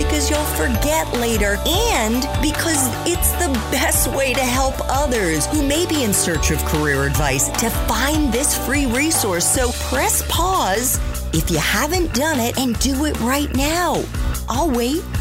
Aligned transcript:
because 0.00 0.30
you'll 0.30 0.42
forget 0.56 1.06
later 1.12 1.58
and 1.66 2.22
because 2.40 2.88
it's 3.06 3.32
the 3.32 3.52
best 3.70 4.08
way 4.16 4.32
to 4.32 4.40
help 4.40 4.74
others 4.88 5.44
who 5.46 5.62
may 5.62 5.84
be 5.86 6.04
in 6.04 6.14
search 6.14 6.50
of 6.50 6.58
career 6.64 7.04
advice 7.04 7.50
to 7.60 7.68
find 7.68 8.32
this 8.32 8.56
free 8.66 8.86
resource. 8.86 9.44
So 9.44 9.70
press 9.90 10.24
pause 10.26 10.98
if 11.34 11.50
you 11.50 11.58
haven't 11.58 12.14
done 12.14 12.40
it 12.40 12.58
and 12.58 12.78
do 12.78 13.04
it 13.04 13.20
right 13.20 13.54
now. 13.54 14.02
I'll 14.48 14.70
wait. 14.70 15.02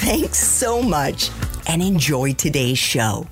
Thanks 0.00 0.38
so 0.38 0.82
much 0.82 1.30
and 1.66 1.82
enjoy 1.82 2.32
today's 2.32 2.78
show. 2.78 3.26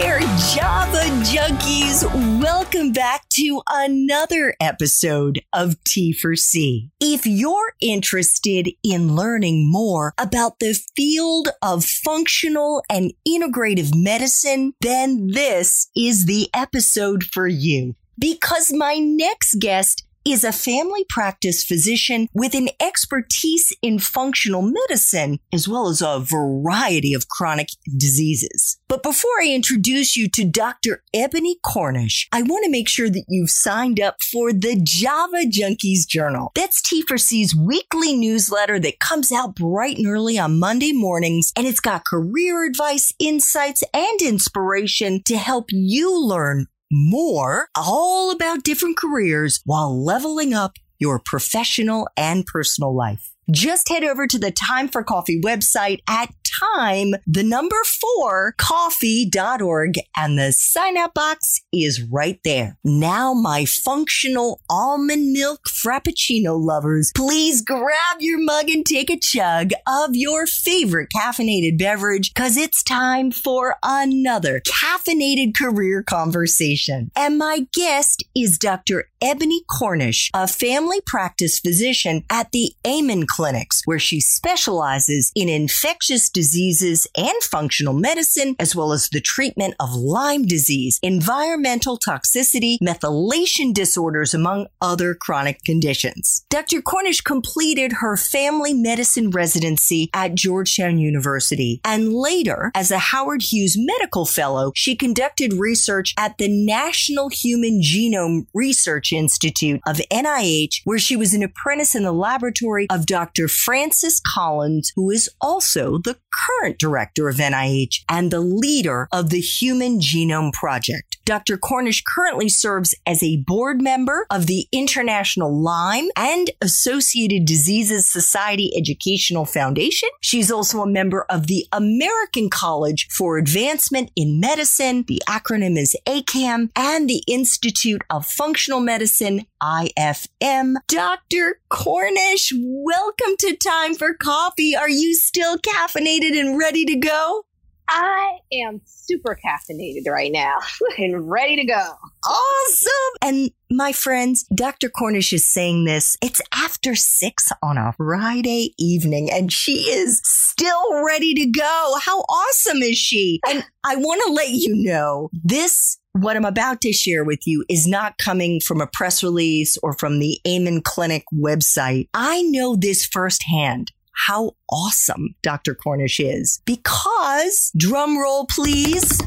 There, 0.00 0.20
Java 0.20 1.02
Junkies. 1.28 2.04
Welcome 2.40 2.92
back 2.92 3.28
to 3.34 3.60
another 3.68 4.54
episode 4.58 5.42
of 5.52 5.76
T 5.84 6.14
for 6.14 6.36
C. 6.36 6.90
If 7.00 7.26
you're 7.26 7.74
interested 7.82 8.70
in 8.82 9.14
learning 9.14 9.70
more 9.70 10.14
about 10.16 10.58
the 10.58 10.72
field 10.96 11.50
of 11.60 11.84
functional 11.84 12.82
and 12.88 13.12
integrative 13.28 13.90
medicine, 13.94 14.72
then 14.80 15.26
this 15.32 15.90
is 15.94 16.24
the 16.24 16.48
episode 16.54 17.22
for 17.22 17.46
you. 17.46 17.94
Because 18.18 18.72
my 18.72 18.94
next 18.94 19.56
guest 19.58 20.06
is 20.24 20.44
a 20.44 20.52
family 20.52 21.04
practice 21.08 21.64
physician 21.64 22.28
with 22.34 22.54
an 22.54 22.68
expertise 22.80 23.72
in 23.82 23.98
functional 23.98 24.62
medicine, 24.62 25.38
as 25.52 25.68
well 25.68 25.88
as 25.88 26.02
a 26.02 26.20
variety 26.20 27.14
of 27.14 27.28
chronic 27.28 27.68
diseases. 27.96 28.78
But 28.88 29.02
before 29.02 29.40
I 29.40 29.48
introduce 29.48 30.16
you 30.16 30.28
to 30.30 30.44
Dr. 30.44 31.02
Eboni 31.14 31.54
Cornish, 31.64 32.28
I 32.32 32.42
want 32.42 32.64
to 32.64 32.70
make 32.70 32.88
sure 32.88 33.08
that 33.08 33.24
you've 33.28 33.50
signed 33.50 34.00
up 34.00 34.16
for 34.22 34.52
the 34.52 34.80
Java 34.82 35.44
Junkies 35.46 36.06
Journal. 36.06 36.52
That's 36.54 36.82
T4C's 36.82 37.54
weekly 37.54 38.16
newsletter 38.16 38.78
that 38.80 39.00
comes 39.00 39.32
out 39.32 39.54
bright 39.54 39.96
and 39.96 40.06
early 40.06 40.38
on 40.38 40.58
Monday 40.58 40.92
mornings, 40.92 41.52
and 41.56 41.66
it's 41.66 41.80
got 41.80 42.04
career 42.04 42.64
advice, 42.64 43.12
insights, 43.18 43.82
and 43.94 44.20
inspiration 44.20 45.22
to 45.24 45.36
help 45.36 45.66
you 45.70 46.20
learn 46.20 46.66
more 46.90 47.68
all 47.76 48.30
about 48.30 48.64
different 48.64 48.96
careers 48.96 49.60
while 49.64 50.04
leveling 50.04 50.52
up 50.52 50.72
your 50.98 51.20
professional 51.24 52.08
and 52.16 52.46
personal 52.46 52.94
life. 52.94 53.32
Just 53.50 53.88
head 53.88 54.04
over 54.04 54.26
to 54.26 54.38
the 54.38 54.52
Time 54.52 54.86
for 54.88 55.02
Coffee 55.02 55.40
website 55.40 56.00
at 56.08 56.32
time, 56.60 57.12
the 57.26 57.42
number 57.42 57.76
four, 57.84 58.54
coffee.org, 58.58 59.94
and 60.16 60.38
the 60.38 60.52
sign 60.52 60.96
up 60.96 61.14
box 61.14 61.60
is 61.72 62.02
right 62.02 62.40
there. 62.44 62.76
Now, 62.84 63.34
my 63.34 63.64
functional 63.64 64.60
almond 64.68 65.32
milk 65.32 65.60
frappuccino 65.68 66.58
lovers, 66.58 67.12
please 67.14 67.62
grab 67.62 68.16
your 68.20 68.38
mug 68.38 68.70
and 68.70 68.84
take 68.84 69.10
a 69.10 69.18
chug 69.18 69.70
of 69.86 70.10
your 70.12 70.46
favorite 70.46 71.08
caffeinated 71.14 71.78
beverage 71.78 72.32
because 72.34 72.56
it's 72.56 72.82
time 72.82 73.30
for 73.30 73.76
another 73.82 74.60
caffeinated 74.60 75.56
career 75.56 76.02
conversation. 76.02 77.10
And 77.16 77.38
my 77.38 77.66
guest 77.72 78.24
is 78.34 78.58
Dr. 78.58 79.04
Eboni 79.22 79.60
Cornish, 79.70 80.30
a 80.34 80.48
family 80.48 81.00
practice 81.06 81.58
physician 81.58 82.24
at 82.30 82.50
the 82.52 82.72
Amen 82.86 83.24
Clinics, 83.26 83.82
where 83.84 83.98
she 83.98 84.20
specializes 84.20 85.30
in 85.34 85.48
infectious 85.48 86.30
diseases 86.40 87.06
and 87.18 87.42
functional 87.42 87.92
medicine, 87.92 88.56
as 88.58 88.74
well 88.74 88.92
as 88.92 89.10
the 89.10 89.20
treatment 89.20 89.74
of 89.78 89.94
Lyme 89.94 90.46
disease, 90.46 90.98
environmental 91.02 91.98
toxicity, 91.98 92.78
methylation 92.82 93.74
disorders, 93.74 94.32
among 94.32 94.66
other 94.80 95.14
chronic 95.14 95.62
conditions. 95.64 96.46
Dr. 96.48 96.80
Cornish 96.80 97.20
completed 97.20 97.92
her 98.00 98.16
family 98.16 98.72
medicine 98.72 99.28
residency 99.28 100.08
at 100.14 100.34
Georgetown 100.34 100.96
University, 100.96 101.78
and 101.84 102.14
later, 102.14 102.70
as 102.74 102.90
a 102.90 103.10
Howard 103.10 103.42
Hughes 103.42 103.76
Medical 103.76 104.24
Fellow, 104.24 104.72
she 104.74 104.96
conducted 104.96 105.52
research 105.52 106.14
at 106.16 106.38
the 106.38 106.48
National 106.48 107.28
Human 107.28 107.82
Genome 107.82 108.46
Research 108.54 109.12
Institute 109.12 109.82
of 109.86 110.00
NIH, 110.10 110.80
where 110.84 110.98
she 110.98 111.16
was 111.16 111.34
an 111.34 111.42
apprentice 111.42 111.94
in 111.94 112.02
the 112.02 112.12
laboratory 112.12 112.86
of 112.88 113.04
Dr. 113.04 113.46
Francis 113.46 114.22
Collins, 114.26 114.90
who 114.96 115.10
is 115.10 115.28
also 115.42 115.98
the 115.98 116.16
current 116.32 116.78
director 116.78 117.28
of 117.28 117.36
NIH 117.36 118.00
and 118.08 118.30
the 118.30 118.40
leader 118.40 119.08
of 119.12 119.30
the 119.30 119.40
Human 119.40 120.00
Genome 120.00 120.52
Project. 120.52 121.18
Dr. 121.30 121.58
Cornish 121.58 122.02
currently 122.02 122.48
serves 122.48 122.92
as 123.06 123.22
a 123.22 123.36
board 123.46 123.80
member 123.80 124.26
of 124.32 124.48
the 124.48 124.66
International 124.72 125.56
Lyme 125.56 126.08
and 126.16 126.50
Associated 126.60 127.44
Diseases 127.44 128.04
Society 128.04 128.72
Educational 128.76 129.44
Foundation. 129.44 130.08
She's 130.20 130.50
also 130.50 130.80
a 130.80 130.90
member 130.90 131.26
of 131.30 131.46
the 131.46 131.66
American 131.70 132.50
College 132.50 133.06
for 133.16 133.38
Advancement 133.38 134.10
in 134.16 134.40
Medicine. 134.40 135.04
The 135.06 135.22
acronym 135.28 135.78
is 135.78 135.94
ACAM 136.04 136.70
and 136.74 137.08
the 137.08 137.22
Institute 137.28 138.02
of 138.10 138.26
Functional 138.26 138.80
Medicine, 138.80 139.46
IFM. 139.62 140.74
Dr. 140.88 141.60
Cornish, 141.68 142.52
welcome 142.56 143.36
to 143.38 143.54
Time 143.54 143.94
for 143.94 144.14
Coffee. 144.14 144.74
Are 144.74 144.90
you 144.90 145.14
still 145.14 145.58
caffeinated 145.58 146.36
and 146.36 146.58
ready 146.58 146.84
to 146.86 146.96
go? 146.96 147.44
I 147.92 148.38
am 148.52 148.80
super 148.84 149.36
caffeinated 149.44 150.08
right 150.08 150.30
now 150.30 150.58
and 150.98 151.28
ready 151.28 151.56
to 151.56 151.64
go. 151.64 151.88
Awesome. 152.24 153.16
And 153.20 153.50
my 153.68 153.92
friends, 153.92 154.44
Dr. 154.54 154.88
Cornish 154.88 155.32
is 155.32 155.44
saying 155.44 155.86
this. 155.86 156.16
It's 156.22 156.40
after 156.54 156.94
six 156.94 157.48
on 157.62 157.78
a 157.78 157.92
Friday 157.96 158.74
evening 158.78 159.28
and 159.30 159.52
she 159.52 159.72
is 159.90 160.20
still 160.24 161.04
ready 161.04 161.34
to 161.34 161.46
go. 161.46 161.96
How 162.00 162.20
awesome 162.20 162.82
is 162.82 162.96
she? 162.96 163.40
And 163.48 163.64
I 163.82 163.96
want 163.96 164.22
to 164.26 164.32
let 164.32 164.50
you 164.50 164.84
know 164.84 165.28
this 165.32 165.98
what 166.12 166.36
I'm 166.36 166.44
about 166.44 166.80
to 166.82 166.92
share 166.92 167.24
with 167.24 167.46
you 167.46 167.64
is 167.68 167.86
not 167.86 168.18
coming 168.18 168.60
from 168.60 168.80
a 168.80 168.86
press 168.86 169.22
release 169.22 169.78
or 169.82 169.92
from 169.92 170.18
the 170.18 170.40
Amen 170.46 170.80
Clinic 170.82 171.24
website. 171.32 172.08
I 172.14 172.42
know 172.42 172.76
this 172.76 173.06
firsthand 173.06 173.92
how 174.26 174.52
awesome 174.70 175.34
Dr. 175.42 175.74
Cornish 175.74 176.20
is 176.20 176.60
because, 176.64 177.72
drum 177.76 178.18
roll 178.18 178.46
please, 178.46 179.18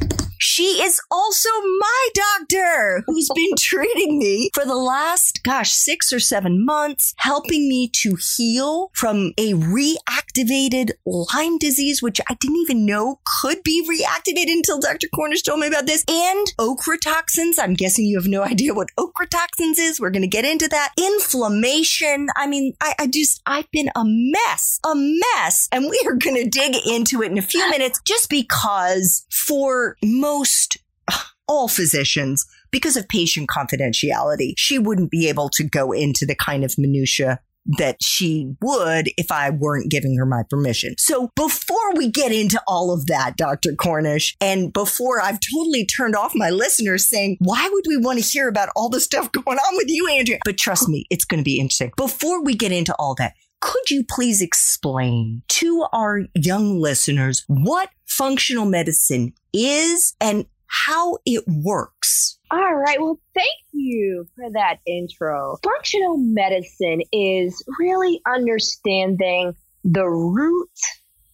she 0.43 0.83
is 0.83 0.99
also 1.09 1.47
my 1.79 2.09
doctor 2.13 3.01
who's 3.07 3.29
been 3.33 3.51
treating 3.57 4.19
me 4.19 4.49
for 4.53 4.65
the 4.65 4.75
last, 4.75 5.39
gosh, 5.43 5.71
six 5.71 6.11
or 6.11 6.19
seven 6.19 6.65
months, 6.65 7.13
helping 7.15 7.69
me 7.69 7.87
to 7.87 8.17
heal 8.35 8.91
from 8.93 9.31
a 9.37 9.53
reactivated 9.53 10.91
Lyme 11.05 11.57
disease, 11.59 12.01
which 12.01 12.19
I 12.29 12.33
didn't 12.41 12.57
even 12.57 12.85
know 12.85 13.21
could 13.41 13.63
be 13.63 13.87
reactivated 13.87 14.51
until 14.51 14.81
Dr. 14.81 15.07
Cornish 15.15 15.43
told 15.43 15.61
me 15.61 15.67
about 15.67 15.85
this, 15.85 16.03
and 16.09 16.47
ochratoxins. 16.59 17.53
I'm 17.57 17.73
guessing 17.73 18.05
you 18.05 18.17
have 18.17 18.27
no 18.27 18.43
idea 18.43 18.73
what 18.73 18.89
ochratoxins 18.99 19.79
is. 19.79 20.01
We're 20.01 20.09
going 20.09 20.23
to 20.23 20.27
get 20.27 20.43
into 20.43 20.67
that. 20.67 20.91
Inflammation. 20.97 22.27
I 22.35 22.47
mean, 22.47 22.73
I, 22.81 22.95
I 22.99 23.07
just, 23.07 23.41
I've 23.45 23.71
been 23.71 23.91
a 23.95 24.03
mess, 24.03 24.81
a 24.85 24.93
mess. 24.93 25.69
And 25.71 25.85
we 25.89 26.03
are 26.05 26.15
going 26.15 26.35
to 26.35 26.49
dig 26.49 26.75
into 26.85 27.21
it 27.21 27.31
in 27.31 27.37
a 27.37 27.41
few 27.41 27.69
minutes 27.69 28.01
just 28.03 28.29
because 28.29 29.25
for 29.31 29.95
most 30.03 30.32
most 30.33 30.77
all 31.47 31.67
physicians, 31.67 32.45
because 32.71 32.97
of 32.97 33.07
patient 33.07 33.49
confidentiality, 33.49 34.53
she 34.57 34.79
wouldn't 34.79 35.11
be 35.11 35.29
able 35.29 35.49
to 35.49 35.63
go 35.63 35.91
into 35.91 36.25
the 36.25 36.35
kind 36.35 36.63
of 36.63 36.73
minutia 36.77 37.39
that 37.77 37.97
she 38.01 38.53
would 38.61 39.09
if 39.17 39.31
I 39.31 39.49
weren't 39.49 39.89
giving 39.89 40.17
her 40.17 40.25
my 40.25 40.43
permission. 40.49 40.95
So 40.97 41.29
before 41.35 41.93
we 41.95 42.09
get 42.09 42.31
into 42.31 42.61
all 42.67 42.91
of 42.91 43.05
that, 43.05 43.37
Dr. 43.37 43.73
Cornish, 43.75 44.35
and 44.41 44.73
before 44.73 45.21
I've 45.21 45.39
totally 45.39 45.85
turned 45.85 46.15
off 46.15 46.33
my 46.35 46.49
listeners 46.49 47.07
saying, 47.07 47.37
why 47.39 47.69
would 47.71 47.85
we 47.87 47.97
want 47.97 48.19
to 48.19 48.25
hear 48.25 48.47
about 48.47 48.69
all 48.75 48.89
the 48.89 48.99
stuff 48.99 49.31
going 49.31 49.57
on 49.57 49.77
with 49.77 49.87
you, 49.87 50.09
Andrea? 50.09 50.39
But 50.43 50.57
trust 50.57 50.89
me, 50.89 51.05
it's 51.09 51.25
going 51.25 51.39
to 51.39 51.45
be 51.45 51.59
interesting. 51.59 51.91
Before 51.95 52.43
we 52.43 52.53
get 52.53 52.71
into 52.71 52.93
all 52.99 53.15
that, 53.15 53.33
could 53.63 53.89
you 53.89 54.03
please 54.03 54.41
explain 54.41 55.41
to 55.47 55.85
our 55.93 56.23
young 56.35 56.81
listeners 56.81 57.45
what 57.47 57.89
functional 58.05 58.65
medicine 58.65 59.33
is 59.53 60.13
and 60.19 60.45
how 60.67 61.17
it 61.25 61.45
works? 61.47 62.37
All 62.51 62.75
right. 62.75 62.99
Well, 62.99 63.21
thank 63.33 63.55
you 63.71 64.27
for 64.35 64.51
that 64.51 64.79
intro. 64.85 65.55
Functional 65.63 66.17
medicine 66.17 67.03
is 67.13 67.63
really 67.79 68.19
understanding 68.27 69.53
the 69.85 70.09
root 70.09 70.69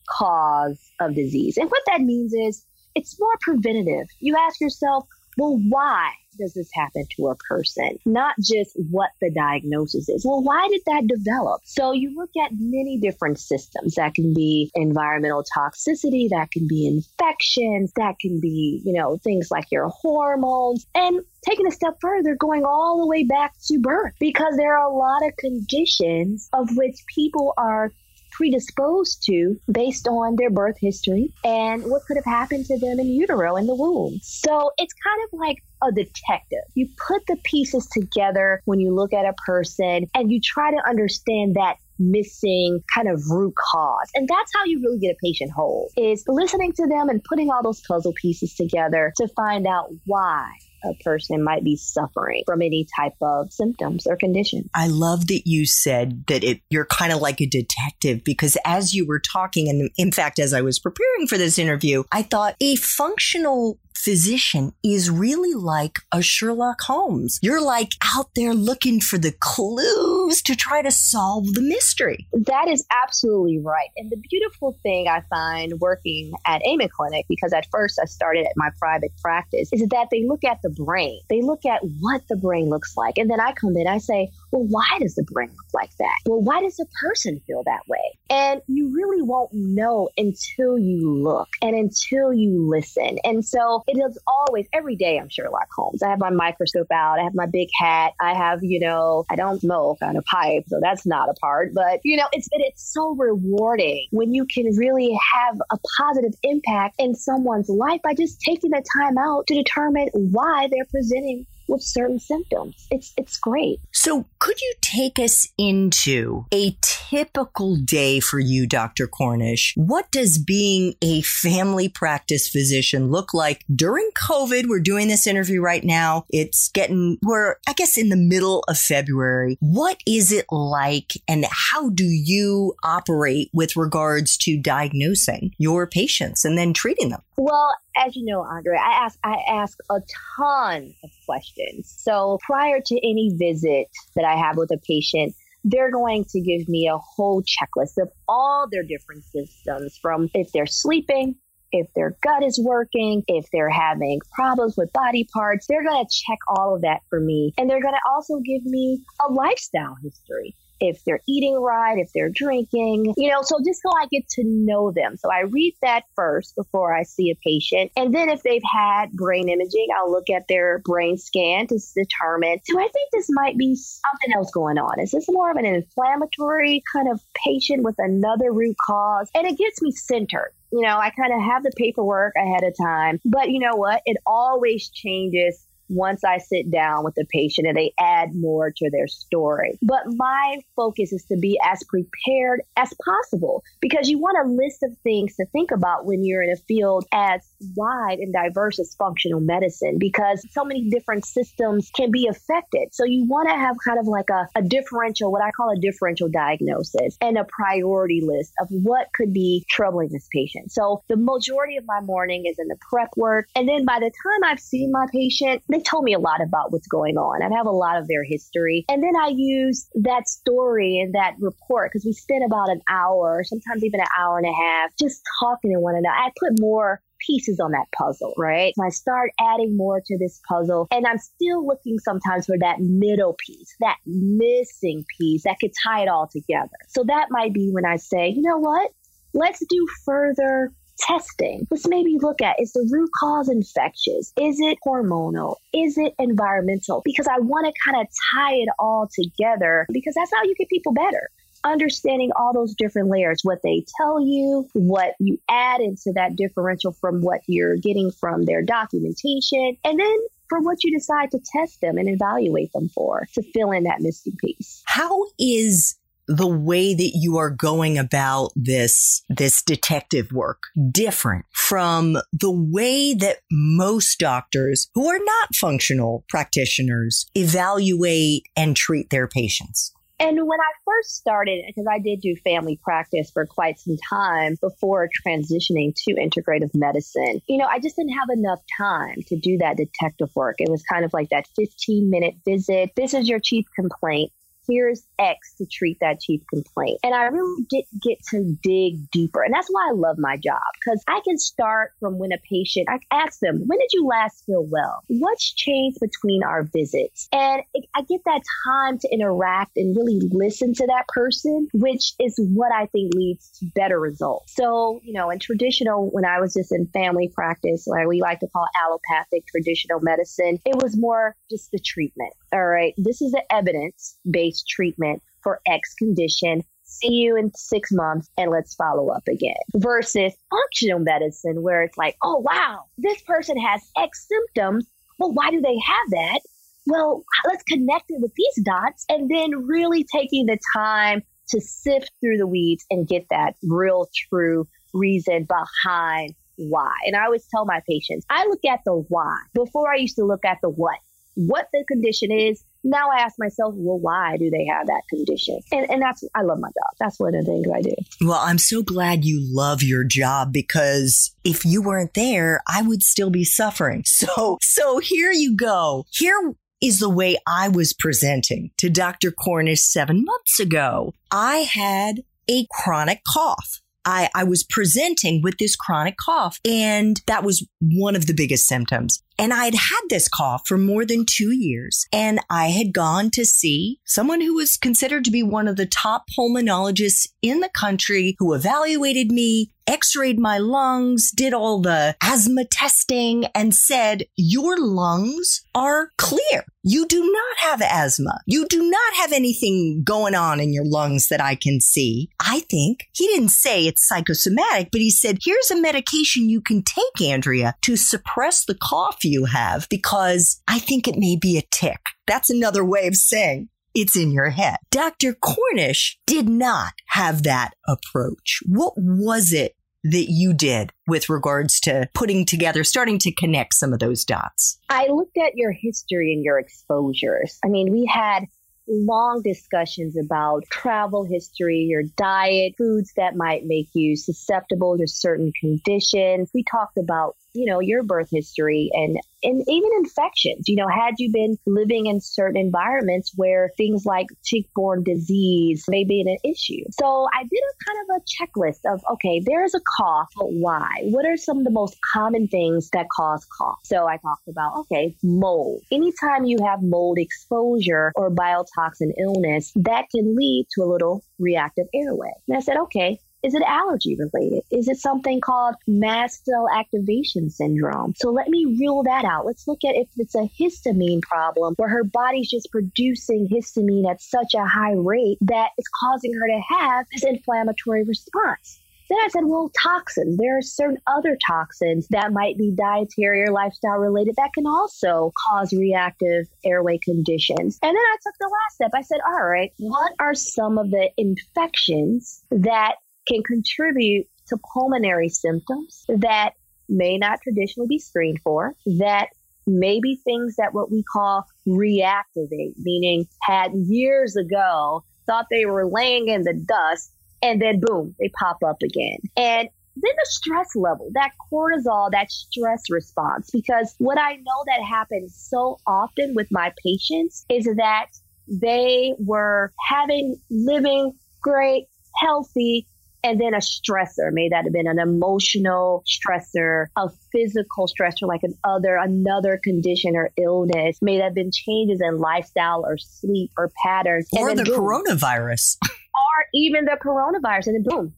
cause 0.08 0.80
of 1.02 1.16
disease. 1.16 1.58
And 1.58 1.68
what 1.72 1.82
that 1.88 2.02
means 2.02 2.32
is 2.32 2.64
it's 2.94 3.20
more 3.20 3.38
preventative. 3.42 4.06
You 4.20 4.38
ask 4.38 4.62
yourself, 4.62 5.08
well, 5.40 5.60
why 5.68 6.12
does 6.40 6.54
this 6.54 6.70
happen 6.74 7.06
to 7.18 7.28
a 7.28 7.36
person? 7.36 8.00
Not 8.06 8.36
just 8.40 8.72
what 8.90 9.10
the 9.22 9.32
diagnosis 9.32 10.10
is. 10.10 10.26
Well, 10.26 10.42
why 10.42 10.68
did 10.70 10.82
that 10.86 11.08
develop? 11.08 11.62
So 11.66 11.92
you 11.92 12.16
look 12.16 12.32
at 12.44 12.52
many 12.54 12.98
different 12.98 13.40
systems. 13.40 13.96
That 13.96 14.16
can 14.16 14.34
be 14.34 14.72
environmental 14.76 15.44
toxicity, 15.56 16.30
that 16.30 16.52
can 16.52 16.68
be 16.68 16.88
infections, 16.88 17.92
that 17.96 18.18
can 18.20 18.40
be, 18.40 18.82
you 18.84 18.94
know, 18.94 19.18
things 19.18 19.50
like 19.52 19.66
your 19.72 19.90
hormones. 19.90 20.86
And 20.96 21.22
taking 21.46 21.68
a 21.68 21.72
step 21.72 21.98
further, 22.02 22.36
going 22.36 22.66
all 22.66 23.00
the 23.00 23.08
way 23.08 23.24
back 23.24 23.54
to 23.68 23.80
birth, 23.80 24.14
because 24.20 24.56
there 24.58 24.78
are 24.78 24.90
a 24.90 24.96
lot 24.96 25.26
of 25.26 25.36
conditions 25.38 26.50
of 26.54 26.76
which 26.76 26.96
people 27.14 27.54
are 27.58 27.92
predisposed 28.40 29.22
to 29.26 29.60
based 29.70 30.08
on 30.08 30.38
their 30.38 30.50
birth 30.50 30.78
history 30.80 31.34
and 31.44 31.84
what 31.84 32.06
could 32.06 32.16
have 32.16 32.24
happened 32.24 32.66
to 32.66 32.80
them 32.80 32.98
in 32.98 33.08
utero 33.08 33.58
in 33.58 33.68
the 33.68 33.76
womb. 33.76 34.18
So 34.24 34.72
it's 34.78 34.94
kind 34.94 35.22
of 35.26 35.38
like 35.38 35.58
a 35.84 35.92
detective. 35.92 36.64
You 36.74 36.88
put 37.06 37.22
the 37.28 37.36
pieces 37.44 37.86
together 37.88 38.62
when 38.64 38.80
you 38.80 38.96
look 38.96 39.12
at 39.12 39.26
a 39.26 39.34
person 39.46 40.08
and 40.16 40.32
you 40.32 40.40
try 40.42 40.72
to 40.72 40.82
understand 40.88 41.56
that 41.56 41.76
missing 42.00 42.82
kind 42.94 43.10
of 43.10 43.22
root 43.30 43.54
cause. 43.74 44.10
And 44.16 44.26
that's 44.30 44.54
how 44.56 44.64
you 44.64 44.80
really 44.82 45.00
get 45.00 45.12
a 45.12 45.18
patient 45.22 45.52
whole 45.52 45.92
is 45.98 46.24
listening 46.26 46.72
to 46.74 46.88
them 46.88 47.10
and 47.10 47.22
putting 47.22 47.50
all 47.50 47.62
those 47.62 47.82
puzzle 47.82 48.14
pieces 48.14 48.56
together 48.56 49.12
to 49.18 49.28
find 49.36 49.68
out 49.68 49.90
why 50.06 50.50
a 50.84 50.94
person 51.04 51.44
might 51.44 51.64
be 51.64 51.76
suffering 51.76 52.44
from 52.46 52.62
any 52.62 52.88
type 52.96 53.16
of 53.22 53.52
symptoms 53.52 54.08
or 54.08 54.16
condition. 54.16 54.70
I 54.74 54.88
love 54.88 55.28
that 55.28 55.44
you 55.46 55.66
said 55.66 56.26
that 56.28 56.44
it 56.44 56.62
you're 56.70 56.86
kind 56.86 57.12
of 57.12 57.22
like 57.22 57.42
a 57.42 57.46
detective 57.46 58.24
because 58.24 58.58
as 58.66 58.94
you 58.94 59.06
were 59.06 59.20
talking 59.20 59.70
and 59.70 59.90
in 59.98 60.12
fact 60.12 60.40
as 60.40 60.54
I 60.54 60.62
was 60.62 60.80
preparing 60.80 61.28
for 61.28 61.38
this 61.38 61.60
interview, 61.60 62.04
I 62.12 62.24
thought 62.24 62.56
a 62.62 62.76
functional 62.76 63.80
physician 63.94 64.74
is 64.84 65.10
really 65.10 65.54
like 65.54 66.00
a 66.12 66.22
Sherlock 66.22 66.82
Holmes. 66.82 67.40
You're 67.42 67.62
like 67.62 67.94
out 68.16 68.30
there 68.36 68.54
looking 68.54 69.00
for 69.00 69.18
the 69.18 69.34
clues 69.40 70.42
to 70.44 70.56
try 70.56 70.82
to 70.82 70.92
solve 70.92 71.54
the 71.54 71.62
mystery. 71.62 72.28
That 72.34 72.68
is 72.68 72.86
absolutely 73.04 73.60
right. 73.60 73.90
And 73.98 74.10
the 74.10 74.22
beautiful 74.30 74.78
thing 74.84 75.08
I 75.08 75.22
find 75.30 75.74
working 75.80 76.32
at 76.46 76.62
Amen 76.66 76.90
Clinic, 76.90 77.26
because 77.28 77.54
at 77.54 77.68
first 77.72 78.00
I 78.02 78.06
started 78.06 78.46
at 78.46 78.54
my 78.56 78.70
private 78.80 79.12
practice, 79.22 79.70
is 79.74 79.86
that 79.90 80.08
they 80.12 80.26
look 80.26 80.44
at 80.44 80.62
the 80.62 80.70
brain. 80.70 81.20
They 81.30 81.42
look 81.42 81.66
at 81.66 81.82
what 82.00 82.22
the 82.30 82.38
brain 82.38 82.70
looks 82.70 82.96
like. 82.96 83.18
And 83.18 83.30
then 83.30 83.40
I 83.40 83.54
come 83.54 83.76
in, 83.76 83.88
I 83.88 83.98
say, 83.98 84.32
well, 84.52 84.66
why 84.68 84.98
does 85.00 85.16
the 85.16 85.24
brain 85.24 85.50
look 85.50 85.74
like 85.74 85.96
that? 85.98 86.18
Well, 86.26 86.42
why 86.42 86.62
does 86.62 86.80
a 86.80 86.86
person 87.06 87.42
feel 87.46 87.64
that 87.66 87.88
way? 87.88 88.18
And 88.30 88.62
you 88.68 88.92
really 88.94 89.22
won't 89.22 89.52
know 89.54 90.10
until 90.18 90.78
you 90.78 91.12
look 91.12 91.50
and 91.62 91.76
until 91.76 92.34
you 92.34 92.68
listen. 92.68 93.18
And 93.24 93.46
so 93.46 93.84
it 93.88 93.98
is 93.98 94.18
always, 94.28 94.68
every 94.74 94.96
day, 94.96 95.20
I'm 95.20 95.30
Sherlock 95.30 95.68
Holmes. 95.76 96.02
I 96.04 96.10
have 96.10 96.20
my 96.20 96.30
microscope 96.30 96.92
out, 96.92 97.20
I 97.20 97.24
have 97.24 97.36
my 97.36 97.46
big 97.46 97.70
hat, 97.80 98.14
I 98.20 98.34
have, 98.34 98.60
you 98.64 98.80
know, 98.80 99.26
I 99.30 99.36
don't 99.36 99.60
smoke 99.60 99.98
on 100.02 100.16
a 100.16 100.22
pipe, 100.24 100.64
so 100.68 100.80
that's 100.82 101.06
not 101.06 101.30
a 101.30 101.34
part. 101.34 101.74
But, 101.74 102.00
you 102.04 102.18
know, 102.18 102.28
it's, 102.32 102.48
it's 102.52 102.92
so 102.94 103.16
rewarding 103.16 104.08
when 104.12 104.34
you 104.34 104.46
can 104.46 104.66
really 104.78 105.18
have 105.34 105.60
a 105.72 105.78
positive 105.98 106.34
impact 106.44 106.96
in 107.00 107.16
someone's 107.16 107.70
life 107.70 108.02
by 108.04 108.14
just 108.14 108.42
taking 108.42 108.72
the 108.72 108.84
time 108.98 109.18
out 109.18 109.48
to 109.48 109.56
determine 109.56 110.10
why 110.14 110.68
they're 110.72 110.86
presenting 110.90 111.46
with 111.70 111.82
certain 111.82 112.20
symptoms. 112.20 112.88
It's 112.92 113.14
it's 113.18 113.38
great. 113.38 113.80
So, 113.92 114.26
could 114.40 114.60
you 114.62 114.74
take 114.82 115.20
us 115.20 115.48
into 115.58 116.46
a 116.52 116.76
typical 116.82 117.76
day 117.76 118.20
for 118.20 118.40
you, 118.40 118.68
Dr. 118.68 119.08
Cornish? 119.08 119.74
What 119.76 120.12
does 120.12 120.38
being 120.38 120.96
a 121.02 121.22
family 121.22 121.90
practice 121.90 122.50
physician 122.50 123.10
look 123.10 123.34
like 123.34 123.64
during 123.74 124.10
COVID? 124.16 124.68
We're 124.68 124.80
doing 124.80 125.08
this 125.08 125.28
interview 125.28 125.62
right 125.62 125.84
now. 125.84 126.26
It's 126.30 126.70
getting 126.70 127.18
we're 127.22 127.56
I 127.68 127.74
guess 127.74 127.98
in 127.98 128.10
the 128.10 128.18
middle 128.18 128.64
of 128.68 128.78
February. 128.78 129.58
What 129.60 130.02
is 130.08 130.32
it 130.32 130.46
like 130.52 131.14
and 131.28 131.46
how 131.50 131.90
do 131.90 132.06
you 132.06 132.76
operate 132.84 133.50
with 133.54 133.76
regards 133.76 134.38
to 134.38 134.58
diagnosing 134.58 135.54
your 135.58 135.88
patients 135.88 136.46
and 136.46 136.58
then 136.58 136.74
treating 136.74 137.10
them? 137.10 137.22
Well, 137.38 137.74
as 138.00 138.16
you 138.16 138.26
know, 138.26 138.42
Andre, 138.42 138.78
I 138.78 139.06
ask 139.06 139.20
I 139.24 139.38
ask 139.48 139.78
a 139.90 140.02
ton 140.38 140.94
of 141.04 141.10
questions. 141.26 141.94
So 141.98 142.40
prior 142.46 142.80
to 142.86 142.96
any 142.98 143.36
visit 143.38 143.88
that 144.16 144.26
I 144.26 144.36
have 144.36 144.58
with 144.58 144.72
a 144.72 144.80
patient, 144.88 145.36
they're 145.64 145.92
going 145.92 146.26
to 146.30 146.40
give 146.40 146.68
me 146.70 146.88
a 146.88 146.98
whole 146.98 147.44
checklist 147.44 148.02
of 148.02 148.10
all 148.28 148.68
their 148.72 148.84
different 148.84 149.24
systems 149.26 149.98
from 150.02 150.30
if 150.34 150.52
they're 150.54 150.66
sleeping, 150.66 151.36
if 151.72 151.88
their 151.96 152.16
gut 152.24 152.44
is 152.44 152.60
working, 152.64 153.24
if 153.28 153.46
they're 153.52 153.70
having 153.70 154.20
problems 154.34 154.76
with 154.78 154.92
body 154.94 155.28
parts, 155.34 155.68
they're 155.68 155.84
going 155.84 156.04
to 156.04 156.10
check 156.12 156.40
all 156.48 156.76
of 156.76 156.82
that 156.82 157.02
for 157.10 157.20
me. 157.20 157.54
And 157.58 157.70
they're 157.70 157.82
going 157.82 157.94
to 157.94 158.10
also 158.10 158.40
give 158.40 158.64
me 158.64 159.04
a 159.28 159.32
lifestyle 159.32 159.96
history 160.02 160.56
if 160.80 161.04
they're 161.04 161.22
eating 161.28 161.56
right, 161.56 161.98
if 161.98 162.12
they're 162.14 162.30
drinking, 162.30 163.14
you 163.18 163.30
know, 163.30 163.42
so 163.42 163.60
just 163.66 163.82
so 163.82 163.90
I 163.90 164.08
get 164.12 164.28
to 164.30 164.44
know 164.44 164.92
them. 164.92 165.18
So 165.18 165.32
I 165.32 165.42
read 165.42 165.76
that 165.82 166.04
first 166.16 166.56
before 166.56 166.94
I 166.94 167.04
see 167.04 167.32
a 167.32 167.36
patient. 167.44 167.92
And 167.96 168.14
then 168.14 168.30
if 168.30 168.44
they've 168.44 168.62
had 168.72 169.12
brain 169.12 169.50
imaging, 169.50 169.88
I'll 169.98 170.12
look 170.12 170.30
at 170.30 170.48
their 170.48 170.80
brain 170.80 171.18
scan 171.18 171.68
to 171.68 171.80
determine. 171.96 172.60
So 172.66 172.80
I 172.80 172.88
think 172.88 173.12
this 173.12 173.28
might 173.30 173.58
be 173.58 173.76
something 173.76 174.34
else 174.36 174.52
going 174.52 174.78
on. 174.78 175.00
Is 175.00 175.12
this 175.12 175.26
more 175.30 175.52
of 175.52 175.58
an 175.58 175.66
inflammatory 175.66 176.84
kind 176.92 177.10
of 177.10 177.22
patient 177.46 177.84
with 177.84 177.96
another 177.98 178.52
root 178.52 178.78
cause? 178.86 179.30
And 179.36 179.48
it 179.48 179.58
gets 179.58 179.82
me 179.82 179.92
centered 179.92 180.54
you 180.72 180.82
know, 180.82 180.98
I 180.98 181.10
kind 181.10 181.34
of 181.34 181.42
have 181.42 181.64
the 181.64 181.72
paperwork 181.76 182.34
ahead 182.36 182.64
of 182.64 182.76
time, 182.78 183.20
but 183.26 183.50
you 183.50 183.60
know 183.60 183.76
what? 183.76 184.02
It 184.06 184.18
always 184.26 184.90
changes 184.90 185.66
once 185.90 186.24
I 186.24 186.38
sit 186.38 186.72
down 186.72 187.04
with 187.04 187.16
the 187.16 187.26
patient 187.30 187.68
and 187.68 187.76
they 187.76 187.94
add 188.00 188.36
more 188.36 188.72
to 188.78 188.90
their 188.90 189.08
story. 189.08 189.78
But 189.82 190.04
my 190.06 190.62
focus 190.76 191.12
is 191.12 191.26
to 191.26 191.38
be 191.38 191.60
as 191.64 191.84
prepared 191.84 192.62
as 192.78 192.94
possible 193.04 193.64
because 193.82 194.10
you 194.10 194.20
want 194.20 194.38
a 194.46 194.52
list 194.52 194.84
of 194.84 194.96
things 195.04 195.36
to 195.36 195.46
think 195.48 195.72
about 195.72 196.06
when 196.06 196.24
you're 196.24 196.44
in 196.44 196.52
a 196.52 196.58
field 196.68 197.06
as 197.12 197.42
wide 197.76 198.20
and 198.20 198.34
diverse 198.34 198.80
as 198.80 198.96
functional 198.96 199.40
medicine 199.40 199.98
because 200.00 200.46
so 200.52 200.64
many 200.64 200.90
different 200.90 201.26
systems 201.26 201.90
can 201.96 202.12
be 202.12 202.28
affected. 202.28 202.90
So 202.94 203.06
you 203.06 203.26
want 203.28 203.50
to 203.50 203.56
have 203.56 203.76
kind 203.86 204.00
of 204.00 204.08
like 204.08 204.30
a, 204.30 204.48
a 204.56 204.62
differential, 204.62 205.32
what 205.32 205.44
I 205.44 205.52
call 205.52 205.72
a 205.72 205.80
differential 205.80 206.30
diagnosis 206.30 207.18
and 207.22 207.38
a 207.38 207.46
priority 207.46 208.22
list 208.24 208.54
of 208.60 208.68
what 208.70 209.08
could 209.14 209.34
be 209.34 209.66
troubling 209.70 210.10
this 210.12 210.28
patient. 210.32 210.72
So 210.72 211.04
the 211.08 211.18
majority 211.18 211.78
of 211.78 211.86
my 211.86 212.02
morning 212.02 212.46
is 212.46 212.58
in 212.60 212.68
the 212.68 212.78
prep 212.90 213.10
work. 213.18 213.48
And 213.56 213.68
then 213.68 213.86
by 213.86 214.00
the 214.00 214.12
time 214.12 214.52
I've 214.52 214.60
seen 214.60 214.92
my 214.92 215.06
patient, 215.12 215.64
they 215.70 215.82
told 215.82 216.04
me 216.04 216.14
a 216.14 216.20
lot 216.20 216.42
about 216.42 216.72
what's 216.72 216.88
going 216.88 217.18
on. 217.18 217.42
I 217.42 217.56
have 217.56 217.66
a 217.66 217.72
lot 217.72 217.98
of 217.98 218.08
their 218.08 218.24
history. 218.24 218.86
And 218.90 219.04
then 219.04 219.16
I 219.20 219.34
use 219.36 219.88
that 219.96 220.28
story 220.28 221.00
and 221.00 221.14
that 221.16 221.36
report 221.40 221.92
because 221.92 222.06
we 222.06 222.14
spend 222.14 222.44
about 222.44 222.70
an 222.70 222.82
hour, 222.90 223.44
sometimes 223.44 223.84
even 223.84 224.00
an 224.00 224.08
hour 224.18 224.38
and 224.38 224.48
a 224.48 224.54
half, 224.54 224.92
just 224.98 225.22
talking 225.40 225.72
to 225.74 225.80
one 225.80 225.96
another. 225.96 226.16
I 226.16 226.32
put 226.40 226.60
more 226.60 227.02
pieces 227.26 227.60
on 227.60 227.72
that 227.72 227.86
puzzle, 227.98 228.34
right? 228.38 228.74
So 228.76 228.86
I 228.86 228.90
start 228.90 229.32
adding 229.40 229.78
more 229.78 230.02
to 230.06 230.18
this 230.18 230.40
puzzle 230.48 230.88
and 230.92 231.06
I'm 231.06 231.18
still 231.18 231.66
looking 231.66 232.00
sometimes 232.00 232.46
for 232.46 232.58
that 232.60 232.78
middle 232.80 233.36
piece, 233.46 233.76
that 233.80 233.98
missing 234.06 235.06
piece 235.18 235.44
that 235.44 235.58
could 235.60 235.72
tie 235.84 236.04
it 236.04 236.08
all 236.08 236.28
together. 236.28 236.70
So 236.88 237.04
that 237.06 237.28
might 237.30 237.54
be 237.54 237.70
when 237.72 237.86
I 237.86 237.98
say, 237.98 238.30
you 238.30 238.42
know 238.42 238.58
what? 238.58 238.92
Let's 239.34 239.64
do 239.70 239.88
further 240.06 240.72
testing. 241.00 241.66
Let's 241.72 241.88
maybe 241.88 242.18
look 242.20 242.42
at 242.42 242.60
is 242.60 242.74
the 242.74 242.88
root 242.92 243.10
cause 243.20 243.50
infectious? 243.50 244.34
Is 244.38 244.58
it 244.60 244.78
hormonal? 244.86 245.56
Is 245.74 245.98
it 245.98 246.14
environmental? 246.20 247.02
Because 247.06 247.28
I 247.28 247.40
want 247.40 247.68
to 247.68 247.74
kind 247.86 248.02
of 248.02 248.08
tie 248.34 248.56
it 248.56 248.70
all 248.78 249.08
together 249.14 249.88
because 249.92 250.14
that's 250.16 250.32
how 250.34 250.44
you 250.44 250.56
get 250.56 250.70
people 250.70 250.94
better 250.94 251.30
understanding 251.64 252.32
all 252.36 252.54
those 252.54 252.74
different 252.76 253.10
layers, 253.10 253.42
what 253.44 253.60
they 253.64 253.84
tell 253.98 254.22
you, 254.22 254.68
what 254.74 255.14
you 255.20 255.40
add 255.50 255.82
into 255.82 256.12
that 256.16 256.36
differential 256.36 256.92
from 256.94 257.22
what 257.22 257.42
you're 257.48 257.78
getting 257.78 258.12
from 258.12 258.46
their 258.46 258.62
documentation, 258.62 259.78
and 259.84 260.00
then 260.00 260.18
for 260.50 260.60
what 260.62 260.84
you 260.84 260.96
decide 260.98 261.32
to 261.32 261.40
test 261.40 261.80
them 261.82 261.98
and 261.98 262.10
evaluate 262.10 262.72
them 262.74 262.90
for 262.90 263.28
to 263.34 263.44
fill 263.54 263.72
in 263.72 263.84
that 263.84 264.02
missing 264.02 264.36
piece. 264.40 264.82
How 264.86 265.26
is 265.38 265.96
the 266.28 266.48
way 266.48 266.94
that 266.94 267.12
you 267.16 267.38
are 267.38 267.50
going 267.50 267.98
about 267.98 268.52
this, 268.56 269.24
this 269.30 269.64
detective 269.64 270.32
work 270.32 270.62
different 270.92 271.46
from 271.52 272.18
the 272.32 272.52
way 272.52 273.16
that 273.16 273.38
most 273.52 274.20
doctors 274.20 274.90
who 274.94 275.08
are 275.08 275.18
not 275.18 275.56
functional 275.56 276.24
practitioners 276.30 277.26
evaluate 277.36 278.44
and 278.56 278.76
treat 278.76 279.10
their 279.10 279.28
patients? 279.28 279.92
And 280.20 280.38
when 280.48 280.60
I 280.60 280.72
first 280.86 281.16
started, 281.16 281.64
because 281.66 281.88
I 281.90 282.00
did 282.00 282.20
do 282.22 282.36
family 282.44 282.78
practice 282.84 283.32
for 283.32 283.46
quite 283.46 283.80
some 283.80 283.98
time 284.10 284.58
before 284.60 285.10
transitioning 285.26 285.94
to 286.06 286.16
integrative 286.16 286.72
medicine, 286.74 287.42
you 287.48 287.58
know, 287.58 287.66
I 287.66 287.80
just 287.80 287.96
didn't 287.96 288.18
have 288.18 288.30
enough 288.30 288.60
time 288.78 289.16
to 289.28 289.38
do 289.38 289.58
that 289.60 289.78
detective 289.78 290.30
work. 290.36 290.56
It 290.60 290.70
was 290.70 290.84
kind 290.84 291.06
of 291.06 291.14
like 291.14 291.30
that 291.30 291.48
15 291.56 292.10
minute 292.10 292.36
visit. 292.46 292.92
This 292.96 293.14
is 293.14 293.30
your 293.30 293.40
chief 293.40 293.66
complaint 293.76 294.32
here's 294.70 295.04
X 295.18 295.56
to 295.58 295.66
treat 295.66 295.98
that 296.02 296.20
chief 296.20 296.42
complaint. 296.54 297.00
And 297.04 297.14
I 297.14 297.26
really 297.26 297.66
didn't 297.70 298.02
get 298.02 298.20
to 298.32 298.58
dig 298.62 299.10
deeper. 299.12 299.44
And 299.44 299.54
that's 299.54 299.70
why 299.70 299.90
I 299.90 299.94
love 299.94 300.18
my 300.18 300.38
job 300.38 300.62
because 300.80 301.04
I 301.08 301.22
can 301.26 301.38
start 301.38 301.92
from 302.00 302.18
when 302.18 302.32
a 302.32 302.38
patient, 302.50 302.88
I 302.90 303.00
ask 303.12 303.40
them, 303.40 303.64
when 303.66 303.80
did 303.80 303.90
you 303.94 304.06
last 304.06 304.46
feel 304.46 304.66
well? 304.70 305.02
What's 305.08 305.54
changed 305.54 305.98
between 306.00 306.44
our 306.44 306.64
visits? 306.64 307.28
And 307.32 307.62
I 307.96 308.02
get 308.02 308.22
that 308.26 308.42
time 308.66 309.00
to 309.00 309.10
interact 309.12 309.78
and 309.78 309.96
really 309.96 310.20
listen 310.32 310.74
to 310.74 310.88
that 310.88 311.08
person, 311.08 311.68
which 311.74 312.14
is 312.20 312.36
what 312.54 312.72
I 312.72 312.86
think 312.88 313.14
leads 313.16 313.50
to 313.60 313.66
better 313.76 314.00
results. 314.00 314.54
So, 314.56 315.00
you 315.04 315.14
know, 315.14 315.30
in 315.30 315.40
traditional, 315.40 316.10
when 316.12 316.26
I 316.26 316.40
was 316.40 316.54
just 316.54 316.72
in 316.72 316.88
family 316.88 317.32
practice, 317.34 317.88
like 317.88 318.08
we 318.08 318.22
like 318.22 318.40
to 318.42 318.48
call 318.48 318.68
allopathic 318.84 319.48
traditional 319.48 320.00
medicine, 320.02 320.60
it 320.66 320.82
was 320.82 320.98
more 320.98 321.36
just 321.50 321.72
the 321.72 321.80
treatment. 321.80 322.34
All 322.52 322.66
right. 322.66 322.94
This 322.98 323.22
is 323.22 323.34
an 323.34 323.42
evidence 323.52 324.18
based 324.30 324.59
treatment 324.68 325.22
for 325.42 325.62
X 325.68 325.94
condition 325.96 326.64
see 326.90 327.14
you 327.14 327.38
in 327.38 327.52
six 327.56 327.92
months 327.92 328.30
and 328.38 328.52
let's 328.52 328.76
follow 328.76 329.10
up 329.10 329.28
again. 329.28 329.56
Versus 329.76 330.34
functional 330.50 331.00
medicine, 331.00 331.62
where 331.62 331.84
it's 331.84 331.98
like, 331.98 332.18
oh, 332.24 332.38
wow, 332.40 332.84
this 332.98 333.22
person 333.22 333.58
has 333.58 333.82
X 333.98 334.28
symptoms. 334.28 334.88
Well, 335.18 335.32
why 335.32 335.52
do 335.52 335.62
they 335.62 335.78
have 335.86 336.10
that? 336.12 336.40
Well, 336.88 337.24
let's 337.46 337.64
connect 337.64 338.06
it 338.10 338.22
with 338.22 338.34
these 338.36 338.64
dots 338.66 339.06
and 339.10 339.30
then 339.30 339.68
really 339.68 340.06
taking 340.12 340.46
the 340.46 340.58
time 340.76 341.22
to 341.50 341.62
sift 341.62 342.12
through 342.22 342.38
the 342.38 342.48
weeds 342.48 342.86
and 342.90 343.08
get 343.08 343.26
that 343.30 343.56
real, 343.64 344.08
true 344.30 344.68
reason 344.94 345.46
behind 345.48 346.34
why. 346.56 346.94
And 347.06 347.16
I 347.16 347.26
always 347.26 347.46
tell 347.48 347.66
my 347.66 347.82
patients, 347.88 348.26
I 348.30 348.46
look 348.46 348.66
at 348.66 348.80
the 348.86 348.94
why 349.10 349.38
before 349.54 349.92
I 349.92 349.98
used 349.98 350.16
to 350.16 350.26
look 350.26 350.46
at 350.46 350.58
the 350.62 350.70
what. 350.70 350.98
What 351.36 351.68
the 351.72 351.84
condition 351.88 352.32
is, 352.32 352.64
now 352.84 353.10
I 353.10 353.22
ask 353.22 353.36
myself, 353.38 353.74
well, 353.78 354.00
why 354.00 354.38
do 354.38 354.50
they 354.50 354.66
have 354.66 354.88
that 354.88 355.02
condition? 355.10 355.60
And, 355.72 355.90
and 355.90 356.02
that's, 356.02 356.24
I 356.36 356.42
love 356.42 356.60
my 356.60 356.70
job. 356.70 356.96
That's 357.00 357.20
one 357.20 357.36
of 357.36 357.46
the 357.46 357.52
things 357.52 357.68
I 357.74 357.82
do. 357.82 357.96
Well, 358.22 358.40
I'm 358.42 358.58
so 358.58 358.82
glad 358.82 359.26
you 359.26 359.40
love 359.42 359.84
your 359.84 360.04
job 360.04 360.54
because 360.54 361.36
if 361.44 361.66
you 361.66 361.82
weren't 361.82 362.14
there, 362.14 362.62
I 362.68 362.82
would 362.82 363.04
still 363.04 363.30
be 363.30 363.44
suffering. 363.44 364.04
So, 364.20 364.58
so 364.62 365.00
here 365.00 365.32
you 365.32 365.56
go. 365.56 366.04
Here 366.12 366.54
is 366.82 367.00
the 367.00 367.10
way 367.10 367.38
I 367.48 367.70
was 367.70 367.94
presenting 367.94 368.72
to 368.78 368.90
Dr. 368.90 369.32
Cornish 369.32 369.82
seven 369.82 370.26
months 370.26 370.60
ago. 370.60 371.14
I 371.32 371.58
had 371.58 372.24
a 372.50 372.66
chronic 372.70 373.22
cough. 373.26 373.80
I, 374.06 374.30
I 374.34 374.44
was 374.44 374.64
presenting 374.64 375.42
with 375.42 375.58
this 375.58 375.76
chronic 375.76 376.16
cough 376.18 376.60
and 376.66 377.22
that 377.28 377.44
was 377.44 377.66
one 377.82 378.16
of 378.16 378.28
the 378.28 378.34
biggest 378.34 378.68
symptoms. 378.68 379.24
And 379.40 379.54
I 379.54 379.66
had 379.66 379.76
had 379.76 380.02
this 380.10 380.28
cough 380.28 380.64
for 380.68 380.78
more 380.78 381.06
than 381.06 381.26
two 381.26 381.52
years. 381.52 382.06
And 382.12 382.40
I 382.50 382.68
had 382.68 382.94
gone 382.94 383.32
to 383.32 383.46
see 383.46 384.00
someone 384.06 384.42
who 384.42 384.54
was 384.54 384.76
considered 384.76 385.24
to 385.24 385.32
be 385.32 385.44
one 385.44 385.68
of 385.68 385.78
the 385.78 385.86
top 385.86 386.26
pulmonologists 386.38 387.30
in 387.42 387.62
the 387.62 387.70
country 387.70 388.36
who 388.38 388.54
evaluated 388.54 389.32
me, 389.32 389.72
x-rayed 389.88 390.40
my 390.40 390.58
lungs, 390.58 391.32
did 391.32 391.54
all 391.54 391.82
the 391.82 392.16
asthma 392.22 392.66
testing 392.66 393.46
and 393.56 393.74
said, 393.74 394.26
your 394.36 394.78
lungs 394.78 395.62
are 395.74 396.10
clear. 396.18 396.66
You 396.84 397.06
do 397.08 397.22
not 397.22 397.58
have 397.70 397.82
asthma. 397.82 398.40
You 398.46 398.68
do 398.68 398.90
not 398.90 399.14
have 399.16 399.34
anything 399.34 400.02
going 400.04 400.36
on 400.36 400.60
in 400.60 400.72
your 400.74 400.86
lungs 400.86 401.28
that 401.28 401.42
I 401.42 401.56
can 401.56 401.82
see. 401.82 402.30
I 402.40 402.62
think 402.62 403.08
he 403.12 403.28
didn't 403.28 403.50
say 403.50 403.86
it's 403.86 404.08
psychosomatic, 404.08 404.90
but 404.92 405.02
he 405.02 405.10
said, 405.10 405.40
here's 405.44 405.72
a 405.72 405.82
medication 405.82 406.50
you 406.50 406.62
can 406.62 406.84
take, 406.84 407.22
Andrea, 407.22 407.76
to 407.82 407.98
suppress 407.98 408.64
the 408.64 408.76
cough 408.76 409.26
you 409.30 409.46
have 409.46 409.88
because 409.90 410.62
I 410.68 410.80
think 410.80 411.08
it 411.08 411.18
may 411.18 411.38
be 411.40 411.58
a 411.58 411.64
tic. 411.72 412.00
That's 412.28 412.50
another 412.50 412.84
way 412.84 413.08
of 413.08 413.16
saying 413.16 413.70
it's 413.96 414.16
in 414.16 414.32
your 414.32 414.50
head. 414.50 414.78
Dr. 414.92 415.34
Cornish 415.34 416.20
did 416.26 416.48
not 416.48 416.94
have 417.08 417.44
that 417.44 417.72
approach. 417.88 418.60
What 418.66 418.94
was 418.98 419.54
it 419.54 419.76
that 420.04 420.28
you 420.30 420.54
did 420.54 420.92
with 421.08 421.30
regards 421.30 421.80
to 421.82 422.10
putting 422.14 422.46
together, 422.46 422.84
starting 422.84 423.20
to 423.20 423.34
connect 423.34 423.74
some 423.74 423.94
of 423.94 424.00
those 424.00 424.24
dots? 424.24 424.80
I 424.90 425.08
looked 425.08 425.38
at 425.38 425.56
your 425.56 425.72
history 425.72 426.34
and 426.34 426.44
your 426.44 426.60
exposures. 426.60 427.58
I 427.64 427.68
mean, 427.68 427.92
we 427.92 428.06
had 428.06 428.46
long 428.88 429.42
discussions 429.44 430.18
about 430.18 430.64
travel 430.72 431.24
history, 431.24 431.86
your 431.90 432.04
diet, 432.18 432.74
foods 432.78 433.12
that 433.16 433.36
might 433.36 433.66
make 433.66 433.88
you 433.94 434.16
susceptible 434.16 434.98
to 434.98 435.08
certain 435.08 435.52
conditions. 435.60 436.50
We 436.54 436.64
talked 436.64 436.98
about 436.98 437.36
you 437.54 437.66
know, 437.66 437.80
your 437.80 438.04
birth 438.04 438.30
history 438.32 438.90
and, 438.94 439.18
and 439.44 439.64
even 439.68 439.90
infections. 439.98 440.68
You 440.68 440.76
know, 440.76 440.88
had 440.88 441.16
you 441.18 441.32
been 441.32 441.58
living 441.66 442.08
in 442.08 442.22
certain 442.22 442.60
environments 442.60 443.32
where 443.36 443.72
things 443.78 444.06
like 444.06 444.28
tick-borne 444.44 445.04
disease 445.04 445.86
may 445.90 446.04
be 446.04 446.22
an 446.22 446.38
issue. 446.50 446.84
So 446.92 447.28
I 447.34 447.44
did 447.44 447.60
a 447.60 447.76
kind 447.86 448.00
of 448.04 448.18
a 448.18 448.22
checklist 448.26 448.94
of, 448.94 449.02
okay, 449.14 449.42
there's 449.46 449.74
a 449.74 449.82
cough, 449.98 450.30
but 450.38 450.52
why? 450.52 450.88
What 451.04 451.26
are 451.26 451.38
some 451.38 451.60
of 451.60 451.64
the 451.64 451.72
most 451.72 451.98
common 452.14 452.48
things 452.48 452.90
that 452.94 453.08
cause 453.16 453.46
cough? 453.58 453.80
So 453.84 454.08
I 454.08 454.18
talked 454.18 454.48
about, 454.48 454.78
okay, 454.80 455.16
mold. 455.24 455.82
Anytime 455.92 456.46
you 456.46 456.58
have 456.66 456.82
mold 456.82 457.18
exposure 457.18 458.12
or 458.16 458.30
biotoxin 458.30 459.12
illness, 459.20 459.72
that 459.76 460.06
can 460.14 460.36
lead 460.36 460.68
to 460.76 460.84
a 460.84 460.86
little 460.86 461.24
reactive 461.40 461.88
airway. 461.94 462.32
And 462.48 462.58
I 462.58 462.60
said, 462.60 462.78
okay, 462.78 463.20
is 463.44 463.54
it 463.54 463.64
allergy 463.66 464.16
related? 464.16 464.64
Is 464.72 464.88
it 464.88 464.98
something 464.98 465.42
called 465.42 465.76
mast 465.88 466.46
cell 466.46 466.68
activation 466.74 467.50
syndrome? 467.50 468.14
So 468.18 468.32
let 468.32 468.50
me 468.50 468.78
rule 468.80 469.04
that 469.04 469.26
out. 469.26 469.46
Let's 469.46 469.68
look 469.68 469.84
at 469.86 469.96
if 469.96 470.08
it's 470.18 470.36
a 470.36 470.50
histamine 470.60 471.22
problem 471.22 471.76
where 471.78 471.90
her 471.90 472.04
body's 472.04 472.50
just 472.50 472.70
producing 472.72 473.48
histamine 473.48 474.10
at 474.10 474.22
such 474.22 474.54
a 474.56 474.66
high 474.66 474.96
rate 474.96 475.38
that 475.42 475.70
it's 475.78 475.90
causing 476.02 476.34
her 476.34 476.48
to 476.48 476.62
have 476.80 477.06
this 477.12 477.24
inflammatory 477.24 478.04
response. 478.04 478.80
Then 479.10 479.18
I 479.24 479.28
said, 479.30 479.46
well, 479.46 479.72
toxins. 479.82 480.38
There 480.38 480.58
are 480.58 480.62
certain 480.62 481.00
other 481.08 481.36
toxins 481.48 482.08
that 482.10 482.32
might 482.32 482.58
be 482.58 482.72
dietary 482.72 483.42
or 483.42 483.52
lifestyle 483.52 483.98
related 483.98 484.36
that 484.36 484.54
can 484.54 484.68
also 484.68 485.32
cause 485.48 485.74
reactive 485.74 486.48
airway 486.64 487.00
conditions. 487.00 487.80
And 487.82 487.90
then 487.90 487.96
I 487.96 488.18
took 488.22 488.36
the 488.40 488.52
last 488.52 488.76
step. 488.76 488.92
I 488.94 489.02
said, 489.02 489.20
all 489.26 489.44
right, 489.44 489.74
what 489.80 490.14
are 490.20 490.36
some 490.36 490.78
of 490.78 490.92
the 490.92 491.10
infections 491.18 492.44
that 492.52 492.96
can 493.30 493.44
contribute 493.44 494.28
to 494.48 494.58
pulmonary 494.74 495.30
symptoms 495.30 496.04
that 496.08 496.52
may 496.90 497.18
not 497.18 497.40
traditionally 497.42 497.88
be 497.88 498.00
screened 498.00 498.40
for, 498.44 498.76
that 498.86 499.28
may 499.68 500.00
be 500.00 500.20
things 500.26 500.56
that 500.56 500.74
what 500.74 500.92
we 500.92 501.04
call 501.04 501.46
reactivate, 501.68 502.74
meaning 502.78 503.26
had 503.44 503.72
years 503.74 504.36
ago 504.36 505.04
thought 505.28 505.46
they 505.52 505.66
were 505.66 505.86
laying 505.86 506.28
in 506.28 506.42
the 506.42 506.54
dust 506.54 507.12
and 507.42 507.62
then 507.62 507.80
boom, 507.80 508.16
they 508.20 508.30
pop 508.40 508.58
up 508.66 508.82
again. 508.82 509.18
And 509.38 509.70
then 509.96 510.14
the 510.16 510.26
stress 510.26 510.76
level, 510.76 511.10
that 511.14 511.32
cortisol, 511.52 512.12
that 512.12 512.32
stress 512.32 512.84
response, 512.90 513.50
because 513.52 513.94
what 513.98 514.18
I 514.18 514.36
know 514.36 514.64
that 514.66 514.82
happens 514.84 515.36
so 515.36 515.78
often 515.86 516.34
with 516.36 516.48
my 516.52 516.74
patients 516.84 517.46
is 517.50 517.66
that 517.66 518.08
they 518.48 519.14
were 519.20 519.72
having 519.88 520.38
living 520.50 521.14
great, 521.42 521.86
healthy, 522.16 522.88
and 523.24 523.40
then 523.40 523.54
a 523.54 523.58
stressor. 523.58 524.32
May 524.32 524.50
that 524.50 524.64
have 524.64 524.74
been 524.74 524.88
an 524.88 525.00
emotional 525.00 526.04
stressor 526.08 526.86
a 526.98 527.10
physical 527.32 527.88
stressor 527.88 528.28
like 528.28 528.44
an 528.44 528.54
other 528.64 528.96
another 528.96 529.60
condition 529.64 530.16
or 530.16 530.32
illness. 530.38 530.98
May 531.02 531.18
that 531.18 531.26
have 531.26 531.36
been 531.36 531.52
changes 531.52 532.02
in 532.02 532.18
lifestyle 532.18 532.84
or 532.86 532.98
sleep 532.98 533.52
or 533.58 533.72
patterns. 533.84 534.28
Or 534.38 534.56
the 534.56 534.64
boom, 534.64 534.80
coronavirus. 534.80 535.78
Or 536.20 536.46
even 536.54 536.84
the 536.84 536.98
coronavirus. 537.02 537.68
And 537.68 537.76
then 537.76 537.84
boom 537.84 538.14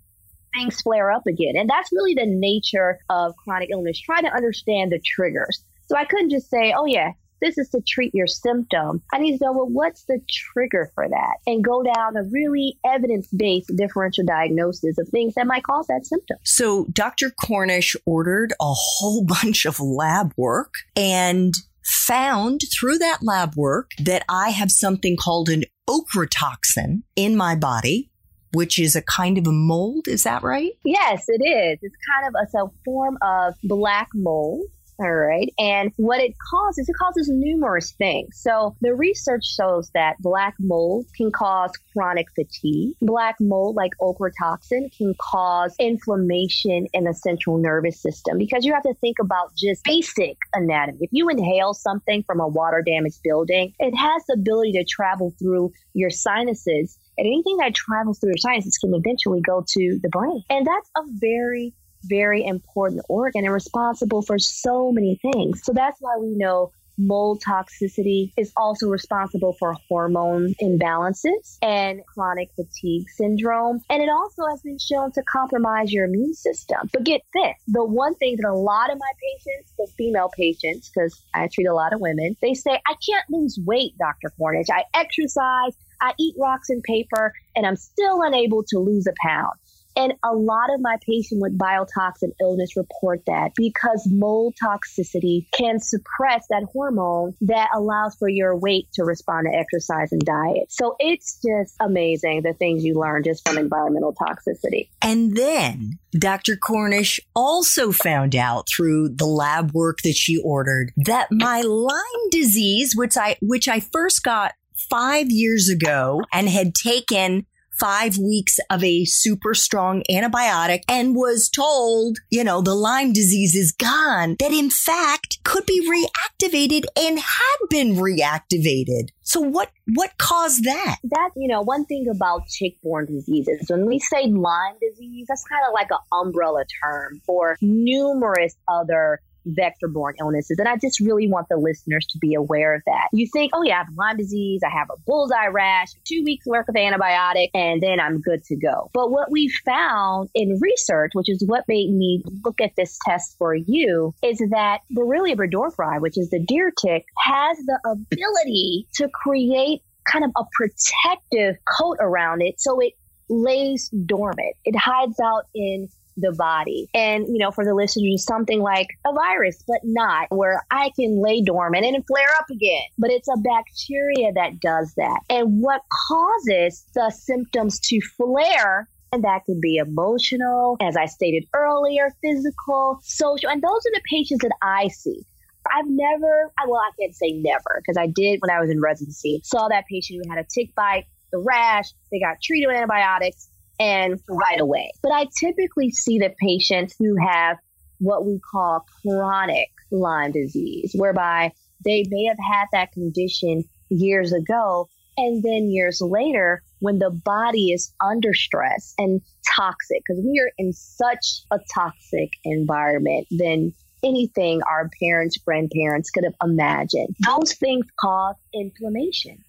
things 0.55 0.81
flare 0.81 1.11
up 1.11 1.27
again. 1.27 1.53
And 1.55 1.69
that's 1.69 1.91
really 1.91 2.15
the 2.15 2.25
nature 2.25 2.99
of 3.09 3.35
chronic 3.37 3.69
illness 3.71 3.99
trying 3.99 4.23
to 4.23 4.33
understand 4.33 4.91
the 4.91 4.99
triggers. 4.99 5.63
So 5.85 5.97
i 5.97 6.05
couldn't 6.05 6.29
just 6.29 6.49
say 6.49 6.73
oh 6.75 6.85
yeah 6.85 7.11
this 7.41 7.57
is 7.57 7.69
to 7.69 7.81
treat 7.87 8.13
your 8.13 8.27
symptom. 8.27 9.01
I 9.11 9.17
need 9.19 9.37
to 9.37 9.45
know, 9.45 9.53
well, 9.53 9.69
what's 9.69 10.05
the 10.05 10.19
trigger 10.29 10.91
for 10.93 11.07
that? 11.07 11.37
And 11.45 11.63
go 11.63 11.83
down 11.83 12.15
a 12.15 12.23
really 12.31 12.77
evidence 12.85 13.27
based 13.35 13.71
differential 13.75 14.25
diagnosis 14.25 14.97
of 14.97 15.07
things 15.09 15.33
that 15.35 15.47
might 15.47 15.63
cause 15.63 15.87
that 15.87 16.05
symptom. 16.05 16.37
So 16.43 16.85
Dr. 16.93 17.31
Cornish 17.31 17.95
ordered 18.05 18.53
a 18.61 18.73
whole 18.73 19.25
bunch 19.41 19.65
of 19.65 19.79
lab 19.79 20.33
work 20.37 20.73
and 20.95 21.53
found 21.83 22.61
through 22.71 22.99
that 22.99 23.19
lab 23.21 23.55
work 23.55 23.91
that 23.99 24.23
I 24.29 24.49
have 24.49 24.71
something 24.71 25.17
called 25.17 25.49
an 25.49 25.63
ochratoxin 25.89 27.03
in 27.15 27.35
my 27.35 27.55
body 27.55 28.11
which 28.53 28.77
is 28.77 28.95
a 28.95 29.01
kind 29.01 29.37
of 29.37 29.47
a 29.47 29.51
mold. 29.51 30.07
Is 30.07 30.23
that 30.23 30.43
right? 30.43 30.73
Yes, 30.83 31.23
it 31.27 31.41
is. 31.41 31.79
It's 31.81 31.95
kind 32.13 32.27
of 32.27 32.35
a, 32.35 32.65
a 32.65 32.69
form 32.83 33.17
of 33.21 33.55
black 33.63 34.09
mold 34.13 34.65
All 35.01 35.15
right. 35.15 35.51
And 35.57 35.91
what 35.97 36.21
it 36.21 36.35
causes, 36.51 36.87
it 36.87 36.95
causes 36.95 37.27
numerous 37.27 37.91
things. 37.93 38.39
So 38.39 38.75
the 38.81 38.93
research 38.93 39.43
shows 39.45 39.89
that 39.95 40.15
black 40.19 40.53
mold 40.59 41.07
can 41.17 41.31
cause 41.31 41.71
chronic 41.93 42.27
fatigue. 42.35 42.93
Black 43.01 43.37
mold, 43.39 43.75
like 43.75 43.93
ochratoxin, 43.99 44.95
can 44.95 45.15
cause 45.19 45.75
inflammation 45.79 46.85
in 46.93 47.05
the 47.05 47.15
central 47.15 47.57
nervous 47.57 47.99
system 47.99 48.37
because 48.37 48.63
you 48.63 48.73
have 48.73 48.83
to 48.83 48.93
think 49.01 49.17
about 49.19 49.55
just 49.57 49.83
basic 49.85 50.37
anatomy. 50.53 50.99
If 51.01 51.09
you 51.11 51.29
inhale 51.29 51.73
something 51.73 52.21
from 52.21 52.39
a 52.39 52.47
water 52.47 52.83
damaged 52.85 53.21
building, 53.23 53.73
it 53.79 53.95
has 53.95 54.23
the 54.27 54.35
ability 54.35 54.73
to 54.73 54.83
travel 54.83 55.33
through 55.39 55.71
your 55.93 56.11
sinuses 56.11 56.99
and 57.17 57.25
anything 57.25 57.57
that 57.57 57.73
travels 57.73 58.19
through 58.19 58.29
your 58.29 58.37
sinuses 58.37 58.77
can 58.77 58.93
eventually 58.93 59.41
go 59.41 59.63
to 59.67 59.99
the 60.01 60.09
brain. 60.09 60.43
And 60.49 60.65
that's 60.65 60.89
a 60.95 61.01
very 61.19 61.73
very 62.03 62.45
important 62.45 63.01
organ 63.09 63.45
and 63.45 63.53
responsible 63.53 64.21
for 64.21 64.39
so 64.39 64.91
many 64.91 65.19
things. 65.21 65.61
So 65.63 65.73
that's 65.73 65.97
why 65.99 66.17
we 66.19 66.35
know 66.35 66.71
mold 66.97 67.41
toxicity 67.45 68.31
is 68.37 68.51
also 68.55 68.87
responsible 68.87 69.55
for 69.59 69.75
hormone 69.89 70.53
imbalances 70.61 71.57
and 71.61 72.01
chronic 72.05 72.49
fatigue 72.55 73.05
syndrome. 73.15 73.81
And 73.89 74.01
it 74.01 74.09
also 74.09 74.43
has 74.49 74.61
been 74.61 74.77
shown 74.77 75.11
to 75.13 75.23
compromise 75.23 75.91
your 75.91 76.05
immune 76.05 76.33
system. 76.33 76.89
But 76.93 77.03
get 77.03 77.21
this 77.33 77.55
the 77.67 77.83
one 77.83 78.15
thing 78.15 78.37
that 78.37 78.47
a 78.47 78.53
lot 78.53 78.91
of 78.91 78.97
my 78.99 79.11
patients, 79.21 79.73
the 79.77 79.87
female 79.97 80.29
patients, 80.35 80.89
because 80.89 81.19
I 81.33 81.47
treat 81.51 81.67
a 81.67 81.73
lot 81.73 81.93
of 81.93 82.01
women, 82.01 82.35
they 82.41 82.53
say, 82.53 82.79
I 82.85 82.95
can't 83.05 83.25
lose 83.29 83.59
weight, 83.65 83.93
Dr. 83.97 84.31
Cornish. 84.37 84.67
I 84.71 84.83
exercise, 84.93 85.73
I 86.01 86.13
eat 86.19 86.35
rocks 86.39 86.69
and 86.69 86.83
paper, 86.83 87.33
and 87.55 87.65
I'm 87.65 87.75
still 87.75 88.21
unable 88.21 88.63
to 88.69 88.79
lose 88.79 89.07
a 89.07 89.13
pound. 89.21 89.53
And 89.95 90.13
a 90.23 90.33
lot 90.33 90.73
of 90.73 90.81
my 90.81 90.97
patients 91.05 91.41
with 91.41 91.57
biotoxin 91.57 92.31
illness 92.39 92.75
report 92.75 93.21
that 93.27 93.51
because 93.55 94.07
mold 94.09 94.55
toxicity 94.61 95.47
can 95.51 95.79
suppress 95.79 96.45
that 96.49 96.63
hormone 96.71 97.35
that 97.41 97.69
allows 97.75 98.15
for 98.15 98.29
your 98.29 98.55
weight 98.55 98.87
to 98.93 99.03
respond 99.03 99.47
to 99.51 99.57
exercise 99.57 100.11
and 100.11 100.21
diet. 100.21 100.71
So 100.71 100.95
it's 100.99 101.39
just 101.41 101.75
amazing 101.79 102.41
the 102.43 102.53
things 102.53 102.83
you 102.83 102.95
learn 102.95 103.23
just 103.23 103.47
from 103.47 103.57
environmental 103.57 104.13
toxicity. 104.13 104.89
And 105.01 105.35
then 105.35 105.99
Dr. 106.11 106.55
Cornish 106.55 107.19
also 107.35 107.91
found 107.91 108.35
out 108.35 108.67
through 108.67 109.09
the 109.09 109.25
lab 109.25 109.71
work 109.71 109.99
that 110.03 110.15
she 110.15 110.37
ordered 110.37 110.91
that 110.97 111.27
my 111.31 111.61
Lyme 111.61 112.29
disease, 112.31 112.93
which 112.95 113.17
I 113.17 113.37
which 113.41 113.67
I 113.67 113.79
first 113.79 114.23
got 114.23 114.53
five 114.89 115.29
years 115.29 115.69
ago 115.69 116.21
and 116.33 116.49
had 116.49 116.73
taken 116.73 117.45
five 117.81 118.17
weeks 118.17 118.59
of 118.69 118.83
a 118.83 119.05
super 119.05 119.55
strong 119.55 120.03
antibiotic 120.09 120.81
and 120.87 121.15
was 121.15 121.49
told, 121.49 122.19
you 122.29 122.43
know, 122.43 122.61
the 122.61 122.75
Lyme 122.75 123.11
disease 123.11 123.55
is 123.55 123.71
gone, 123.71 124.35
that 124.39 124.51
in 124.51 124.69
fact 124.69 125.39
could 125.43 125.65
be 125.65 125.81
reactivated 125.89 126.85
and 126.95 127.17
had 127.17 127.57
been 127.69 127.95
reactivated. 127.95 129.09
So 129.21 129.39
what 129.39 129.71
what 129.95 130.17
caused 130.17 130.63
that? 130.65 130.97
That 131.03 131.31
you 131.35 131.47
know, 131.47 131.61
one 131.61 131.85
thing 131.85 132.07
about 132.07 132.43
tick-borne 132.47 133.07
diseases, 133.07 133.65
when 133.69 133.85
we 133.85 133.97
say 133.97 134.27
Lyme 134.27 134.75
disease, 134.81 135.25
that's 135.27 135.43
kind 135.45 135.63
of 135.67 135.73
like 135.73 135.87
an 135.89 135.97
umbrella 136.11 136.65
term 136.83 137.21
for 137.25 137.57
numerous 137.61 138.55
other 138.67 139.21
vector 139.45 139.87
borne 139.87 140.15
illnesses. 140.19 140.57
And 140.59 140.67
I 140.67 140.77
just 140.77 140.99
really 140.99 141.27
want 141.27 141.47
the 141.49 141.57
listeners 141.57 142.05
to 142.11 142.17
be 142.19 142.33
aware 142.33 142.73
of 142.75 142.81
that. 142.85 143.09
You 143.13 143.27
think, 143.31 143.51
oh, 143.53 143.63
yeah, 143.63 143.75
I 143.75 143.77
have 143.79 143.87
Lyme 143.95 144.17
disease, 144.17 144.61
I 144.65 144.69
have 144.69 144.89
a 144.89 144.99
bullseye 145.05 145.47
rash, 145.47 145.89
two 146.05 146.23
weeks 146.23 146.45
worth 146.45 146.67
of 146.69 146.75
antibiotic, 146.75 147.49
and 147.53 147.81
then 147.81 147.99
I'm 147.99 148.21
good 148.21 148.43
to 148.45 148.55
go. 148.55 148.89
But 148.93 149.11
what 149.11 149.31
we 149.31 149.49
found 149.65 150.29
in 150.33 150.59
research, 150.61 151.11
which 151.13 151.29
is 151.29 151.43
what 151.45 151.65
made 151.67 151.91
me 151.91 152.23
look 152.43 152.61
at 152.61 152.75
this 152.75 152.97
test 153.05 153.35
for 153.37 153.55
you, 153.55 154.13
is 154.23 154.39
that 154.51 154.79
Borrelia 154.95 155.35
burgdorferi, 155.35 156.01
which 156.01 156.17
is 156.17 156.29
the 156.29 156.39
deer 156.39 156.71
tick, 156.71 157.05
has 157.17 157.57
the 157.57 157.79
ability 157.85 158.87
to 158.95 159.09
create 159.09 159.81
kind 160.11 160.25
of 160.25 160.31
a 160.37 160.43
protective 160.53 161.55
coat 161.77 161.97
around 161.99 162.41
it 162.41 162.59
so 162.59 162.79
it 162.79 162.93
lays 163.29 163.89
dormant. 164.05 164.55
It 164.65 164.75
hides 164.75 165.19
out 165.19 165.45
in 165.55 165.87
the 166.17 166.33
body. 166.33 166.89
And, 166.93 167.27
you 167.27 167.37
know, 167.37 167.51
for 167.51 167.65
the 167.65 167.73
listeners, 167.73 168.25
something 168.25 168.61
like 168.61 168.87
a 169.05 169.13
virus, 169.13 169.63
but 169.67 169.79
not 169.83 170.27
where 170.29 170.65
I 170.71 170.91
can 170.95 171.21
lay 171.21 171.41
dormant 171.41 171.85
and 171.85 172.05
flare 172.05 172.33
up 172.39 172.49
again. 172.49 172.83
But 172.97 173.11
it's 173.11 173.27
a 173.27 173.37
bacteria 173.37 174.33
that 174.33 174.59
does 174.59 174.93
that. 174.97 175.21
And 175.29 175.61
what 175.61 175.81
causes 176.07 176.85
the 176.93 177.09
symptoms 177.11 177.79
to 177.81 178.01
flare 178.01 178.87
and 179.13 179.25
that 179.25 179.43
can 179.45 179.59
be 179.59 179.75
emotional, 179.75 180.77
as 180.79 180.95
I 180.95 181.05
stated 181.05 181.43
earlier, 181.53 182.15
physical, 182.21 182.99
social. 183.03 183.49
And 183.49 183.61
those 183.61 183.69
are 183.69 183.91
the 183.93 184.01
patients 184.09 184.41
that 184.41 184.55
I 184.61 184.87
see. 184.87 185.25
I've 185.69 185.85
never, 185.87 186.51
well, 186.65 186.79
I 186.79 186.91
can't 186.99 187.13
say 187.13 187.33
never, 187.33 187.81
because 187.81 187.97
I 187.97 188.07
did 188.07 188.39
when 188.39 188.49
I 188.49 188.61
was 188.61 188.69
in 188.69 188.81
residency, 188.81 189.41
saw 189.43 189.67
that 189.67 189.85
patient 189.87 190.21
who 190.23 190.29
had 190.33 190.39
a 190.39 190.47
tick 190.47 190.73
bite, 190.75 191.05
the 191.31 191.39
rash, 191.39 191.91
they 192.11 192.19
got 192.19 192.41
treated 192.41 192.67
with 192.67 192.77
antibiotics, 192.77 193.49
and 193.81 194.19
right 194.29 194.61
away. 194.61 194.91
But 195.01 195.11
I 195.11 195.27
typically 195.37 195.89
see 195.89 196.19
the 196.19 196.33
patients 196.39 196.95
who 196.99 197.15
have 197.19 197.57
what 197.97 198.25
we 198.25 198.39
call 198.39 198.85
chronic 199.01 199.69
Lyme 199.91 200.31
disease, 200.31 200.93
whereby 200.95 201.51
they 201.83 202.05
may 202.09 202.25
have 202.25 202.37
had 202.37 202.65
that 202.71 202.91
condition 202.91 203.63
years 203.89 204.31
ago. 204.31 204.87
And 205.17 205.43
then 205.43 205.71
years 205.71 205.99
later, 205.99 206.61
when 206.79 206.99
the 206.99 207.09
body 207.09 207.71
is 207.71 207.93
under 207.99 208.33
stress 208.33 208.93
and 208.97 209.19
toxic, 209.55 210.03
because 210.07 210.23
we 210.23 210.39
are 210.39 210.51
in 210.57 210.71
such 210.73 211.41
a 211.51 211.59
toxic 211.73 212.29
environment 212.43 213.27
than 213.31 213.73
anything 214.03 214.61
our 214.63 214.89
parents, 215.01 215.37
grandparents 215.37 216.11
could 216.11 216.23
have 216.23 216.35
imagined, 216.43 217.15
those 217.25 217.53
things 217.55 217.85
cause 217.99 218.35
inflammation. 218.53 219.43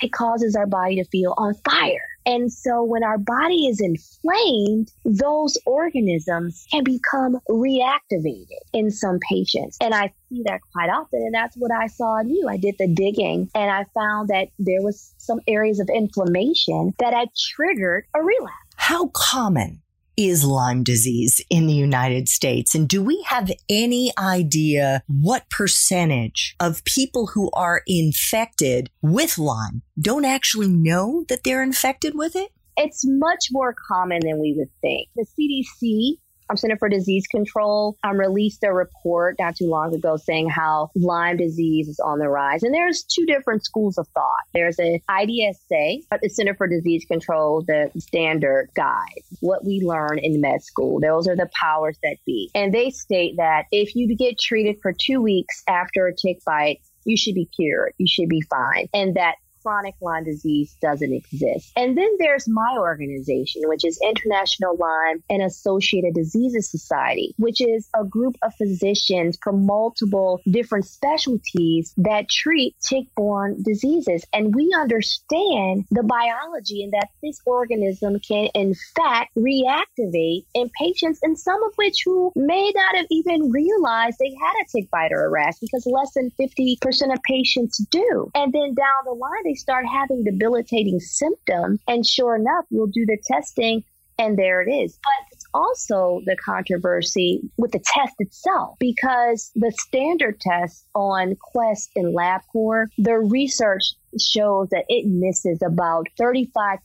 It 0.00 0.12
causes 0.12 0.54
our 0.54 0.66
body 0.66 0.96
to 0.96 1.04
feel 1.04 1.34
on 1.36 1.54
fire. 1.64 2.06
And 2.28 2.52
so 2.52 2.82
when 2.82 3.02
our 3.02 3.16
body 3.16 3.68
is 3.68 3.80
inflamed, 3.80 4.92
those 5.06 5.56
organisms 5.64 6.66
can 6.70 6.84
become 6.84 7.40
reactivated 7.48 8.60
in 8.74 8.90
some 8.90 9.18
patients. 9.30 9.78
And 9.80 9.94
I 9.94 10.12
see 10.28 10.42
that 10.44 10.60
quite 10.74 10.90
often. 10.90 11.22
And 11.22 11.32
that's 11.32 11.56
what 11.56 11.72
I 11.72 11.86
saw 11.86 12.20
in 12.20 12.28
you. 12.28 12.46
I 12.46 12.58
did 12.58 12.74
the 12.78 12.86
digging 12.86 13.48
and 13.54 13.70
I 13.70 13.86
found 13.94 14.28
that 14.28 14.48
there 14.58 14.82
was 14.82 15.14
some 15.16 15.40
areas 15.48 15.80
of 15.80 15.88
inflammation 15.88 16.92
that 16.98 17.14
had 17.14 17.28
triggered 17.34 18.04
a 18.14 18.22
relapse. 18.22 18.52
How 18.76 19.06
common 19.14 19.80
is 20.18 20.44
Lyme 20.44 20.82
disease 20.82 21.40
in 21.48 21.68
the 21.68 21.72
United 21.72 22.28
States? 22.28 22.74
And 22.74 22.88
do 22.88 23.00
we 23.00 23.24
have 23.28 23.52
any 23.70 24.12
idea 24.18 25.04
what 25.06 25.48
percentage 25.48 26.56
of 26.58 26.84
people 26.84 27.28
who 27.28 27.52
are 27.52 27.82
infected 27.86 28.90
with 29.00 29.38
Lyme 29.38 29.82
don't 29.98 30.24
actually 30.24 30.68
know 30.68 31.24
that 31.28 31.44
they're 31.44 31.62
infected 31.62 32.16
with 32.16 32.34
it? 32.34 32.50
It's 32.76 33.04
much 33.06 33.46
more 33.52 33.76
common 33.88 34.20
than 34.24 34.40
we 34.40 34.54
would 34.58 34.70
think. 34.80 35.08
The 35.14 35.24
CDC 35.24 36.18
um, 36.50 36.56
Center 36.56 36.76
for 36.76 36.88
Disease 36.88 37.26
Control 37.26 37.96
um, 38.04 38.18
released 38.18 38.62
a 38.64 38.72
report 38.72 39.36
not 39.38 39.56
too 39.56 39.66
long 39.66 39.94
ago 39.94 40.16
saying 40.16 40.48
how 40.48 40.90
Lyme 40.94 41.36
disease 41.36 41.88
is 41.88 42.00
on 42.00 42.18
the 42.18 42.28
rise. 42.28 42.62
And 42.62 42.74
there's 42.74 43.02
two 43.02 43.26
different 43.26 43.64
schools 43.64 43.98
of 43.98 44.06
thought. 44.08 44.44
There's 44.54 44.78
an 44.78 45.00
IDSA, 45.10 46.02
but 46.10 46.20
the 46.22 46.28
Center 46.28 46.54
for 46.54 46.66
Disease 46.66 47.04
Control, 47.06 47.62
the 47.66 47.90
standard 47.98 48.68
guide, 48.74 49.22
what 49.40 49.64
we 49.64 49.80
learn 49.80 50.18
in 50.18 50.40
med 50.40 50.62
school. 50.62 51.00
Those 51.00 51.28
are 51.28 51.36
the 51.36 51.48
powers 51.60 51.98
that 52.02 52.16
be. 52.26 52.50
And 52.54 52.72
they 52.72 52.90
state 52.90 53.36
that 53.36 53.64
if 53.72 53.94
you 53.94 54.14
get 54.16 54.38
treated 54.38 54.76
for 54.80 54.92
two 54.92 55.20
weeks 55.20 55.62
after 55.68 56.06
a 56.06 56.14
tick 56.14 56.38
bite, 56.44 56.80
you 57.04 57.16
should 57.16 57.34
be 57.34 57.48
cured. 57.56 57.94
You 57.98 58.06
should 58.06 58.28
be 58.28 58.42
fine. 58.42 58.88
And 58.92 59.14
that 59.16 59.36
chronic 59.62 59.94
Lyme 60.00 60.24
disease 60.24 60.76
doesn't 60.80 61.12
exist. 61.12 61.72
And 61.76 61.96
then 61.96 62.10
there's 62.18 62.48
my 62.48 62.76
organization, 62.78 63.62
which 63.66 63.84
is 63.84 64.00
International 64.02 64.76
Lyme 64.76 65.22
and 65.28 65.42
Associated 65.42 66.14
Diseases 66.14 66.70
Society, 66.70 67.34
which 67.38 67.60
is 67.60 67.88
a 67.98 68.04
group 68.04 68.36
of 68.42 68.54
physicians 68.54 69.38
from 69.42 69.66
multiple 69.66 70.40
different 70.50 70.86
specialties 70.86 71.92
that 71.96 72.28
treat 72.28 72.74
tick-borne 72.80 73.62
diseases. 73.62 74.24
And 74.32 74.54
we 74.54 74.74
understand 74.78 75.84
the 75.90 76.02
biology 76.02 76.82
and 76.82 76.92
that 76.92 77.08
this 77.22 77.40
organism 77.46 78.18
can, 78.20 78.48
in 78.54 78.74
fact, 78.96 79.34
reactivate 79.36 80.44
in 80.54 80.70
patients, 80.78 81.20
and 81.22 81.38
some 81.38 81.62
of 81.64 81.72
which 81.76 82.02
who 82.04 82.32
may 82.36 82.72
not 82.74 82.96
have 82.96 83.06
even 83.10 83.50
realized 83.50 84.18
they 84.18 84.34
had 84.40 84.54
a 84.62 84.66
tick 84.70 84.90
bite 84.90 85.12
or 85.12 85.24
a 85.24 85.30
rash 85.30 85.54
because 85.60 85.86
less 85.86 86.12
than 86.14 86.30
50% 86.40 87.12
of 87.12 87.22
patients 87.22 87.78
do. 87.90 88.30
And 88.34 88.52
then 88.52 88.74
down 88.74 89.04
the 89.04 89.12
line, 89.12 89.47
they 89.48 89.54
start 89.54 89.86
having 89.86 90.24
debilitating 90.24 91.00
symptoms. 91.00 91.80
And 91.88 92.06
sure 92.06 92.36
enough, 92.36 92.66
we'll 92.70 92.86
do 92.86 93.06
the 93.06 93.18
testing 93.26 93.82
and 94.18 94.36
there 94.36 94.60
it 94.60 94.70
is. 94.70 94.98
But 95.02 95.32
it's 95.32 95.46
also 95.54 96.20
the 96.26 96.36
controversy 96.36 97.40
with 97.56 97.72
the 97.72 97.78
test 97.78 98.14
itself 98.18 98.76
because 98.78 99.50
the 99.54 99.72
standard 99.72 100.40
test 100.40 100.84
on 100.94 101.36
Quest 101.40 101.90
and 101.96 102.16
LabCorp, 102.16 102.86
their 102.98 103.20
research 103.20 103.84
shows 104.20 104.68
that 104.70 104.84
it 104.88 105.06
misses 105.06 105.60
about 105.62 106.06
35%. 106.20 106.78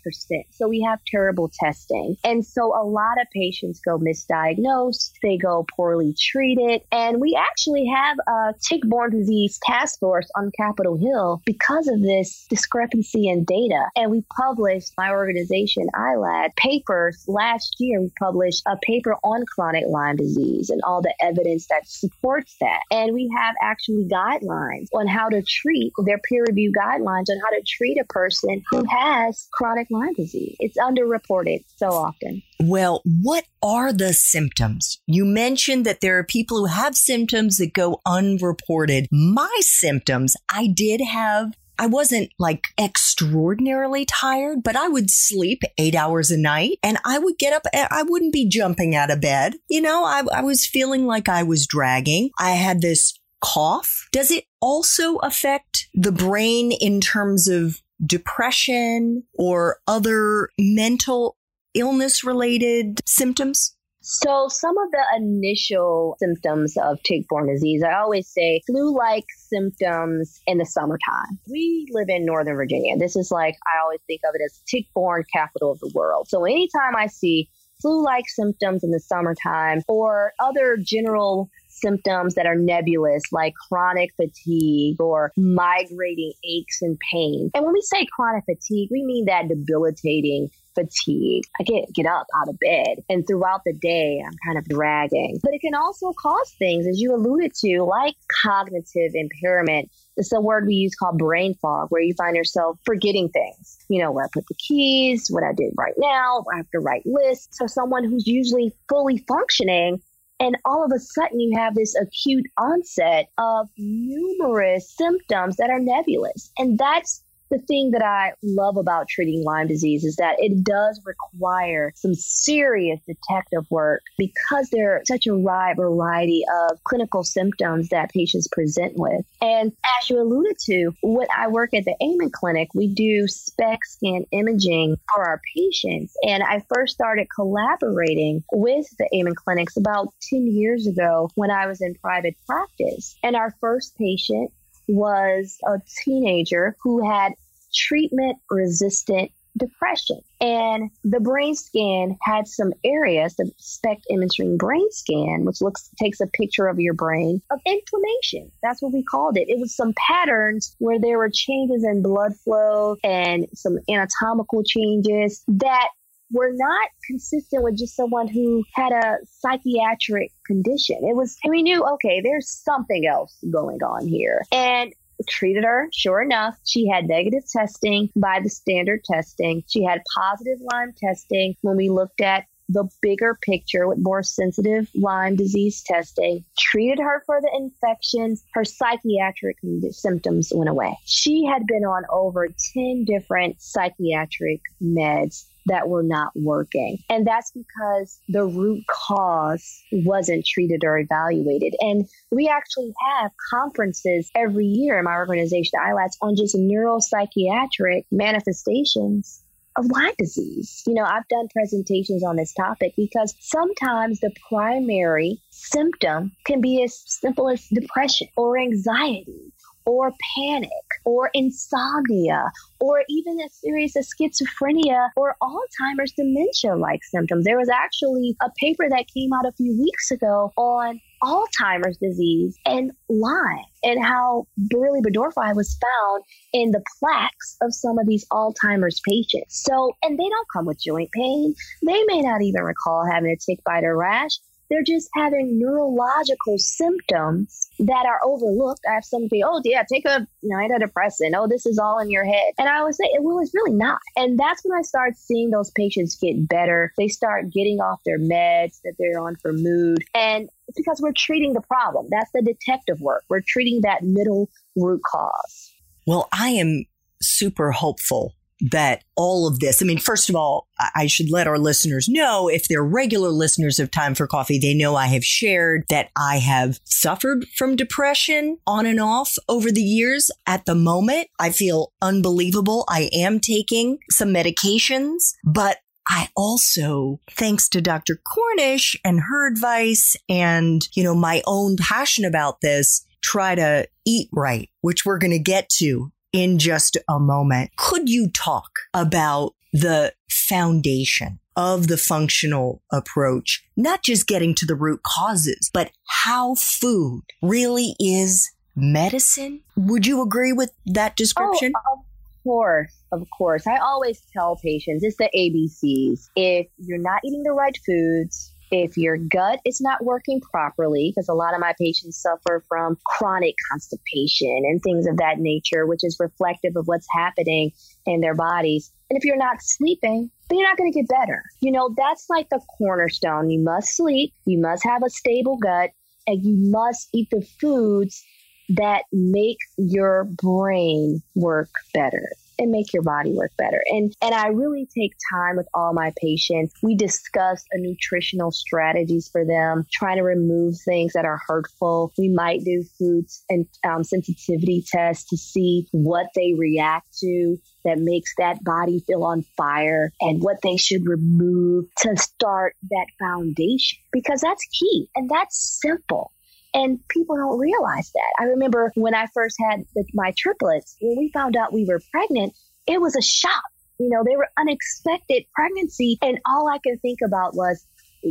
So 0.52 0.68
we 0.68 0.82
have 0.82 1.00
terrible 1.08 1.52
testing. 1.60 2.16
And 2.24 2.46
so 2.46 2.74
a 2.76 2.84
lot 2.84 3.22
of 3.22 3.28
patients 3.34 3.80
go 3.80 3.98
misdiagnosed, 3.98 5.12
they 5.22 5.38
go 5.38 5.66
poorly 5.76 6.16
treated. 6.20 6.82
And 6.92 7.20
we 7.22 7.38
actually 7.40 7.86
have 7.86 8.18
a 8.28 8.54
tick-borne 8.68 9.12
disease 9.12 9.60
task 9.64 10.00
force 10.00 10.30
on 10.36 10.52
Capitol 10.58 10.98
Hill 10.98 11.42
because 11.46 11.88
of 11.88 12.02
this 12.02 12.46
discrepancy 12.50 13.30
in 13.30 13.44
data. 13.46 13.86
And 13.96 14.12
we 14.12 14.24
published, 14.36 14.94
my 14.98 15.12
organization, 15.12 15.88
ILAD, 15.96 16.56
papers 16.56 17.24
last 17.28 17.76
year. 17.80 18.02
We 18.02 18.12
published 18.20 18.64
a 18.66 18.78
paper 18.84 19.16
on 19.24 19.46
chronic 19.46 19.86
Lyme 19.88 20.18
disease 20.18 20.70
and 20.70 20.82
all 20.84 21.02
the 21.02 21.14
evidence 21.22 21.68
that 21.68 21.88
supports 21.88 22.56
that. 22.60 22.82
And 22.92 23.14
we 23.14 23.32
have 23.38 23.56
actually 23.62 24.06
guidelines 24.06 24.88
on 24.94 25.08
how 25.08 25.30
to 25.30 25.42
treat 25.42 25.94
their 26.06 26.20
peer 26.20 26.44
reviewed 26.48 26.74
guidelines 26.76 27.13
on 27.14 27.40
how 27.44 27.50
to 27.50 27.64
treat 27.68 27.98
a 28.00 28.06
person 28.06 28.64
who 28.72 28.84
has 28.90 29.48
chronic 29.54 29.88
Lyme 29.90 30.14
disease. 30.14 30.56
It's 30.60 30.78
underreported 30.78 31.64
so 31.76 31.88
often. 31.88 32.42
Well, 32.60 33.02
what 33.06 33.46
are 33.62 33.92
the 33.92 34.14
symptoms? 34.14 35.02
You 35.08 35.26
mentioned 35.26 35.86
that 35.86 36.02
there 36.02 36.18
are 36.18 36.24
people 36.24 36.60
who 36.60 36.66
have 36.66 36.96
symptoms 36.96 37.58
that 37.58 37.74
go 37.74 38.00
unreported. 38.06 39.08
My 39.12 39.56
symptoms, 39.62 40.36
I 40.50 40.68
did 40.68 41.02
have 41.02 41.54
I 41.80 41.88
wasn't 41.88 42.30
like 42.38 42.66
extraordinarily 42.80 44.06
tired, 44.06 44.64
but 44.64 44.76
I 44.76 44.88
would 44.88 45.10
sleep 45.10 45.64
eight 45.78 45.96
hours 45.96 46.30
a 46.30 46.38
night 46.38 46.78
and 46.84 46.98
I 47.06 47.18
would 47.20 47.38
get 47.40 47.54
up. 47.54 47.64
I 47.74 48.04
wouldn't 48.04 48.34
be 48.34 48.48
jumping 48.48 48.96
out 48.96 49.10
of 49.10 49.22
bed. 49.22 49.56
You 49.70 49.82
know, 49.82 50.06
I, 50.06 50.24
I 50.34 50.42
was 50.42 50.68
feeling 50.68 51.06
like 51.06 51.28
I 51.28 51.44
was 51.44 51.68
dragging. 51.68 52.30
I 52.40 52.52
had 52.52 52.82
this 52.82 53.20
cough. 53.44 54.08
Does 54.12 54.32
it 54.32 54.46
also 54.62 55.18
affect 55.18 55.88
the 55.94 56.12
brain 56.12 56.72
in 56.72 57.02
terms 57.02 57.48
of 57.48 57.82
depression 58.04 59.24
or 59.34 59.78
other 59.88 60.50
mental 60.58 61.38
illness 61.74 62.24
related 62.24 63.02
symptoms? 63.06 63.76
So, 64.06 64.50
some 64.50 64.78
of 64.78 64.92
the 64.92 65.04
initial 65.16 66.18
symptoms 66.20 66.76
of 66.76 67.02
tick 67.04 67.26
borne 67.30 67.48
disease, 67.48 67.84
I 67.84 67.96
always 67.96 68.28
say 68.28 68.62
flu 68.68 68.94
like 68.94 69.24
symptoms 69.48 70.42
in 70.46 70.58
the 70.58 70.66
summertime. 70.66 71.40
We 71.50 71.88
live 71.92 72.10
in 72.10 72.26
Northern 72.26 72.56
Virginia. 72.56 72.98
This 72.98 73.16
is 73.16 73.32
like, 73.32 73.56
I 73.66 73.82
always 73.82 74.02
think 74.06 74.20
of 74.28 74.36
it 74.36 74.42
as 74.44 74.60
tick 74.68 74.88
borne 74.94 75.24
capital 75.34 75.72
of 75.72 75.80
the 75.80 75.92
world. 75.96 76.28
So, 76.28 76.44
anytime 76.44 76.98
I 76.98 77.08
see 77.08 77.50
flu 77.82 78.04
like 78.04 78.26
symptoms 78.28 78.84
in 78.84 78.92
the 78.92 79.00
summertime 79.00 79.84
or 79.88 80.34
other 80.38 80.78
general 80.78 81.50
symptoms 81.84 82.36
that 82.36 82.46
are 82.46 82.56
nebulous, 82.56 83.22
like 83.32 83.54
chronic 83.70 84.12
fatigue 84.16 85.00
or 85.00 85.32
migrating 85.38 86.34
aches 86.44 86.82
and 86.82 86.98
pain. 87.12 87.52
And 87.54 87.64
when 87.64 87.74
we 87.74 87.82
say 87.82 88.08
chronic 88.16 88.46
fatigue, 88.46 88.90
we 88.92 89.04
mean 89.04 89.26
that 89.26 89.48
debilitating 89.48 90.50
fatigue. 90.76 91.44
I 91.60 91.64
can't 91.64 91.94
get 91.94 92.06
up 92.06 92.26
out 92.36 92.50
of 92.50 92.58
bed 92.60 93.04
and 93.10 93.26
throughout 93.28 93.62
the 93.66 93.74
day 93.74 94.24
I'm 94.26 94.34
kind 94.46 94.58
of 94.58 94.66
dragging. 94.66 95.40
But 95.44 95.54
it 95.54 95.62
can 95.62 95.76
also 95.76 96.14
cause 96.14 96.52
things 96.58 96.88
as 96.88 97.00
you 97.00 97.14
alluded 97.14 97.54
to 97.56 97.84
like 97.84 98.16
cognitive 98.44 99.12
impairment. 99.14 99.92
It's 100.18 100.32
a 100.32 100.42
word 100.42 100.66
we 100.68 100.76
use 100.76 100.96
called 100.96 101.18
brain 101.18 101.56
fog, 101.62 101.88
where 101.90 102.02
you 102.02 102.14
find 102.14 102.36
yourself 102.36 102.80
forgetting 102.86 103.30
things. 103.30 103.78
You 103.90 104.02
know, 104.02 104.12
where 104.12 104.26
I 104.26 104.28
put 104.32 104.48
the 104.48 104.56
keys, 104.56 105.28
what 105.30 105.44
I 105.44 105.54
did 105.54 105.74
right 105.78 105.96
now, 105.98 106.44
I 106.52 106.58
have 106.58 106.70
to 106.72 106.80
write 106.80 107.04
lists. 107.06 107.58
So 107.58 107.68
someone 107.68 108.04
who's 108.04 108.28
usually 108.28 108.74
fully 108.90 109.24
functioning 109.28 110.02
and 110.40 110.58
all 110.66 110.84
of 110.84 110.92
a 110.94 111.00
sudden, 111.00 111.40
you 111.40 111.58
have 111.58 111.76
this 111.76 111.96
acute 111.96 112.46
onset 112.58 113.28
of 113.38 113.70
numerous 113.78 114.94
symptoms 114.96 115.56
that 115.58 115.70
are 115.70 115.80
nebulous. 115.80 116.52
And 116.58 116.78
that's 116.78 117.24
the 117.50 117.60
thing 117.60 117.92
that 117.92 118.02
I 118.02 118.34
love 118.42 118.78
about 118.78 119.08
treating 119.08 119.44
Lyme 119.44 119.68
disease 119.68 120.04
is 120.04 120.16
that 120.16 120.36
it 120.40 120.64
does 120.64 121.02
require 121.06 121.92
some 121.96 122.16
serious 122.16 123.00
detective 123.06 123.66
work 123.70 124.02
because 124.18 124.70
there 124.70 124.96
are 124.96 125.02
such 125.06 125.28
a 125.28 125.36
wide 125.36 125.78
variety 125.78 126.44
of 126.70 126.84
clinical 126.84 127.24
symptoms 127.24 127.90
that 127.90 128.12
patients 128.12 128.48
present 128.52 128.94
with. 128.96 129.26
And 129.42 129.72
as 130.02 130.10
you 130.10 130.20
alluded 130.20 130.58
to, 130.66 130.92
when 131.04 131.28
I 131.36 131.48
work 131.48 131.74
at 131.74 131.86
the 131.86 131.96
Amen 132.02 132.32
Clinic, 132.32 132.70
we 132.74 132.88
do 132.88 133.28
SPECT 133.28 133.86
scan 133.88 134.26
imaging 134.32 134.98
for 135.14 135.24
our 135.24 135.42
patients. 135.56 136.16
And 136.24 136.44
I 136.44 136.64
first 136.74 136.94
started 136.94 137.28
collaborating 137.34 138.44
with 138.52 138.88
the 138.98 139.08
Amen 139.16 139.36
Clinics 139.36 139.78
about 139.78 140.08
10 140.30 140.48
years 140.48 140.88
ago 140.88 141.30
when 141.36 141.52
I 141.52 141.68
was 141.68 141.82
in 141.82 141.96
private 141.96 142.36
practice. 142.48 143.16
And 143.24 143.36
our 143.36 143.54
first 143.62 143.98
patient 143.98 144.52
was 144.88 145.58
a 145.66 145.80
teenager 146.04 146.76
who 146.82 147.08
had 147.08 147.34
treatment 147.74 148.38
resistant 148.50 149.32
depression. 149.58 150.20
And 150.42 150.90
the 151.04 151.20
brain 151.20 151.56
scan 151.56 152.18
had 152.22 152.48
some 152.48 152.74
areas, 152.84 153.36
the 153.36 153.52
SPECT 153.58 154.06
imaging 154.10 154.58
brain 154.58 154.92
scan, 154.92 155.46
which 155.46 155.62
looks 155.62 155.90
takes 156.00 156.20
a 156.20 156.28
picture 156.28 156.68
of 156.68 156.80
your 156.80 156.94
brain 156.94 157.42
of 157.52 157.60
inflammation. 157.66 158.52
That's 158.62 158.82
what 158.82 158.94
we 158.94 159.04
called 159.04 159.38
it. 159.38 159.50
It 159.50 159.60
was 159.60 159.76
some 159.76 159.94
patterns 160.08 160.76
where 160.80 161.00
there 161.00 161.18
were 161.18 161.30
changes 161.32 161.84
in 161.84 162.02
blood 162.02 162.36
flow 162.36 162.98
and 163.04 163.48
some 163.54 163.78
anatomical 163.90 164.64
changes 164.64 165.44
that 165.48 165.90
were 166.34 166.52
not 166.54 166.90
consistent 167.08 167.64
with 167.64 167.78
just 167.78 167.96
someone 167.96 168.28
who 168.28 168.64
had 168.74 168.92
a 168.92 169.18
psychiatric 169.40 170.32
condition. 170.46 170.98
It 171.04 171.16
was, 171.16 171.38
we 171.48 171.62
knew, 171.62 171.86
okay, 171.94 172.22
there's 172.22 172.50
something 172.50 173.06
else 173.08 173.38
going 173.52 173.82
on 173.84 174.08
here. 174.08 174.44
And 174.52 174.94
treated 175.30 175.64
her. 175.64 175.88
Sure 175.94 176.22
enough, 176.22 176.58
she 176.66 176.88
had 176.88 177.08
negative 177.08 177.44
testing 177.50 178.10
by 178.16 178.40
the 178.44 178.50
standard 178.50 179.04
testing. 179.06 179.64
She 179.68 179.84
had 179.84 180.02
positive 180.18 180.60
Lyme 180.74 180.94
testing 180.98 181.56
when 181.62 181.78
we 181.78 181.90
looked 181.90 182.20
at 182.20 182.46
the 182.70 182.90
bigger 183.02 183.38
picture 183.42 183.88
with 183.88 184.00
more 184.00 184.24
sensitive 184.24 184.90
Lyme 184.96 185.36
disease 185.36 185.84
testing, 185.84 186.44
treated 186.58 187.00
her 187.00 187.22
for 187.26 187.40
the 187.42 187.52
infections. 187.56 188.44
Her 188.54 188.64
psychiatric 188.64 189.58
symptoms 189.92 190.52
went 190.54 190.70
away. 190.70 190.98
She 191.06 191.46
had 191.46 191.68
been 191.68 191.84
on 191.84 192.04
over 192.10 192.48
10 192.74 193.06
different 193.06 193.62
psychiatric 193.62 194.62
meds 194.82 195.46
that 195.68 195.88
were 195.88 196.04
not 196.04 196.32
working. 196.36 197.00
And 197.10 197.26
that's 197.26 197.52
because 197.52 198.20
the 198.28 198.46
root 198.46 198.84
cause 198.90 199.82
wasn't 199.92 200.46
treated 200.46 200.84
or 200.84 200.98
evaluated. 200.98 201.76
And 201.80 202.08
we 202.32 202.48
actually 202.48 202.94
have 203.08 203.32
conferences 203.50 204.30
every 204.36 204.66
year 204.66 205.00
in 205.00 205.06
my 205.06 205.16
organization, 205.16 205.80
ILADS, 205.80 206.18
on 206.22 206.36
just 206.36 206.56
neuropsychiatric 206.56 208.06
manifestations 208.12 209.44
of 209.76 209.86
Lyme 209.86 210.14
disease. 210.20 210.84
You 210.86 210.94
know, 210.94 211.04
I've 211.04 211.28
done 211.30 211.48
presentations 211.52 212.24
on 212.24 212.36
this 212.36 212.54
topic 212.54 212.94
because 212.96 213.34
sometimes 213.40 214.20
the 214.20 214.32
primary 214.48 215.42
symptom 215.50 216.32
can 216.46 216.62
be 216.62 216.84
as 216.84 217.02
simple 217.06 217.50
as 217.50 217.68
depression 217.70 218.28
or 218.38 218.58
anxiety 218.58 219.52
or 219.86 220.14
panic 220.36 220.70
or 221.06 221.30
insomnia 221.34 222.52
or 222.80 223.04
even 223.10 223.40
as 223.42 223.54
serious 223.54 223.96
as 223.96 224.10
schizophrenia 224.10 225.10
or 225.16 225.36
Alzheimer's 225.42 226.12
dementia 226.14 226.76
like 226.76 227.04
symptoms. 227.04 227.46
There 227.46 227.58
was 227.58 227.70
actually 227.70 228.36
a 228.42 228.50
paper 228.58 228.88
that 228.90 229.06
came 229.14 229.34
out 229.34 229.46
a 229.46 229.52
few 229.54 229.78
weeks 229.78 230.12
ago 230.12 230.52
on 230.58 231.00
Alzheimer's 231.24 231.98
disease 231.98 232.58
and 232.66 232.92
Lyme 233.10 233.66
and 233.84 234.04
how 234.04 234.46
burgdorferi 234.74 235.56
was 235.56 235.78
found 235.82 236.24
in 236.52 236.72
the 236.72 236.84
plaques 237.00 237.58
of 237.62 237.74
some 237.74 237.98
of 237.98 238.08
these 238.08 238.26
Alzheimer's 238.32 239.02
patients. 239.08 239.64
So, 239.66 239.96
and 240.04 240.20
they 240.20 240.28
don't 240.30 240.48
come 240.54 240.66
with 240.66 240.82
joint 240.82 241.12
pain. 241.12 241.56
They 241.86 242.04
may 242.08 242.22
not 242.22 242.42
even 242.42 242.64
recall 242.64 243.06
having 243.10 243.32
a 243.32 243.38
tick 243.38 243.64
bite 243.64 243.84
or 243.86 243.96
rash. 243.96 244.32
They're 244.70 244.84
just 244.84 245.10
having 245.16 245.60
neurological 245.60 246.58
symptoms 246.58 247.63
that 247.80 248.06
are 248.06 248.20
overlooked. 248.24 248.82
I 248.90 248.94
have 248.94 249.06
some 249.06 249.28
people, 249.30 249.50
oh, 249.52 249.62
yeah, 249.64 249.84
take 249.92 250.06
a 250.06 250.28
antidepressant. 250.46 251.34
Oh, 251.36 251.48
this 251.48 251.66
is 251.66 251.80
all 251.80 252.00
in 252.00 252.12
your 252.12 252.26
head. 252.26 252.54
And 252.58 252.70
I 252.70 252.84
would 252.84 252.96
say, 252.96 253.10
well, 253.20 253.40
it's 253.40 253.54
really 253.54 253.76
not. 253.76 254.00
And 254.16 254.40
that's 254.40 254.64
when 254.64 254.78
I 254.78 254.82
start 254.82 255.18
seeing 255.18 255.50
those 255.50 255.72
patients 255.72 256.16
get 256.16 256.48
better. 256.48 256.94
They 256.98 257.08
start 257.08 257.52
getting 257.52 257.80
off 257.80 258.02
their 258.06 258.20
meds 258.20 258.80
that 258.84 258.94
they're 259.00 259.20
on 259.20 259.36
for 259.38 259.54
mood. 259.54 260.04
And 260.14 260.50
it's 260.68 260.78
because 260.78 261.02
we're 261.02 261.14
treating 261.14 261.54
the 261.54 261.62
problem. 261.62 262.08
That's 262.10 262.32
the 262.34 262.42
detective 262.42 263.02
work. 263.02 263.24
We're 263.30 263.44
treating 263.46 263.82
that 263.82 264.04
middle 264.04 264.50
root 264.76 265.02
cause. 265.06 265.74
Well, 266.06 266.28
I 266.32 266.50
am 266.50 266.86
super 267.22 267.72
hopeful 267.72 268.36
that 268.72 269.04
all 269.16 269.48
of 269.48 269.60
this, 269.60 269.82
I 269.82 269.86
mean, 269.86 269.98
first 269.98 270.30
of 270.30 270.36
all, 270.36 270.68
I 270.96 271.08
should 271.08 271.30
let 271.30 271.48
our 271.48 271.60
listeners 271.60 272.08
know 272.08 272.48
if 272.48 272.68
they're 272.68 272.84
regular 272.84 273.30
listeners 273.30 273.80
of 273.80 273.92
Time 273.92 274.16
for 274.16 274.28
Coffee, 274.28 274.60
they 274.60 274.74
know 274.74 274.96
I 274.96 275.08
have 275.08 275.26
shared 275.26 275.84
that 275.90 276.10
I 276.18 276.38
have 276.38 276.80
suffered 276.84 277.46
from 277.56 277.76
depression 277.76 278.58
on 278.66 278.86
and 278.86 279.00
off 279.00 279.36
over 279.50 279.72
the 279.72 279.82
years. 279.82 280.32
At 280.48 280.66
the 280.66 280.76
moment, 280.76 281.28
I 281.40 281.52
feel 281.52 281.94
unbelievable. 282.02 282.86
I 282.90 283.10
am 283.14 283.40
taking 283.40 284.00
some 284.10 284.30
medications, 284.30 285.34
but 285.44 285.78
I 286.08 286.30
also, 286.36 287.20
thanks 287.32 287.70
to 287.70 287.82
Dr. 287.82 288.20
Cornish 288.34 289.00
and 289.06 289.22
her 289.22 289.48
advice 289.48 290.16
and, 290.28 290.88
you 290.94 291.04
know, 291.04 291.16
my 291.16 291.42
own 291.46 291.78
passion 291.78 292.26
about 292.26 292.62
this, 292.62 293.06
try 293.22 293.56
to 293.56 293.88
eat 294.06 294.28
right, 294.34 294.70
which 294.82 295.06
we're 295.06 295.18
going 295.18 295.32
to 295.32 295.40
get 295.40 295.70
to 295.78 296.12
in 296.34 296.60
just 296.60 296.98
a 297.08 297.20
moment. 297.20 297.72
Could 297.78 298.10
you 298.10 298.30
talk 298.30 298.80
about 298.94 299.54
the 299.72 300.14
foundation 300.30 301.40
of 301.56 301.88
the 301.88 301.98
functional 301.98 302.82
approach, 302.92 303.64
not 303.78 304.04
just 304.04 304.28
getting 304.28 304.56
to 304.56 304.66
the 304.66 304.76
root 304.76 305.02
causes, 305.04 305.70
but 305.74 305.92
how 306.06 306.56
food 306.56 307.22
really 307.42 307.96
is 308.00 308.52
medicine? 308.76 309.62
Would 309.76 310.08
you 310.08 310.22
agree 310.22 310.52
with 310.52 310.72
that 310.88 311.16
description? 311.16 311.74
Oh, 311.76 311.94
of 311.94 312.44
course, 312.44 312.94
of 313.12 313.28
course. 313.38 313.68
I 313.68 313.78
always 313.78 314.22
tell 314.34 314.56
patients 314.58 315.04
it's 315.04 315.18
the 315.18 315.30
ABCs. 315.36 316.30
If 316.36 316.68
you're 316.78 316.98
not 316.98 317.22
eating 317.24 317.44
the 317.44 317.54
right 317.54 317.78
foods, 317.86 318.53
if 318.74 318.98
your 318.98 319.18
gut 319.18 319.60
is 319.66 319.80
not 319.80 320.04
working 320.04 320.42
properly, 320.42 321.14
because 321.14 321.30
a 321.30 321.34
lot 321.36 321.54
of 321.54 321.60
my 321.60 321.76
patients 321.80 322.20
suffer 322.20 322.64
from 322.68 322.98
chronic 323.06 323.54
constipation 323.72 324.64
and 324.66 324.82
things 324.82 325.06
of 325.06 325.18
that 325.18 325.38
nature, 325.38 325.86
which 325.86 326.00
is 326.02 326.18
reflective 326.20 326.76
of 326.76 326.88
what's 326.88 327.06
happening 327.16 327.72
in 328.08 328.20
their 328.22 328.34
bodies. 328.34 328.92
And 329.12 329.18
if 329.18 329.26
you're 329.26 329.38
not 329.38 329.58
sleeping, 329.62 330.32
then 330.50 330.58
you're 330.58 330.68
not 330.68 330.78
going 330.78 330.92
to 330.92 331.00
get 331.00 331.08
better. 331.08 331.44
You 331.62 331.72
know, 331.72 331.94
that's 331.96 332.26
like 332.32 332.50
the 332.50 332.62
cornerstone. 332.80 333.52
You 333.52 333.60
must 333.60 333.96
sleep, 333.96 334.34
you 334.46 334.60
must 334.60 334.84
have 334.86 335.04
a 335.04 335.10
stable 335.10 335.58
gut, 335.58 335.92
and 336.26 336.44
you 336.44 336.56
must 336.72 337.10
eat 337.14 337.28
the 337.30 337.46
foods 337.62 338.24
that 338.70 339.04
make 339.12 339.58
your 339.78 340.24
brain 340.24 341.22
work 341.36 341.70
better 341.94 342.32
and 342.60 342.72
make 342.72 342.94
your 342.94 343.04
body 343.04 343.34
work 343.34 343.52
better. 343.58 343.82
And 343.88 344.14
and 344.22 344.34
I 344.34 344.48
really 344.48 344.88
take 344.96 345.14
time 345.32 345.58
with 345.58 345.68
all 345.74 345.94
my 345.94 346.14
patients. 346.18 346.74
We 346.82 346.96
discuss 346.96 347.64
a 347.72 347.78
nutritional 347.80 348.52
strategies 348.52 349.30
for 349.30 349.46
them, 349.46 349.86
trying 349.92 350.18
to 350.18 350.24
remove 350.24 350.76
things 350.86 351.14
that 351.14 351.26
are 351.26 351.40
hurtful. 351.48 352.14
We 352.18 352.30
might 352.30 352.64
do 352.64 352.84
foods 352.98 353.44
and 353.50 353.66
um, 353.88 354.04
sensitivity 354.04 354.84
tests 354.88 355.30
to 355.30 355.38
see 355.38 355.88
what 355.92 356.28
they 356.36 356.54
react 356.58 357.18
to 357.20 357.58
that 357.86 358.00
makes 358.00 358.34
that 358.38 358.64
body 358.64 359.04
feel 359.06 359.24
on 359.24 359.44
fire 359.58 360.12
and 360.22 360.42
what 360.42 360.58
they 360.64 360.78
should 360.78 361.06
remove 361.08 361.86
to 361.98 362.16
start 362.16 362.76
that 362.90 363.08
foundation 363.20 364.00
because 364.12 364.42
that's 364.42 364.66
key 364.68 365.08
and 365.16 365.30
that's 365.30 365.80
simple. 365.82 366.32
And 366.74 367.00
people 367.10 367.36
don't 367.38 367.60
realize 367.60 368.12
that. 368.14 368.34
I 368.40 368.46
remember 368.46 368.92
when 368.96 369.14
I 369.14 369.28
first 369.34 369.58
had 369.70 369.82
the, 369.96 370.06
my 370.14 370.34
triplets, 370.38 370.96
when 371.02 371.18
we 371.18 371.32
found 371.32 371.56
out 371.56 371.74
we 371.74 371.86
were 371.86 372.02
pregnant, 372.12 372.54
it 372.88 373.00
was 373.00 373.16
a 373.16 373.22
shock. 373.22 373.64
You 374.00 374.10
know, 374.10 374.24
they 374.26 374.36
were 374.36 374.50
unexpected 374.58 375.44
pregnancy. 375.54 376.18
And 376.22 376.40
all 376.46 376.68
I 376.68 376.80
could 376.80 377.02
think 377.02 377.20
about 377.24 377.56
was, 377.56 377.86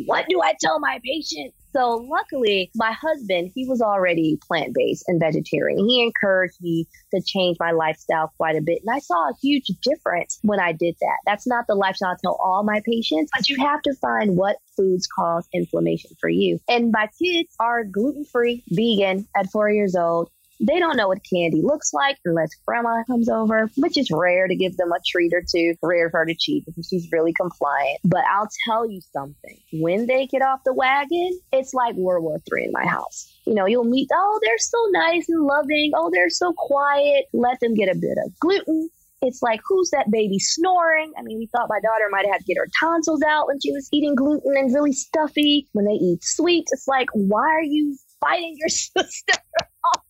what 0.07 0.27
do 0.29 0.43
I 0.43 0.55
tell 0.61 0.81
my 0.81 0.99
patient? 1.05 1.55
So 1.75 2.07
luckily, 2.09 2.71
my 2.75 2.93
husband, 2.93 3.53
he 3.55 3.67
was 3.67 3.81
already 3.81 4.39
plant 4.47 4.75
based 4.75 5.05
and 5.09 5.21
vegetarian. 5.21 5.89
He 5.89 6.03
encouraged 6.03 6.57
me 6.61 6.87
to 7.15 7.23
change 7.23 7.57
my 7.59 7.71
lifestyle 7.73 8.33
quite 8.37 8.57
a 8.57 8.61
bit. 8.61 8.83
And 8.85 8.95
I 8.95 8.99
saw 8.99 9.15
a 9.15 9.35
huge 9.41 9.67
difference 9.83 10.39
when 10.43 10.61
I 10.61 10.73
did 10.73 10.97
that. 11.01 11.19
That's 11.27 11.47
not 11.47 11.67
the 11.67 11.75
lifestyle 11.75 12.11
I 12.11 12.17
tell 12.21 12.39
all 12.43 12.63
my 12.63 12.83
patients, 12.85 13.31
but 13.35 13.49
you 13.49 13.57
have 13.59 13.83
to 13.83 13.95
find 13.95 14.37
what 14.37 14.57
foods 14.77 15.07
cause 15.07 15.49
inflammation 15.53 16.11
for 16.21 16.29
you. 16.29 16.59
And 16.69 16.93
my 16.93 17.09
kids 17.21 17.55
are 17.59 17.85
gluten 17.85 18.25
free, 18.25 18.63
vegan 18.69 19.27
at 19.35 19.51
four 19.51 19.71
years 19.71 19.97
old. 19.97 20.31
They 20.63 20.79
don't 20.79 20.97
know 20.97 21.09
what 21.09 21.19
candy 21.29 21.61
looks 21.63 21.93
like 21.93 22.19
unless 22.25 22.51
grandma 22.67 23.03
comes 23.05 23.29
over, 23.29 23.71
which 23.77 23.99
is 23.99 24.11
rare 24.11 24.47
to 24.49 24.55
give 24.55 24.77
them 24.77 24.93
a 24.93 24.99
treat 25.07 25.33
or 25.35 25.43
two. 25.43 25.75
Rare 25.83 26.11
for 26.11 26.21
her 26.21 26.27
to 26.27 26.35
cheat 26.35 26.65
because 26.67 26.89
she's 26.89 27.11
really 27.11 27.33
compliant. 27.33 27.99
But 28.05 28.25
I'll 28.31 28.49
tell 28.65 28.89
you 28.89 29.01
something. 29.13 29.59
When 29.73 30.07
they 30.07 30.27
get 30.27 30.43
off 30.43 30.61
the 30.65 30.73
wagon, 30.73 31.39
it's 31.53 31.75
like 31.75 31.95
World 31.97 32.25
War 32.25 32.39
III 32.53 32.67
in 32.67 32.73
my 32.73 32.87
house. 32.87 33.33
You 33.47 33.55
know, 33.55 33.67
you'll 33.67 33.85
meet, 33.85 34.09
oh, 34.15 34.41
they're 34.43 34.59
so 34.59 34.79
nice 34.93 35.29
and 35.29 35.45
loving. 35.45 35.93
Oh, 35.95 36.11
they're 36.13 36.31
so 36.31 36.53
quiet. 36.57 37.27
Let 37.33 37.61
them 37.61 37.75
get 37.75 37.89
a 37.89 37.99
bit 37.99 38.17
of 38.25 38.39
gluten, 38.39 38.89
it's 39.23 39.41
like, 39.41 39.61
who's 39.67 39.91
that 39.91 40.11
baby 40.11 40.41
snoring? 40.41 41.13
I 41.17 41.23
mean, 41.23 41.39
we 41.39 41.47
thought 41.47 41.69
my 41.69 41.79
daughter 41.81 42.09
might 42.11 42.27
have 42.27 42.35
had 42.35 42.39
to 42.41 42.45
get 42.45 42.57
her 42.59 42.69
tonsils 42.79 43.23
out 43.23 43.47
when 43.47 43.61
she 43.61 43.71
was 43.71 43.89
eating 43.93 44.17
gluten 44.17 44.57
and 44.57 44.75
really 44.75 44.93
stuffy. 44.93 45.69
When 45.73 45.85
they 45.85 45.93
eat 45.93 46.25
sweets, 46.25 46.73
it's 46.73 46.89
like, 46.89 47.09
why 47.15 47.49
are 47.49 47.63
you 47.63 47.97
fighting 48.21 48.57
your 48.59 48.69
sister 48.69 49.35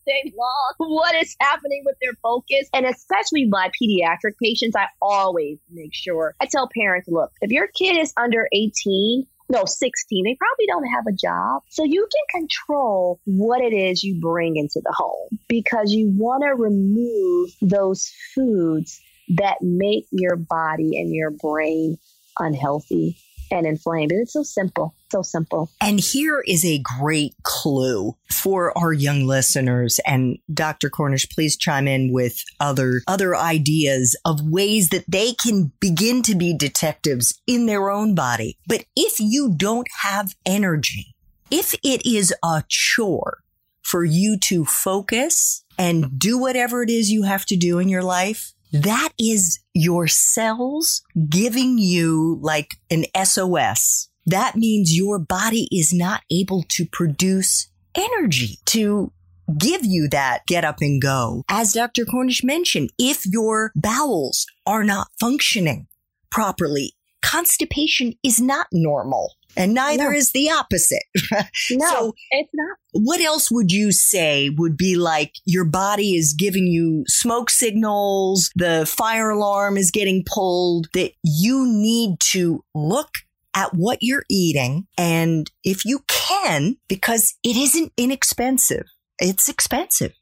day 0.06 0.32
long. 0.36 0.72
What 0.92 1.14
is 1.14 1.36
happening 1.40 1.82
with 1.84 1.96
their 2.02 2.14
focus? 2.22 2.68
And 2.72 2.86
especially 2.86 3.46
my 3.48 3.70
pediatric 3.80 4.34
patients, 4.42 4.76
I 4.76 4.86
always 5.00 5.58
make 5.70 5.94
sure 5.94 6.34
I 6.40 6.46
tell 6.46 6.68
parents, 6.76 7.08
look, 7.08 7.30
if 7.40 7.50
your 7.50 7.68
kid 7.68 7.96
is 7.96 8.12
under 8.16 8.48
18, 8.52 9.26
no, 9.48 9.64
16, 9.64 10.24
they 10.24 10.36
probably 10.36 10.66
don't 10.66 10.88
have 10.94 11.06
a 11.06 11.12
job. 11.12 11.62
So 11.68 11.84
you 11.84 12.06
can 12.10 12.40
control 12.40 13.20
what 13.24 13.60
it 13.60 13.72
is 13.72 14.02
you 14.02 14.20
bring 14.20 14.56
into 14.56 14.80
the 14.82 14.94
home 14.96 15.38
because 15.48 15.92
you 15.92 16.12
want 16.16 16.42
to 16.44 16.54
remove 16.54 17.50
those 17.60 18.10
foods 18.34 19.00
that 19.36 19.58
make 19.60 20.06
your 20.10 20.36
body 20.36 20.98
and 20.98 21.14
your 21.14 21.30
brain 21.30 21.98
unhealthy 22.38 23.16
and 23.52 23.66
inflamed. 23.66 24.10
And 24.10 24.22
it's 24.22 24.32
so 24.32 24.42
simple, 24.42 24.94
so 25.10 25.22
simple. 25.22 25.70
And 25.80 26.00
here 26.00 26.42
is 26.46 26.64
a 26.64 26.82
great 26.98 27.34
clue 27.44 28.16
for 28.32 28.76
our 28.76 28.92
young 28.92 29.26
listeners. 29.26 30.00
And 30.06 30.38
Dr. 30.52 30.88
Cornish, 30.88 31.28
please 31.28 31.56
chime 31.56 31.86
in 31.86 32.12
with 32.12 32.42
other 32.58 33.02
other 33.06 33.36
ideas 33.36 34.16
of 34.24 34.40
ways 34.40 34.88
that 34.88 35.04
they 35.06 35.34
can 35.34 35.72
begin 35.80 36.22
to 36.22 36.34
be 36.34 36.56
detectives 36.56 37.40
in 37.46 37.66
their 37.66 37.90
own 37.90 38.14
body. 38.14 38.58
But 38.66 38.84
if 38.96 39.20
you 39.20 39.52
don't 39.54 39.88
have 40.02 40.34
energy, 40.46 41.14
if 41.50 41.74
it 41.84 42.06
is 42.06 42.34
a 42.42 42.64
chore 42.68 43.38
for 43.82 44.04
you 44.04 44.38
to 44.38 44.64
focus 44.64 45.64
and 45.76 46.18
do 46.18 46.38
whatever 46.38 46.82
it 46.82 46.88
is 46.88 47.10
you 47.10 47.24
have 47.24 47.44
to 47.46 47.56
do 47.56 47.78
in 47.78 47.88
your 47.88 48.02
life, 48.02 48.54
that 48.72 49.10
is 49.18 49.60
your 49.74 50.08
cells 50.08 51.02
giving 51.28 51.78
you 51.78 52.38
like 52.42 52.76
an 52.90 53.04
SOS. 53.24 54.08
That 54.24 54.56
means 54.56 54.96
your 54.96 55.18
body 55.18 55.68
is 55.70 55.92
not 55.92 56.22
able 56.30 56.64
to 56.70 56.86
produce 56.86 57.68
energy 57.94 58.58
to 58.66 59.12
give 59.58 59.84
you 59.84 60.08
that 60.08 60.46
get 60.46 60.64
up 60.64 60.76
and 60.80 61.02
go. 61.02 61.42
As 61.48 61.72
Dr. 61.72 62.04
Cornish 62.04 62.42
mentioned, 62.42 62.90
if 62.98 63.26
your 63.26 63.72
bowels 63.74 64.46
are 64.66 64.84
not 64.84 65.08
functioning 65.20 65.86
properly, 66.30 66.94
constipation 67.22 68.14
is 68.22 68.40
not 68.40 68.68
normal 68.72 69.34
and 69.56 69.74
neither 69.74 70.10
no. 70.10 70.16
is 70.16 70.32
the 70.32 70.50
opposite. 70.50 71.02
no, 71.70 71.88
so 71.90 72.14
it's 72.30 72.50
not. 72.54 72.78
What 72.92 73.20
else 73.20 73.50
would 73.50 73.72
you 73.72 73.92
say 73.92 74.50
would 74.50 74.76
be 74.76 74.96
like 74.96 75.34
your 75.44 75.64
body 75.64 76.14
is 76.16 76.34
giving 76.34 76.66
you 76.66 77.04
smoke 77.06 77.50
signals, 77.50 78.50
the 78.54 78.86
fire 78.86 79.30
alarm 79.30 79.76
is 79.76 79.90
getting 79.90 80.24
pulled, 80.26 80.88
that 80.94 81.12
you 81.22 81.66
need 81.66 82.16
to 82.30 82.64
look 82.74 83.10
at 83.54 83.74
what 83.74 83.98
you're 84.00 84.24
eating. 84.30 84.86
And 84.96 85.50
if 85.64 85.84
you 85.84 86.04
can, 86.08 86.76
because 86.88 87.34
it 87.42 87.56
isn't 87.56 87.92
inexpensive, 87.96 88.86
it's 89.18 89.48
expensive 89.48 90.12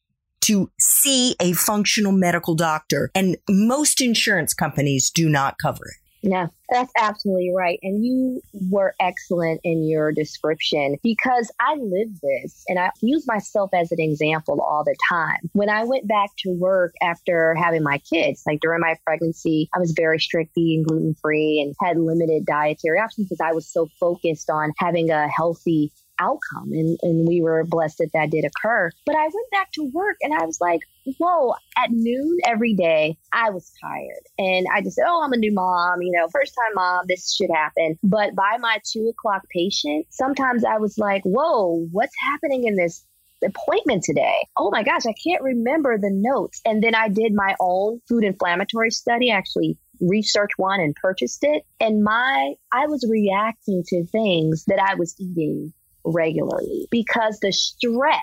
to 0.43 0.71
see 0.81 1.37
a 1.41 1.53
functional 1.53 2.13
medical 2.13 2.55
doctor. 2.55 3.11
And 3.15 3.37
most 3.49 4.01
insurance 4.01 4.55
companies 4.55 5.11
do 5.11 5.29
not 5.29 5.57
cover 5.63 5.85
it. 5.85 6.00
Yeah, 6.23 6.49
that's 6.69 6.93
absolutely 6.99 7.53
right. 7.57 7.79
And 7.83 8.05
you 8.05 8.43
were 8.71 8.95
excellent 9.01 9.61
in 9.65 9.89
your 9.89 10.13
description 10.13 10.99
because 11.03 11.51
I 11.61 11.77
live 11.77 12.09
this 12.23 12.63
and 12.69 12.79
I 12.79 12.91
use 13.01 13.27
myself 13.27 13.71
as 13.73 13.91
an 13.91 14.01
example 14.01 14.61
all 14.61 14.85
the 14.85 14.97
time. 15.09 15.51
When 15.53 15.71
I 15.71 15.85
went 15.85 16.07
back 16.07 16.31
to 16.41 16.51
work 16.51 16.95
after 17.01 17.55
having 17.55 17.83
my 17.83 17.99
kids, 17.99 18.43
like 18.47 18.61
during 18.61 18.81
my 18.81 18.97
pregnancy, 19.07 19.69
I 19.75 19.79
was 19.79 19.93
very 19.93 20.21
strict 20.21 20.55
being 20.55 20.83
gluten 20.83 21.15
free 21.23 21.61
and 21.61 21.75
had 21.81 21.99
limited 21.99 22.45
dietary 22.45 22.99
options 22.99 23.29
because 23.29 23.41
I 23.41 23.53
was 23.53 23.67
so 23.67 23.89
focused 23.99 24.51
on 24.51 24.73
having 24.79 25.11
a 25.11 25.27
healthy 25.29 25.91
outcome. 26.21 26.71
And, 26.73 26.99
and 27.03 27.27
we 27.27 27.41
were 27.41 27.65
blessed 27.65 27.99
that 27.99 28.11
that 28.15 28.31
did 28.31 28.45
occur. 28.45 28.91
But 29.07 29.17
I 29.17 29.23
went 29.23 29.51
back 29.51 29.73
to 29.73 29.91
work 29.93 30.17
and 30.21 30.35
I 30.35 30.45
was 30.45 30.61
like, 30.61 30.81
whoa, 31.19 31.55
at 31.77 31.91
noon 31.91 32.39
every 32.45 32.75
day, 32.75 33.17
I 33.33 33.51
was 33.51 33.73
tired. 33.81 34.23
And 34.39 34.67
I 34.73 34.83
just 34.83 34.97
said, 34.97 35.07
oh, 35.09 35.23
I'm 35.23 35.33
a 35.33 35.37
new 35.37 35.53
mom, 35.53 36.03
you 36.03 36.13
know, 36.13 36.29
first 36.29 36.55
time 36.55 36.75
mom, 36.75 37.07
this 37.09 37.35
should 37.35 37.51
happen. 37.53 37.99
But 38.03 38.35
by 38.35 38.59
my 38.61 38.79
two 38.85 39.09
o'clock 39.09 39.43
patient, 39.51 40.07
sometimes 40.11 40.65
I 40.65 40.79
was 40.79 40.99
like, 40.99 41.23
whoa, 41.25 41.87
what's 41.91 42.15
happening 42.21 42.67
in 42.67 42.77
this 42.77 43.05
appointment 43.45 44.03
today. 44.03 44.47
Oh 44.57 44.71
my 44.71 44.83
gosh, 44.83 45.07
I 45.07 45.15
can't 45.25 45.43
remember 45.43 45.97
the 45.99 46.11
notes. 46.13 46.61
And 46.65 46.83
then 46.83 46.95
I 46.95 47.09
did 47.09 47.33
my 47.35 47.57
own 47.59 48.01
food 48.09 48.25
inflammatory 48.25 48.91
study, 48.91 49.31
actually 49.31 49.79
researched 50.01 50.55
one 50.57 50.81
and 50.81 50.95
purchased 50.95 51.43
it. 51.43 51.65
And 51.79 52.03
my, 52.03 52.55
I 52.73 52.87
was 52.87 53.07
reacting 53.09 53.83
to 53.89 54.07
things 54.07 54.65
that 54.67 54.81
I 54.81 54.95
was 54.95 55.15
eating 55.19 55.73
regularly 56.05 56.89
because 56.91 57.39
the 57.41 57.53
stress 57.53 58.21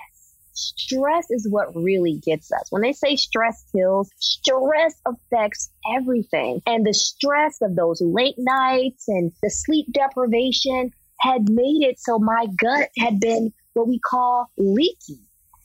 stress 0.58 1.30
is 1.30 1.46
what 1.48 1.74
really 1.74 2.20
gets 2.24 2.50
us. 2.52 2.66
When 2.70 2.82
they 2.82 2.92
say 2.92 3.16
stress 3.16 3.64
kills, 3.74 4.10
stress 4.18 5.00
affects 5.06 5.70
everything. 5.94 6.60
And 6.66 6.84
the 6.84 6.94
stress 6.94 7.58
of 7.62 7.76
those 7.76 8.00
late 8.00 8.34
nights 8.38 9.06
and 9.08 9.32
the 9.42 9.50
sleep 9.50 9.86
deprivation 9.92 10.92
had 11.20 11.48
made 11.48 11.82
it 11.82 12.00
so 12.00 12.18
my 12.18 12.46
gut 12.60 12.88
had 12.98 13.20
been 13.20 13.52
what 13.74 13.88
we 13.88 13.98
call 13.98 14.50
leaky 14.56 15.20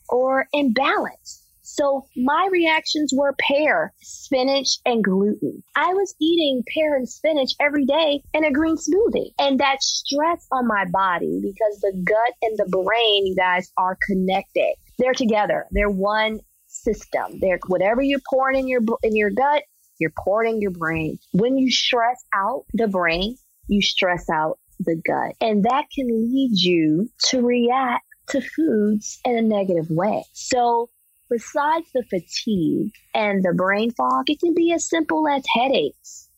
or 0.08 0.46
imbalanced. 0.54 1.43
So 1.74 2.06
my 2.16 2.48
reactions 2.52 3.12
were 3.12 3.34
pear, 3.40 3.92
spinach, 4.00 4.78
and 4.86 5.02
gluten. 5.02 5.60
I 5.74 5.92
was 5.92 6.14
eating 6.20 6.62
pear 6.72 6.94
and 6.94 7.08
spinach 7.08 7.50
every 7.60 7.84
day 7.84 8.22
in 8.32 8.44
a 8.44 8.52
green 8.52 8.76
smoothie. 8.76 9.32
And 9.40 9.58
that 9.58 9.82
stress 9.82 10.46
on 10.52 10.68
my 10.68 10.84
body 10.92 11.40
because 11.42 11.80
the 11.80 12.00
gut 12.04 12.34
and 12.42 12.56
the 12.58 12.68
brain, 12.70 13.26
you 13.26 13.34
guys, 13.34 13.72
are 13.76 13.98
connected. 14.06 14.74
They're 15.00 15.14
together. 15.14 15.66
They're 15.72 15.90
one 15.90 16.38
system. 16.68 17.40
They're 17.40 17.58
whatever 17.66 18.02
you're 18.02 18.20
pouring 18.30 18.60
in 18.60 18.68
your 18.68 18.82
in 19.02 19.16
your 19.16 19.30
gut, 19.30 19.64
you're 19.98 20.12
pouring 20.24 20.56
in 20.56 20.60
your 20.62 20.70
brain. 20.70 21.18
When 21.32 21.58
you 21.58 21.72
stress 21.72 22.24
out 22.32 22.66
the 22.72 22.86
brain, 22.86 23.36
you 23.66 23.82
stress 23.82 24.30
out 24.30 24.60
the 24.78 25.00
gut. 25.04 25.34
And 25.40 25.64
that 25.64 25.86
can 25.92 26.06
lead 26.06 26.52
you 26.52 27.10
to 27.30 27.44
react 27.44 28.04
to 28.28 28.40
foods 28.40 29.20
in 29.24 29.36
a 29.36 29.42
negative 29.42 29.90
way. 29.90 30.24
So 30.32 30.88
besides 31.30 31.86
the 31.94 32.04
fatigue 32.04 32.92
and 33.14 33.44
the 33.44 33.52
brain 33.54 33.90
fog, 33.92 34.28
it 34.28 34.40
can 34.40 34.54
be 34.54 34.72
as 34.72 34.88
simple 34.88 35.26
as 35.28 35.44
headaches 35.54 36.28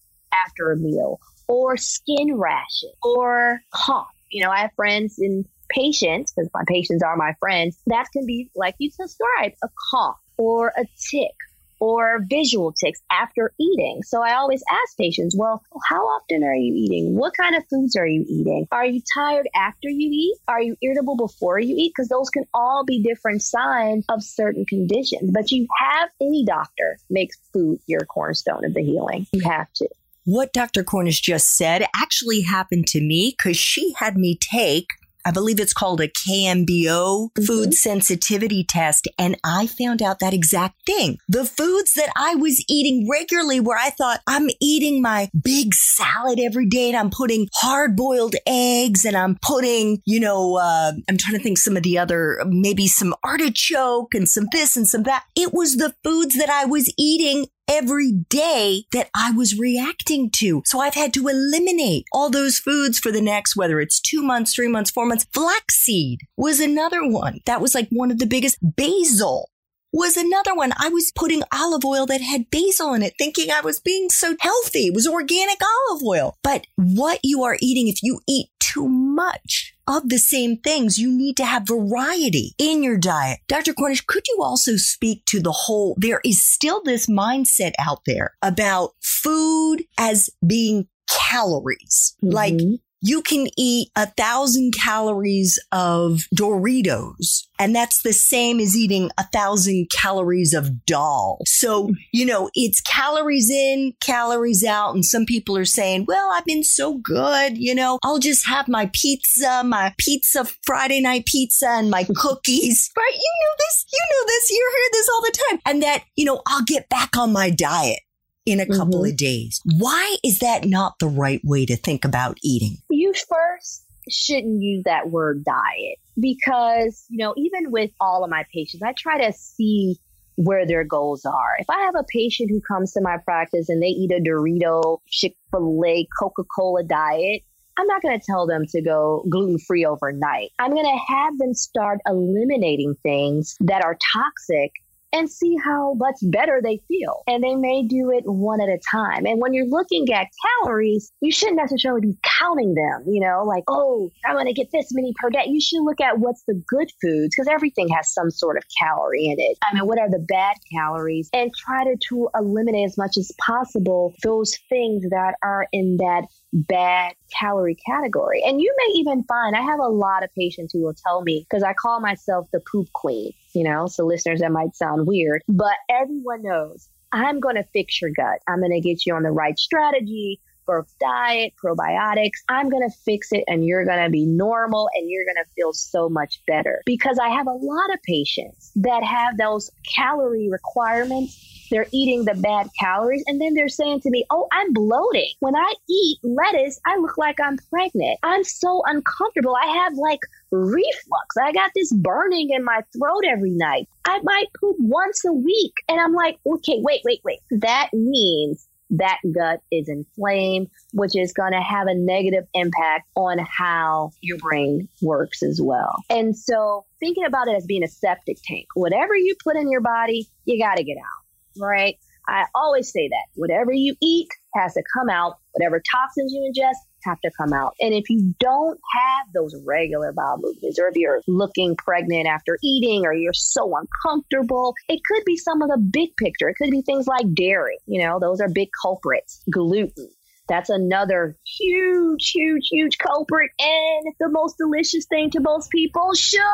after 0.47 0.73
a 0.73 0.77
meal 0.77 1.21
or 1.49 1.77
skin 1.77 2.35
rashes 2.35 2.93
or 3.03 3.61
cough. 3.71 4.09
You 4.31 4.45
know, 4.45 4.51
I 4.51 4.61
have 4.61 4.73
friends 4.75 5.19
and 5.19 5.45
patients, 5.69 6.33
because 6.33 6.51
my 6.55 6.63
patients 6.67 7.03
are 7.03 7.17
my 7.17 7.35
friends, 7.41 7.79
that 7.87 8.07
can 8.13 8.27
be, 8.27 8.51
like 8.55 8.75
you 8.79 8.91
described, 8.91 9.57
a 9.63 9.69
cough 9.91 10.19
or 10.37 10.73
a 10.77 10.85
tic 11.11 11.33
or 11.81 12.25
visual 12.29 12.73
tics 12.73 13.01
after 13.11 13.53
eating. 13.59 14.03
So 14.03 14.23
I 14.23 14.35
always 14.35 14.63
ask 14.71 14.97
patients, 14.97 15.37
well, 15.37 15.63
how 15.89 16.03
often 16.03 16.43
are 16.45 16.55
you 16.55 16.75
eating? 16.75 17.17
What 17.17 17.35
kind 17.37 17.55
of 17.55 17.65
foods 17.69 17.97
are 17.97 18.07
you 18.07 18.25
eating? 18.29 18.67
Are 18.73 18.87
you 18.87 19.03
tired 19.15 19.49
after 19.55 19.89
you 19.89 20.09
eat? 20.11 20.37
Are 20.49 20.61
you 20.61 20.77
irritable 20.83 21.17
before 21.17 21.59
you 21.59 21.75
eat? 21.77 21.93
Because 21.97 22.09
those 22.09 22.31
can 22.31 22.45
all 22.55 22.85
be 22.85 23.03
different 23.03 23.43
signs 23.43 24.05
of 24.09 24.23
certain 24.23 24.65
conditions. 24.67 25.31
But 25.33 25.51
you 25.51 25.67
have 25.79 26.11
any 26.21 26.45
doctor 26.45 26.99
makes 27.11 27.37
food 27.53 27.79
your 27.87 28.01
cornerstone 28.01 28.65
of 28.65 28.75
the 28.75 28.83
healing. 28.83 29.27
You 29.33 29.49
have 29.49 29.73
to. 29.75 29.89
What 30.25 30.53
Dr. 30.53 30.83
Cornish 30.83 31.21
just 31.21 31.57
said 31.57 31.87
actually 31.95 32.41
happened 32.41 32.89
to 32.89 33.01
me 33.01 33.35
because 33.37 33.57
she 33.57 33.93
had 33.93 34.17
me 34.17 34.37
take 34.37 34.89
I 35.27 35.33
believe 35.33 35.59
it's 35.59 35.73
called 35.73 36.01
a 36.01 36.07
KBMO 36.07 36.67
mm-hmm. 36.67 37.45
food 37.45 37.75
sensitivity 37.75 38.63
test. 38.63 39.09
And 39.19 39.37
I 39.43 39.67
found 39.67 40.01
out 40.01 40.21
that 40.21 40.33
exact 40.33 40.77
thing. 40.87 41.19
The 41.29 41.45
foods 41.45 41.95
that 41.95 42.13
I 42.17 42.37
was 42.37 42.65
eating 42.69 43.09
regularly, 43.11 43.59
where 43.59 43.77
I 43.77 43.91
thought 43.91 44.21
I'm 44.29 44.49
eating 44.61 45.03
my 45.03 45.29
big 45.43 45.75
salad 45.75 46.39
every 46.39 46.67
day 46.67 46.89
and 46.89 46.97
I'm 46.97 47.11
putting 47.11 47.49
hard 47.55 47.97
boiled 47.97 48.37
eggs 48.47 49.05
and 49.05 49.17
I'm 49.17 49.37
putting, 49.43 50.01
you 50.07 50.21
know, 50.21 50.59
uh, 50.59 50.93
I'm 51.09 51.17
trying 51.17 51.37
to 51.37 51.43
think 51.43 51.59
some 51.59 51.77
of 51.77 51.83
the 51.83 51.99
other, 51.99 52.41
maybe 52.47 52.87
some 52.87 53.13
artichoke 53.25 54.15
and 54.15 54.29
some 54.29 54.47
this 54.53 54.77
and 54.77 54.87
some 54.87 55.03
that. 55.03 55.25
It 55.35 55.53
was 55.53 55.77
the 55.77 55.93
foods 56.05 56.37
that 56.39 56.51
I 56.51 56.67
was 56.67 56.93
eating 56.97 57.47
every 57.69 58.13
day 58.13 58.85
that 58.93 59.11
I 59.15 59.31
was 59.33 59.59
reacting 59.59 60.31
to. 60.37 60.63
So 60.67 60.81
I've 60.81 60.95
had 60.95 61.13
to 61.15 61.29
eliminate 61.29 62.07
all 62.13 62.31
those 62.31 62.59
foods 62.59 62.99
for 62.99 63.11
the 63.13 63.21
next, 63.21 63.57
whether 63.57 63.81
it's 63.81 64.01
two 64.01 64.23
months, 64.23 64.55
three 64.55 64.69
months, 64.69 64.91
four 64.91 65.07
months. 65.07 65.27
Flaxseed 65.33 66.21
was 66.37 66.61
another 66.61 67.07
one. 67.07 67.41
That 67.47 67.61
was 67.61 67.75
like 67.75 67.89
one 67.91 68.11
of 68.11 68.19
the 68.19 68.27
biggest. 68.27 68.59
Basil 68.63 69.51
was 69.93 70.17
another 70.17 70.55
one. 70.55 70.73
I 70.79 70.89
was 70.89 71.13
putting 71.15 71.43
olive 71.53 71.85
oil 71.85 72.07
that 72.07 72.21
had 72.21 72.51
basil 72.51 72.93
in 72.93 73.03
it, 73.03 73.15
thinking 73.19 73.51
I 73.51 73.63
was 73.63 73.81
being 73.81 74.11
so 74.11 74.37
healthy. 74.41 74.87
It 74.87 74.95
was 74.95 75.07
organic 75.07 75.59
olive 75.63 76.03
oil. 76.05 76.37
But 76.43 76.67
what 76.77 77.21
you 77.23 77.43
are 77.45 77.57
eating, 77.61 77.89
if 77.89 78.03
you 78.03 78.21
eat 78.29 78.49
too 78.61 78.89
much 78.89 79.76
of 79.87 80.09
the 80.09 80.19
same 80.19 80.59
things, 80.59 80.99
you 80.99 81.11
need 81.11 81.37
to 81.37 81.45
have 81.45 81.67
variety 81.67 82.55
in 82.59 82.83
your 82.83 82.99
diet. 82.99 83.41
Dr. 83.49 83.73
Cornish, 83.75 84.05
could 84.07 84.25
you 84.29 84.43
also 84.43 84.77
speak 84.77 85.25
to 85.27 85.41
the 85.41 85.53
whole, 85.53 85.97
there 85.99 86.21
is 86.25 86.43
still 86.43 86.83
this 86.83 87.07
mindset 87.07 87.73
out 87.79 88.01
there 88.07 88.35
about 88.43 88.91
food 89.01 89.85
as 89.99 90.31
being 90.47 90.89
calories. 91.09 92.17
Mm-hmm. 92.23 92.35
Like 92.35 92.61
you 93.07 93.23
can 93.23 93.47
eat 93.57 93.89
a 93.95 94.07
thousand 94.07 94.75
calories 94.75 95.59
of 95.71 96.25
Doritos 96.35 97.47
and 97.59 97.75
that's 97.75 98.03
the 98.03 98.13
same 98.13 98.61
as 98.61 98.77
eating 98.77 99.11
a 99.19 99.25
thousand 99.25 99.91
calories 99.91 100.53
of 100.53 100.85
dal. 100.85 101.39
So, 101.47 101.91
you 102.13 102.27
know, 102.27 102.51
it's 102.55 102.81
calories 102.83 103.51
in, 103.51 103.95
calories 104.01 104.65
out. 104.65 104.95
And 104.95 105.05
some 105.05 105.25
people 105.25 105.57
are 105.57 105.65
saying, 105.65 106.05
well, 106.07 106.31
I've 106.33 106.45
been 106.45 106.65
so 106.65 106.99
good. 106.99 107.57
You 107.57 107.75
know, 107.75 107.99
I'll 108.03 108.19
just 108.19 108.47
have 108.47 108.69
my 108.69 108.91
pizza, 108.93 109.63
my 109.65 109.95
pizza, 109.99 110.47
Friday 110.65 111.01
night 111.01 111.27
pizza 111.27 111.69
and 111.69 111.91
my 111.91 112.05
cookies. 112.17 112.91
Right. 112.97 113.15
You 113.15 113.33
know 113.41 113.55
this. 113.59 113.87
You 113.93 114.01
know 114.11 114.27
this. 114.27 114.51
You 114.51 114.71
hear 114.77 114.91
this 114.93 115.09
all 115.09 115.23
the 115.23 115.39
time. 115.51 115.61
And 115.67 115.83
that, 115.83 116.05
you 116.17 116.25
know, 116.25 116.43
I'll 116.47 116.65
get 116.65 116.89
back 116.89 117.17
on 117.17 117.33
my 117.33 117.51
diet 117.51 118.01
in 118.47 118.61
a 118.61 118.67
couple 118.67 119.01
mm-hmm. 119.01 119.11
of 119.11 119.17
days. 119.17 119.61
Why 119.65 120.17
is 120.25 120.39
that 120.39 120.65
not 120.65 120.99
the 121.01 121.09
right 121.09 121.41
way 121.45 121.67
to 121.67 121.77
think 121.77 122.05
about 122.05 122.39
eating? 122.43 122.79
You 122.89 123.13
first 123.13 123.85
shouldn't 124.09 124.63
use 124.63 124.85
that 124.85 125.11
word 125.11 125.45
diet 125.45 125.99
because, 126.19 127.05
you 127.09 127.19
know, 127.19 127.35
even 127.37 127.73
with 127.73 127.91
all 128.01 128.25
of 128.25 128.31
my 128.31 128.45
patients, 128.55 128.83
I 128.83 128.95
try 128.97 129.27
to 129.27 129.33
see 129.33 129.99
where 130.37 130.67
their 130.67 130.85
goals 130.85 131.25
are. 131.25 131.57
If 131.59 131.69
I 131.69 131.81
have 131.81 131.95
a 131.97 132.05
patient 132.05 132.51
who 132.51 132.61
comes 132.61 132.93
to 132.93 133.01
my 133.01 133.17
practice 133.25 133.69
and 133.69 133.83
they 133.83 133.89
eat 133.89 134.13
a 134.13 134.21
Dorito, 134.21 134.99
Chick 135.09 135.35
fil 135.51 135.83
A, 135.85 136.07
Coca 136.19 136.45
Cola 136.55 136.85
diet, 136.85 137.43
I'm 137.79 137.87
not 137.87 138.01
going 138.01 138.19
to 138.19 138.25
tell 138.25 138.47
them 138.47 138.65
to 138.69 138.81
go 138.81 139.25
gluten 139.29 139.59
free 139.59 139.85
overnight. 139.85 140.51
I'm 140.59 140.73
going 140.73 140.87
to 140.87 141.15
have 141.15 141.37
them 141.39 141.53
start 141.53 142.01
eliminating 142.07 142.95
things 143.03 143.57
that 143.61 143.85
are 143.85 143.99
toxic 144.15 144.73
and 145.17 145.31
see 145.31 145.57
how 145.65 145.95
much 145.95 146.17
better 146.23 146.61
they 146.63 146.81
feel. 146.89 147.23
And 147.27 147.43
they 147.43 147.55
may 147.55 147.83
do 147.83 148.11
it 148.11 148.25
one 148.27 148.61
at 148.61 148.69
a 148.69 148.79
time. 148.91 149.27
And 149.27 149.41
when 149.41 149.55
you're 149.55 149.67
looking 149.67 150.13
at 150.13 150.29
calories, 150.63 151.11
you 151.21 151.33
shouldn't 151.33 151.57
necessarily 151.57 152.03
be 152.03 152.19
counting 152.39 152.75
them, 152.75 153.05
you 153.07 153.21
know, 153.21 153.43
like, 153.45 153.65
oh, 153.69 154.11
I'm 154.25 154.35
going 154.35 154.47
to 154.47 154.53
get 154.53 154.71
this 154.73 154.89
many 154.93 155.15
per 155.17 155.31
day. 155.31 155.45
You 155.47 155.61
should 155.61 155.83
look 155.83 156.01
at 156.01 156.19
what's 156.19 156.43
the 156.47 156.63
good 156.69 156.91
foods 157.01 157.35
because 157.35 157.49
everything 157.49 157.89
has 157.89 158.13
some 158.13 158.31
sort 158.31 158.57
of 158.57 158.65
calorie 158.79 159.27
in 159.27 159.37
it. 159.39 159.59
I 159.65 159.75
mean, 159.75 159.87
what 159.87 159.99
are 159.99 160.11
the 160.11 160.25
bad 160.29 160.57
calories? 160.73 161.31
And 161.33 161.51
try 161.55 161.85
to, 161.85 161.97
to 162.09 162.29
eliminate 162.35 162.87
as 162.87 162.99
much 162.99 163.17
as 163.17 163.33
possible 163.45 164.15
those 164.23 164.57
things 164.69 165.05
that 165.11 165.35
are 165.43 165.67
in 165.73 165.97
that 165.99 166.25
bad 166.53 167.15
calorie 167.39 167.77
category. 167.87 168.43
And 168.45 168.61
you 168.61 168.75
may 168.79 169.01
even 169.01 169.25
find 169.25 169.57
I 169.57 169.63
have 169.63 169.81
a 169.81 169.89
lot 169.89 170.23
of 170.23 170.31
patients 170.35 170.73
who 170.73 170.83
will 170.83 170.95
tell 171.07 171.23
me 171.23 171.47
because 171.49 171.63
I 171.63 171.73
call 171.75 172.01
myself 172.01 172.47
the 172.53 172.61
poop 172.61 172.89
queen, 172.93 173.33
you 173.57 173.65
know, 173.65 173.87
so 173.87 174.05
listeners 174.05 174.41
that 174.41 174.53
might 174.53 174.77
sound 174.77 175.07
weird, 175.07 175.43
but 175.49 175.77
everyone 175.89 176.43
knows 176.43 176.91
I'm 177.13 177.41
going 177.41 177.55
to 177.55 177.65
fix 177.73 178.03
your 178.03 178.11
gut. 178.11 178.41
I'm 178.47 178.61
going 178.61 178.73
to 178.73 178.81
get 178.81 179.07
you 179.07 179.15
on 179.15 179.23
the 179.23 179.31
right 179.31 179.59
strategy 179.59 180.41
for 180.67 180.87
diet, 181.01 181.55
probiotics. 181.63 182.43
I'm 182.49 182.69
going 182.69 182.87
to 182.89 182.95
fix 183.05 183.29
it 183.33 183.45
and 183.47 183.65
you're 183.65 183.85
going 183.85 184.05
to 184.05 184.11
be 184.11 184.27
normal 184.27 184.91
and 184.95 185.09
you're 185.09 185.25
going 185.25 185.43
to 185.43 185.51
feel 185.55 185.73
so 185.73 186.09
much 186.09 186.43
better 186.47 186.83
because 186.85 187.19
I 187.19 187.31
have 187.31 187.47
a 187.47 187.53
lot 187.53 187.93
of 187.95 188.03
patients 188.03 188.73
that 188.77 189.03
have 189.03 189.39
those 189.39 189.71
calorie 189.95 190.51
requirements 190.51 191.43
they're 191.71 191.87
eating 191.93 192.25
the 192.25 192.35
bad 192.35 192.69
calories. 192.79 193.25
And 193.27 193.41
then 193.41 193.55
they're 193.55 193.69
saying 193.69 194.01
to 194.03 194.11
me, 194.11 194.25
Oh, 194.31 194.49
I'm 194.53 194.73
bloating. 194.73 195.33
When 195.41 195.57
I 195.57 195.75
eat 195.89 196.19
lettuce, 196.23 196.81
I 196.87 196.97
look 196.99 197.19
like 197.19 197.41
I'm 197.41 197.59
pregnant. 197.71 198.19
I'm 198.23 198.45
so 198.45 198.83
uncomfortable. 198.87 199.57
I 199.61 199.67
have 199.67 199.95
like 199.95 200.21
reflux. 200.51 201.37
I 201.41 201.53
got 201.53 201.71
this 201.75 201.93
burning 201.93 202.51
in 202.51 202.65
my 202.65 202.83
throat 202.97 203.25
every 203.29 203.51
night. 203.51 203.89
I 204.05 204.21
might 204.23 204.47
poop 204.61 204.77
once 204.79 205.25
a 205.25 205.33
week. 205.33 205.75
And 205.89 206.01
I'm 206.01 206.13
like, 206.13 206.39
okay, 206.47 206.79
wait, 206.81 207.03
wait, 207.05 207.21
wait. 207.25 207.41
That 207.51 207.91
means 207.93 208.69
that 208.91 209.19
gut 209.35 209.61
is 209.73 209.89
inflamed, 209.89 210.69
which 210.93 211.17
is 211.17 211.33
going 211.33 211.53
to 211.53 211.61
have 211.61 211.87
a 211.89 211.95
negative 211.95 212.45
impact 212.55 213.09
on 213.17 213.39
how 213.39 214.11
your 214.21 214.39
brain 214.39 214.89
works 215.03 215.43
as 215.43 215.61
well. 215.63 215.97
And 216.09 216.37
so 216.37 216.87
thinking 217.01 217.25
about 217.25 217.49
it 217.49 217.57
as 217.57 217.67
being 217.67 217.83
a 217.83 217.89
septic 217.89 218.39
tank, 218.45 218.67
whatever 218.75 219.17
you 219.17 219.35
put 219.43 219.57
in 219.57 219.71
your 219.71 219.81
body, 219.81 220.29
you 220.45 220.63
got 220.63 220.77
to 220.77 220.85
get 220.85 220.97
out 220.97 221.27
right? 221.59 221.97
I 222.29 222.45
always 222.55 222.91
say 222.91 223.09
that 223.09 223.27
whatever 223.35 223.73
you 223.73 223.95
eat 224.03 224.29
has 224.55 224.75
to 224.75 224.83
come 224.93 225.09
out. 225.09 225.39
Whatever 225.53 225.83
toxins 225.91 226.33
you 226.33 226.51
ingest 226.51 226.77
have 227.07 227.21
to 227.23 227.31
come 227.37 227.53
out. 227.53 227.75
And 227.81 227.95
if 227.95 228.11
you 228.11 228.35
don't 228.39 228.79
have 228.95 229.33
those 229.33 229.55
regular 229.65 230.13
bowel 230.13 230.39
movements, 230.39 230.79
or 230.79 230.89
if 230.89 230.97
you're 230.97 231.21
looking 231.27 231.77
pregnant 231.77 232.27
after 232.27 232.59
eating, 232.63 233.07
or 233.07 233.15
you're 233.15 233.33
so 233.33 233.75
uncomfortable, 233.77 234.75
it 234.89 235.01
could 235.05 235.25
be 235.25 235.37
some 235.37 235.63
of 235.63 235.69
the 235.69 235.79
big 235.79 236.11
picture. 236.17 236.49
It 236.49 236.57
could 236.57 236.71
be 236.71 236.83
things 236.83 237.07
like 237.07 237.33
dairy. 237.35 237.79
You 237.87 238.03
know, 238.03 238.19
those 238.21 238.41
are 238.41 238.49
big 238.49 238.69
culprits. 238.83 239.43
Gluten. 239.51 240.11
That's 240.49 240.71
another 240.71 241.37
huge, 241.45 242.31
huge, 242.31 242.69
huge 242.71 242.99
culprit. 242.99 243.51
And 243.59 244.15
the 244.21 244.29
most 244.29 244.57
delicious 244.59 245.07
thing 245.07 245.31
to 245.31 245.41
most 245.41 245.71
people, 245.71 246.15
sugar 246.15 246.47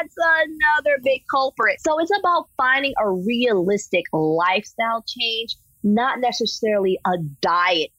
that's 0.00 0.14
another 0.16 0.98
big 1.02 1.22
culprit. 1.30 1.80
So 1.80 1.98
it's 2.00 2.10
about 2.18 2.48
finding 2.56 2.94
a 2.98 3.10
realistic 3.10 4.04
lifestyle 4.12 5.04
change, 5.06 5.56
not 5.82 6.20
necessarily 6.20 6.98
a 7.06 7.18
diet. 7.40 7.90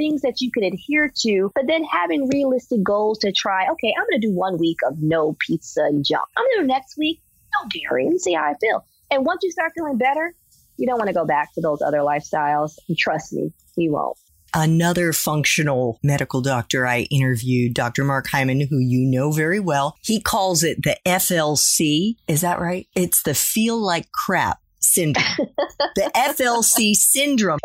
Things 0.00 0.22
that 0.22 0.40
you 0.40 0.50
can 0.50 0.64
adhere 0.64 1.12
to, 1.20 1.50
but 1.54 1.66
then 1.66 1.84
having 1.84 2.26
realistic 2.28 2.82
goals 2.82 3.18
to 3.18 3.32
try. 3.32 3.68
Okay, 3.68 3.92
I'm 3.96 4.06
going 4.10 4.20
to 4.20 4.26
do 4.26 4.34
one 4.34 4.56
week 4.56 4.78
of 4.88 4.94
no 4.98 5.36
pizza 5.46 5.82
and 5.82 6.02
junk. 6.04 6.24
I'm 6.38 6.44
going 6.44 6.56
to 6.56 6.62
do 6.62 6.66
next 6.66 6.96
week 6.96 7.20
no 7.62 7.68
dairy, 7.68 8.06
and 8.06 8.20
see 8.20 8.34
how 8.34 8.44
I 8.44 8.54
feel. 8.60 8.84
And 9.10 9.26
once 9.26 9.40
you 9.42 9.50
start 9.50 9.72
feeling 9.76 9.98
better, 9.98 10.34
you 10.76 10.86
don't 10.86 10.98
want 10.98 11.08
to 11.08 11.14
go 11.14 11.26
back 11.26 11.52
to 11.54 11.60
those 11.60 11.82
other 11.82 11.98
lifestyles. 11.98 12.72
And 12.88 12.96
trust 12.96 13.32
me, 13.32 13.52
you 13.76 13.92
won't. 13.92 14.16
Another 14.52 15.12
functional 15.12 16.00
medical 16.02 16.40
doctor 16.40 16.86
I 16.86 17.02
interviewed, 17.10 17.74
Dr. 17.74 18.02
Mark 18.02 18.26
Hyman, 18.26 18.60
who 18.60 18.78
you 18.78 19.06
know 19.06 19.30
very 19.30 19.60
well, 19.60 19.96
he 20.02 20.20
calls 20.20 20.64
it 20.64 20.82
the 20.82 20.96
FLC. 21.06 22.16
Is 22.26 22.40
that 22.40 22.58
right? 22.58 22.88
It's 22.96 23.22
the 23.22 23.34
feel 23.34 23.78
like 23.78 24.10
crap 24.10 24.58
syndrome. 24.80 25.24
the 25.94 26.10
FLC 26.16 26.94
syndrome. 26.94 27.60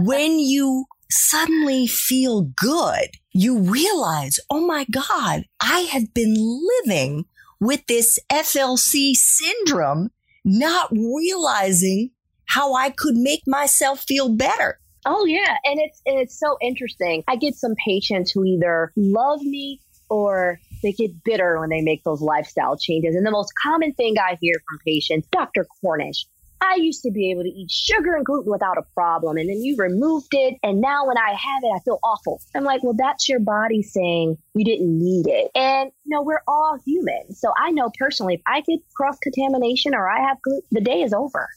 When 0.00 0.40
you 0.40 0.86
suddenly 1.10 1.86
feel 1.86 2.42
good, 2.42 3.08
you 3.32 3.58
realize, 3.58 4.38
oh 4.50 4.66
my 4.66 4.86
God, 4.90 5.44
I 5.60 5.80
have 5.92 6.12
been 6.14 6.34
living 6.36 7.24
with 7.60 7.86
this 7.86 8.18
FLC 8.30 9.14
syndrome, 9.14 10.10
not 10.44 10.90
realizing 10.92 12.10
how 12.46 12.74
I 12.74 12.90
could 12.90 13.16
make 13.16 13.42
myself 13.46 14.00
feel 14.00 14.28
better. 14.28 14.80
Oh 15.06 15.24
yeah, 15.24 15.56
and 15.64 15.80
it's 15.80 16.02
and 16.04 16.18
it's 16.18 16.38
so 16.38 16.58
interesting. 16.60 17.24
I 17.26 17.36
get 17.36 17.54
some 17.54 17.74
patients 17.84 18.30
who 18.30 18.44
either 18.44 18.92
love 18.96 19.40
me 19.40 19.80
or 20.10 20.58
they 20.82 20.92
get 20.92 21.24
bitter 21.24 21.58
when 21.58 21.70
they 21.70 21.80
make 21.80 22.02
those 22.04 22.20
lifestyle 22.20 22.76
changes. 22.76 23.14
And 23.14 23.24
the 23.24 23.30
most 23.30 23.52
common 23.62 23.92
thing 23.94 24.16
I 24.18 24.36
hear 24.40 24.54
from 24.68 24.78
patients, 24.84 25.28
Dr. 25.30 25.66
Cornish, 25.80 26.26
I 26.60 26.76
used 26.76 27.02
to 27.02 27.10
be 27.10 27.30
able 27.30 27.42
to 27.42 27.48
eat 27.48 27.70
sugar 27.70 28.14
and 28.14 28.24
gluten 28.24 28.52
without 28.52 28.78
a 28.78 28.82
problem. 28.94 29.36
And 29.38 29.48
then 29.48 29.62
you 29.62 29.76
removed 29.76 30.28
it. 30.32 30.56
And 30.62 30.80
now 30.80 31.06
when 31.06 31.16
I 31.16 31.30
have 31.30 31.62
it, 31.62 31.72
I 31.74 31.78
feel 31.80 31.98
awful. 32.04 32.40
I'm 32.54 32.64
like, 32.64 32.82
well, 32.82 32.94
that's 32.96 33.28
your 33.28 33.40
body 33.40 33.82
saying 33.82 34.36
you 34.54 34.64
didn't 34.64 34.98
need 34.98 35.26
it. 35.26 35.50
And, 35.54 35.90
you 36.04 36.16
know, 36.16 36.22
we're 36.22 36.42
all 36.46 36.78
human. 36.84 37.34
So 37.34 37.52
I 37.56 37.70
know 37.70 37.90
personally, 37.98 38.34
if 38.34 38.42
I 38.46 38.60
get 38.60 38.80
cross 38.94 39.18
contamination 39.18 39.94
or 39.94 40.08
I 40.08 40.28
have 40.28 40.42
gluten, 40.42 40.66
the 40.70 40.80
day 40.80 41.02
is 41.02 41.12
over. 41.12 41.48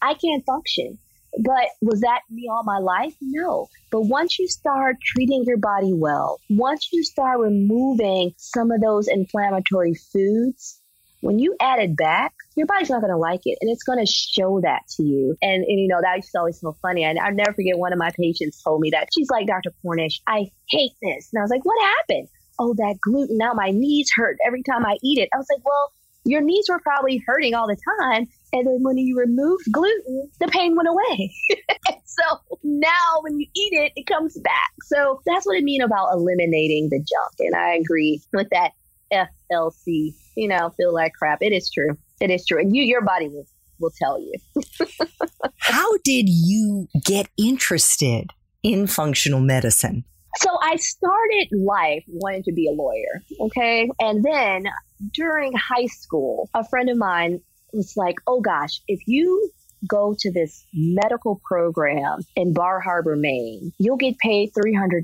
I 0.00 0.14
can't 0.14 0.44
function. 0.46 0.98
But 1.40 1.68
was 1.82 2.00
that 2.00 2.22
me 2.30 2.48
all 2.50 2.64
my 2.64 2.78
life? 2.78 3.14
No. 3.20 3.68
But 3.90 4.02
once 4.02 4.38
you 4.38 4.48
start 4.48 4.96
treating 5.02 5.44
your 5.44 5.58
body 5.58 5.92
well, 5.92 6.40
once 6.48 6.88
you 6.92 7.04
start 7.04 7.38
removing 7.38 8.34
some 8.38 8.70
of 8.70 8.80
those 8.80 9.08
inflammatory 9.08 9.94
foods, 9.94 10.80
when 11.20 11.38
you 11.38 11.56
add 11.60 11.80
it 11.80 11.96
back, 11.96 12.32
your 12.56 12.66
body's 12.66 12.90
not 12.90 13.00
going 13.00 13.12
to 13.12 13.18
like 13.18 13.42
it 13.44 13.58
and 13.60 13.70
it's 13.70 13.82
going 13.82 13.98
to 13.98 14.06
show 14.06 14.60
that 14.60 14.82
to 14.96 15.02
you. 15.02 15.36
And, 15.42 15.64
and 15.64 15.80
you 15.80 15.88
know, 15.88 16.00
that's 16.02 16.34
always 16.34 16.60
so 16.60 16.76
funny. 16.80 17.04
And 17.04 17.18
I'll 17.18 17.34
never 17.34 17.52
forget 17.52 17.78
one 17.78 17.92
of 17.92 17.98
my 17.98 18.10
patients 18.18 18.62
told 18.62 18.80
me 18.80 18.90
that 18.90 19.08
she's 19.14 19.30
like, 19.30 19.46
Dr. 19.46 19.72
Cornish, 19.82 20.20
I 20.26 20.50
hate 20.68 20.92
this. 21.02 21.30
And 21.32 21.40
I 21.40 21.42
was 21.42 21.50
like, 21.50 21.64
what 21.64 21.80
happened? 21.84 22.28
Oh, 22.58 22.74
that 22.74 22.96
gluten. 23.00 23.38
Now 23.38 23.52
my 23.52 23.70
knees 23.70 24.10
hurt 24.14 24.36
every 24.46 24.62
time 24.62 24.84
I 24.84 24.98
eat 25.02 25.18
it. 25.18 25.28
I 25.32 25.38
was 25.38 25.46
like, 25.50 25.64
well, 25.64 25.92
your 26.24 26.40
knees 26.40 26.66
were 26.68 26.80
probably 26.80 27.22
hurting 27.26 27.54
all 27.54 27.66
the 27.66 27.76
time. 28.00 28.26
And 28.52 28.66
then 28.66 28.82
when 28.82 28.98
you 28.98 29.16
removed 29.16 29.64
gluten, 29.70 30.30
the 30.40 30.48
pain 30.48 30.76
went 30.76 30.88
away. 30.88 31.32
so 32.04 32.22
now 32.62 33.20
when 33.22 33.38
you 33.38 33.46
eat 33.54 33.72
it, 33.72 33.92
it 33.96 34.06
comes 34.06 34.38
back. 34.38 34.70
So 34.82 35.20
that's 35.26 35.46
what 35.46 35.56
I 35.56 35.60
mean 35.60 35.80
about 35.80 36.12
eliminating 36.12 36.88
the 36.90 36.98
junk. 36.98 37.34
And 37.38 37.54
I 37.54 37.74
agree 37.74 38.20
with 38.32 38.48
that 38.50 38.72
FLC, 39.12 40.14
you 40.38 40.46
know, 40.46 40.70
feel 40.76 40.94
like 40.94 41.12
crap. 41.14 41.38
It 41.40 41.52
is 41.52 41.68
true. 41.68 41.98
It 42.20 42.30
is 42.30 42.46
true. 42.46 42.60
And 42.60 42.74
you, 42.74 42.84
your 42.84 43.02
body 43.02 43.28
will, 43.28 43.46
will 43.80 43.92
tell 43.98 44.20
you. 44.20 44.32
How 45.58 45.96
did 46.04 46.28
you 46.28 46.88
get 47.04 47.28
interested 47.36 48.30
in 48.62 48.86
functional 48.86 49.40
medicine? 49.40 50.04
So 50.36 50.56
I 50.62 50.76
started 50.76 51.48
life 51.52 52.04
wanting 52.06 52.44
to 52.44 52.52
be 52.52 52.68
a 52.68 52.72
lawyer. 52.72 53.22
Okay. 53.40 53.90
And 53.98 54.24
then 54.24 54.66
during 55.12 55.52
high 55.54 55.86
school, 55.86 56.48
a 56.54 56.64
friend 56.64 56.88
of 56.88 56.96
mine 56.96 57.40
was 57.72 57.94
like, 57.96 58.16
oh 58.28 58.40
gosh, 58.40 58.80
if 58.86 59.00
you 59.06 59.50
go 59.88 60.14
to 60.18 60.30
this 60.30 60.64
medical 60.72 61.40
program 61.44 62.20
in 62.36 62.52
Bar 62.52 62.80
Harbor, 62.80 63.16
Maine, 63.16 63.72
you'll 63.78 63.96
get 63.96 64.18
paid 64.18 64.52
$300. 64.52 65.02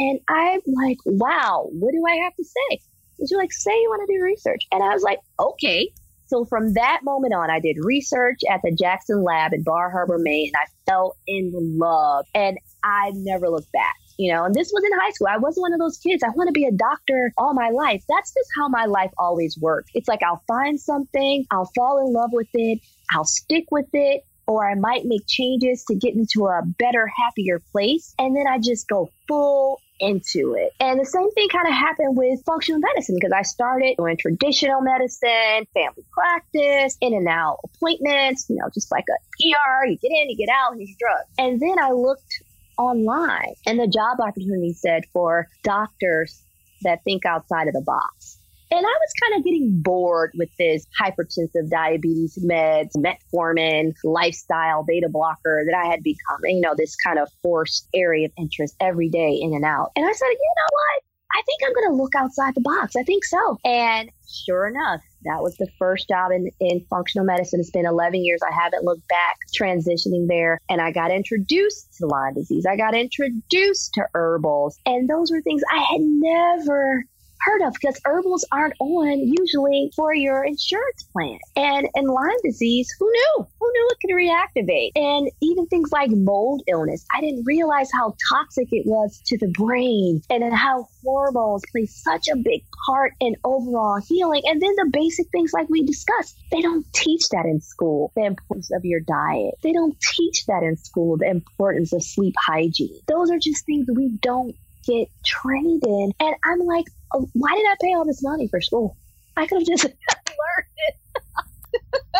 And 0.00 0.20
I'm 0.28 0.60
like, 0.66 0.98
wow, 1.04 1.68
what 1.72 1.92
do 1.92 2.02
I 2.08 2.16
have 2.24 2.34
to 2.34 2.44
say? 2.44 2.80
And 3.18 3.28
she's 3.28 3.36
like, 3.36 3.52
say 3.52 3.72
you 3.72 3.88
want 3.88 4.08
to 4.08 4.14
do 4.18 4.22
research. 4.22 4.66
And 4.72 4.82
I 4.82 4.92
was 4.94 5.02
like, 5.02 5.20
okay. 5.38 5.90
So 6.28 6.44
from 6.44 6.72
that 6.74 7.00
moment 7.04 7.34
on, 7.34 7.50
I 7.50 7.60
did 7.60 7.76
research 7.80 8.40
at 8.50 8.60
the 8.62 8.72
Jackson 8.72 9.22
Lab 9.22 9.52
in 9.52 9.62
Bar 9.62 9.90
Harbor, 9.90 10.18
Maine, 10.18 10.50
and 10.52 10.56
I 10.56 10.90
fell 10.90 11.16
in 11.26 11.52
love. 11.78 12.26
And 12.34 12.58
I 12.82 13.12
never 13.14 13.48
looked 13.48 13.70
back 13.72 13.94
you 14.18 14.32
know, 14.32 14.44
and 14.44 14.54
this 14.54 14.70
was 14.72 14.82
in 14.84 14.98
high 14.98 15.10
school. 15.10 15.28
I 15.30 15.36
wasn't 15.36 15.62
one 15.62 15.72
of 15.72 15.78
those 15.78 15.98
kids. 15.98 16.22
I 16.22 16.30
want 16.30 16.48
to 16.48 16.52
be 16.52 16.64
a 16.64 16.72
doctor 16.72 17.32
all 17.36 17.54
my 17.54 17.70
life. 17.70 18.02
That's 18.08 18.32
just 18.32 18.48
how 18.56 18.68
my 18.68 18.86
life 18.86 19.10
always 19.18 19.58
worked. 19.60 19.90
It's 19.94 20.08
like 20.08 20.22
I'll 20.22 20.42
find 20.48 20.80
something, 20.80 21.44
I'll 21.50 21.70
fall 21.74 22.06
in 22.06 22.12
love 22.12 22.30
with 22.32 22.48
it, 22.54 22.80
I'll 23.12 23.24
stick 23.24 23.66
with 23.70 23.88
it, 23.92 24.22
or 24.46 24.68
I 24.68 24.74
might 24.74 25.04
make 25.04 25.26
changes 25.26 25.84
to 25.88 25.94
get 25.94 26.14
into 26.14 26.46
a 26.46 26.62
better, 26.78 27.10
happier 27.24 27.60
place. 27.72 28.14
And 28.18 28.34
then 28.34 28.46
I 28.46 28.58
just 28.58 28.88
go 28.88 29.10
full 29.28 29.80
into 30.00 30.54
it. 30.54 30.72
And 30.80 31.00
the 31.00 31.04
same 31.04 31.30
thing 31.32 31.48
kind 31.48 31.66
of 31.66 31.74
happened 31.74 32.16
with 32.16 32.44
functional 32.44 32.80
medicine 32.80 33.16
because 33.18 33.32
I 33.32 33.42
started 33.42 33.96
doing 33.96 34.16
traditional 34.16 34.80
medicine, 34.80 35.66
family 35.74 36.04
practice, 36.12 36.96
in 37.00 37.14
and 37.14 37.28
out 37.28 37.60
appointments, 37.64 38.46
you 38.48 38.56
know, 38.56 38.68
just 38.72 38.90
like 38.90 39.04
a 39.08 39.46
ER, 39.46 39.86
you 39.86 39.98
get 39.98 40.10
in, 40.10 40.30
you 40.30 40.36
get 40.36 40.48
out, 40.48 40.76
here's 40.76 40.88
your 40.88 40.96
drug. 41.00 41.24
And 41.38 41.60
then 41.60 41.78
I 41.78 41.92
looked 41.92 42.42
online. 42.78 43.54
And 43.66 43.78
the 43.78 43.86
job 43.86 44.20
opportunity 44.20 44.72
said 44.72 45.04
for 45.12 45.48
doctors 45.62 46.42
that 46.82 47.02
think 47.04 47.24
outside 47.24 47.68
of 47.68 47.74
the 47.74 47.82
box. 47.82 48.38
And 48.70 48.84
I 48.84 48.90
was 48.90 49.12
kind 49.22 49.38
of 49.38 49.44
getting 49.44 49.80
bored 49.80 50.32
with 50.36 50.48
this 50.58 50.84
hypertensive 51.00 51.70
diabetes 51.70 52.38
meds, 52.44 52.90
metformin, 52.96 53.92
lifestyle 54.02 54.84
beta 54.84 55.08
blocker 55.08 55.62
that 55.66 55.76
I 55.76 55.88
had 55.88 56.02
become, 56.02 56.40
you 56.44 56.60
know, 56.60 56.74
this 56.76 56.96
kind 56.96 57.18
of 57.18 57.28
forced 57.42 57.88
area 57.94 58.26
of 58.26 58.32
interest 58.36 58.74
every 58.80 59.08
day 59.08 59.38
in 59.40 59.54
and 59.54 59.64
out. 59.64 59.92
And 59.94 60.04
I 60.04 60.12
said, 60.12 60.26
you 60.26 60.54
know 60.56 60.68
what? 60.70 61.02
I 61.36 61.42
think 61.42 61.60
I'm 61.64 61.74
going 61.74 61.90
to 61.90 62.02
look 62.02 62.14
outside 62.14 62.54
the 62.54 62.62
box. 62.62 62.96
I 62.96 63.02
think 63.02 63.24
so. 63.24 63.58
And 63.64 64.10
sure 64.26 64.66
enough, 64.66 65.02
that 65.24 65.42
was 65.42 65.56
the 65.56 65.68
first 65.78 66.08
job 66.08 66.30
in, 66.32 66.50
in 66.60 66.84
functional 66.88 67.26
medicine. 67.26 67.60
It's 67.60 67.70
been 67.70 67.84
11 67.84 68.24
years. 68.24 68.40
I 68.42 68.54
haven't 68.54 68.84
looked 68.84 69.06
back 69.08 69.36
transitioning 69.58 70.28
there. 70.28 70.60
And 70.70 70.80
I 70.80 70.92
got 70.92 71.10
introduced 71.10 71.94
to 71.98 72.06
Lyme 72.06 72.34
disease. 72.34 72.64
I 72.64 72.76
got 72.76 72.94
introduced 72.94 73.92
to 73.94 74.06
herbals. 74.14 74.78
And 74.86 75.08
those 75.08 75.30
were 75.30 75.42
things 75.42 75.62
I 75.70 75.82
had 75.82 76.00
never 76.00 77.04
heard 77.40 77.62
of 77.62 77.72
because 77.74 78.00
herbals 78.04 78.44
aren't 78.52 78.74
on 78.80 79.20
usually 79.20 79.90
for 79.94 80.14
your 80.14 80.44
insurance 80.44 81.02
plan. 81.12 81.38
And 81.56 81.88
in 81.94 82.06
Lyme 82.06 82.36
disease, 82.44 82.88
who 82.98 83.10
knew? 83.10 83.46
Who 83.60 83.72
knew 83.72 83.90
it 83.90 83.98
could 84.00 84.14
reactivate? 84.14 84.92
And 84.96 85.30
even 85.40 85.66
things 85.66 85.92
like 85.92 86.10
mold 86.10 86.62
illness, 86.66 87.04
I 87.14 87.20
didn't 87.20 87.44
realize 87.44 87.88
how 87.92 88.14
toxic 88.30 88.68
it 88.72 88.86
was 88.86 89.20
to 89.26 89.38
the 89.38 89.48
brain 89.48 90.22
and 90.30 90.54
how 90.54 90.88
hormones 91.04 91.62
play 91.72 91.86
such 91.86 92.28
a 92.32 92.36
big 92.36 92.62
part 92.86 93.12
in 93.20 93.36
overall 93.44 94.00
healing. 94.06 94.42
And 94.46 94.60
then 94.60 94.74
the 94.76 94.90
basic 94.92 95.28
things 95.30 95.52
like 95.52 95.68
we 95.68 95.84
discussed, 95.84 96.36
they 96.50 96.60
don't 96.60 96.86
teach 96.92 97.28
that 97.30 97.46
in 97.46 97.60
school, 97.60 98.12
the 98.16 98.24
importance 98.24 98.70
of 98.72 98.84
your 98.84 99.00
diet. 99.00 99.54
They 99.62 99.72
don't 99.72 99.98
teach 100.00 100.46
that 100.46 100.62
in 100.62 100.76
school, 100.76 101.16
the 101.16 101.28
importance 101.28 101.92
of 101.92 102.02
sleep 102.02 102.34
hygiene. 102.38 103.00
Those 103.06 103.30
are 103.30 103.38
just 103.38 103.64
things 103.66 103.86
we 103.94 104.10
don't 104.20 104.54
get 104.86 105.08
trained 105.24 105.82
in. 105.84 106.12
And 106.20 106.36
I'm 106.44 106.60
like, 106.60 106.86
oh, 107.14 107.28
why 107.32 107.54
did 107.54 107.66
I 107.66 107.74
pay 107.80 107.94
all 107.94 108.04
this 108.04 108.22
money 108.22 108.48
for 108.48 108.60
school? 108.60 108.96
I 109.36 109.46
could 109.46 109.58
have 109.58 109.66
just 109.66 109.84
learned 109.84 110.76
it. 110.88 110.96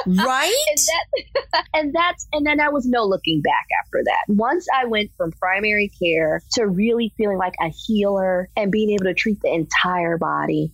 right 0.06 0.54
and, 0.68 0.78
that, 1.52 1.64
and 1.74 1.94
that's 1.94 2.26
and 2.32 2.46
then 2.46 2.58
there 2.58 2.70
was 2.70 2.86
no 2.86 3.04
looking 3.04 3.40
back 3.40 3.66
after 3.82 4.02
that 4.04 4.22
once 4.28 4.66
i 4.74 4.84
went 4.84 5.10
from 5.16 5.32
primary 5.32 5.90
care 5.98 6.42
to 6.52 6.66
really 6.66 7.12
feeling 7.16 7.38
like 7.38 7.54
a 7.64 7.68
healer 7.68 8.48
and 8.56 8.70
being 8.70 8.90
able 8.90 9.04
to 9.04 9.14
treat 9.14 9.40
the 9.40 9.52
entire 9.52 10.18
body 10.18 10.70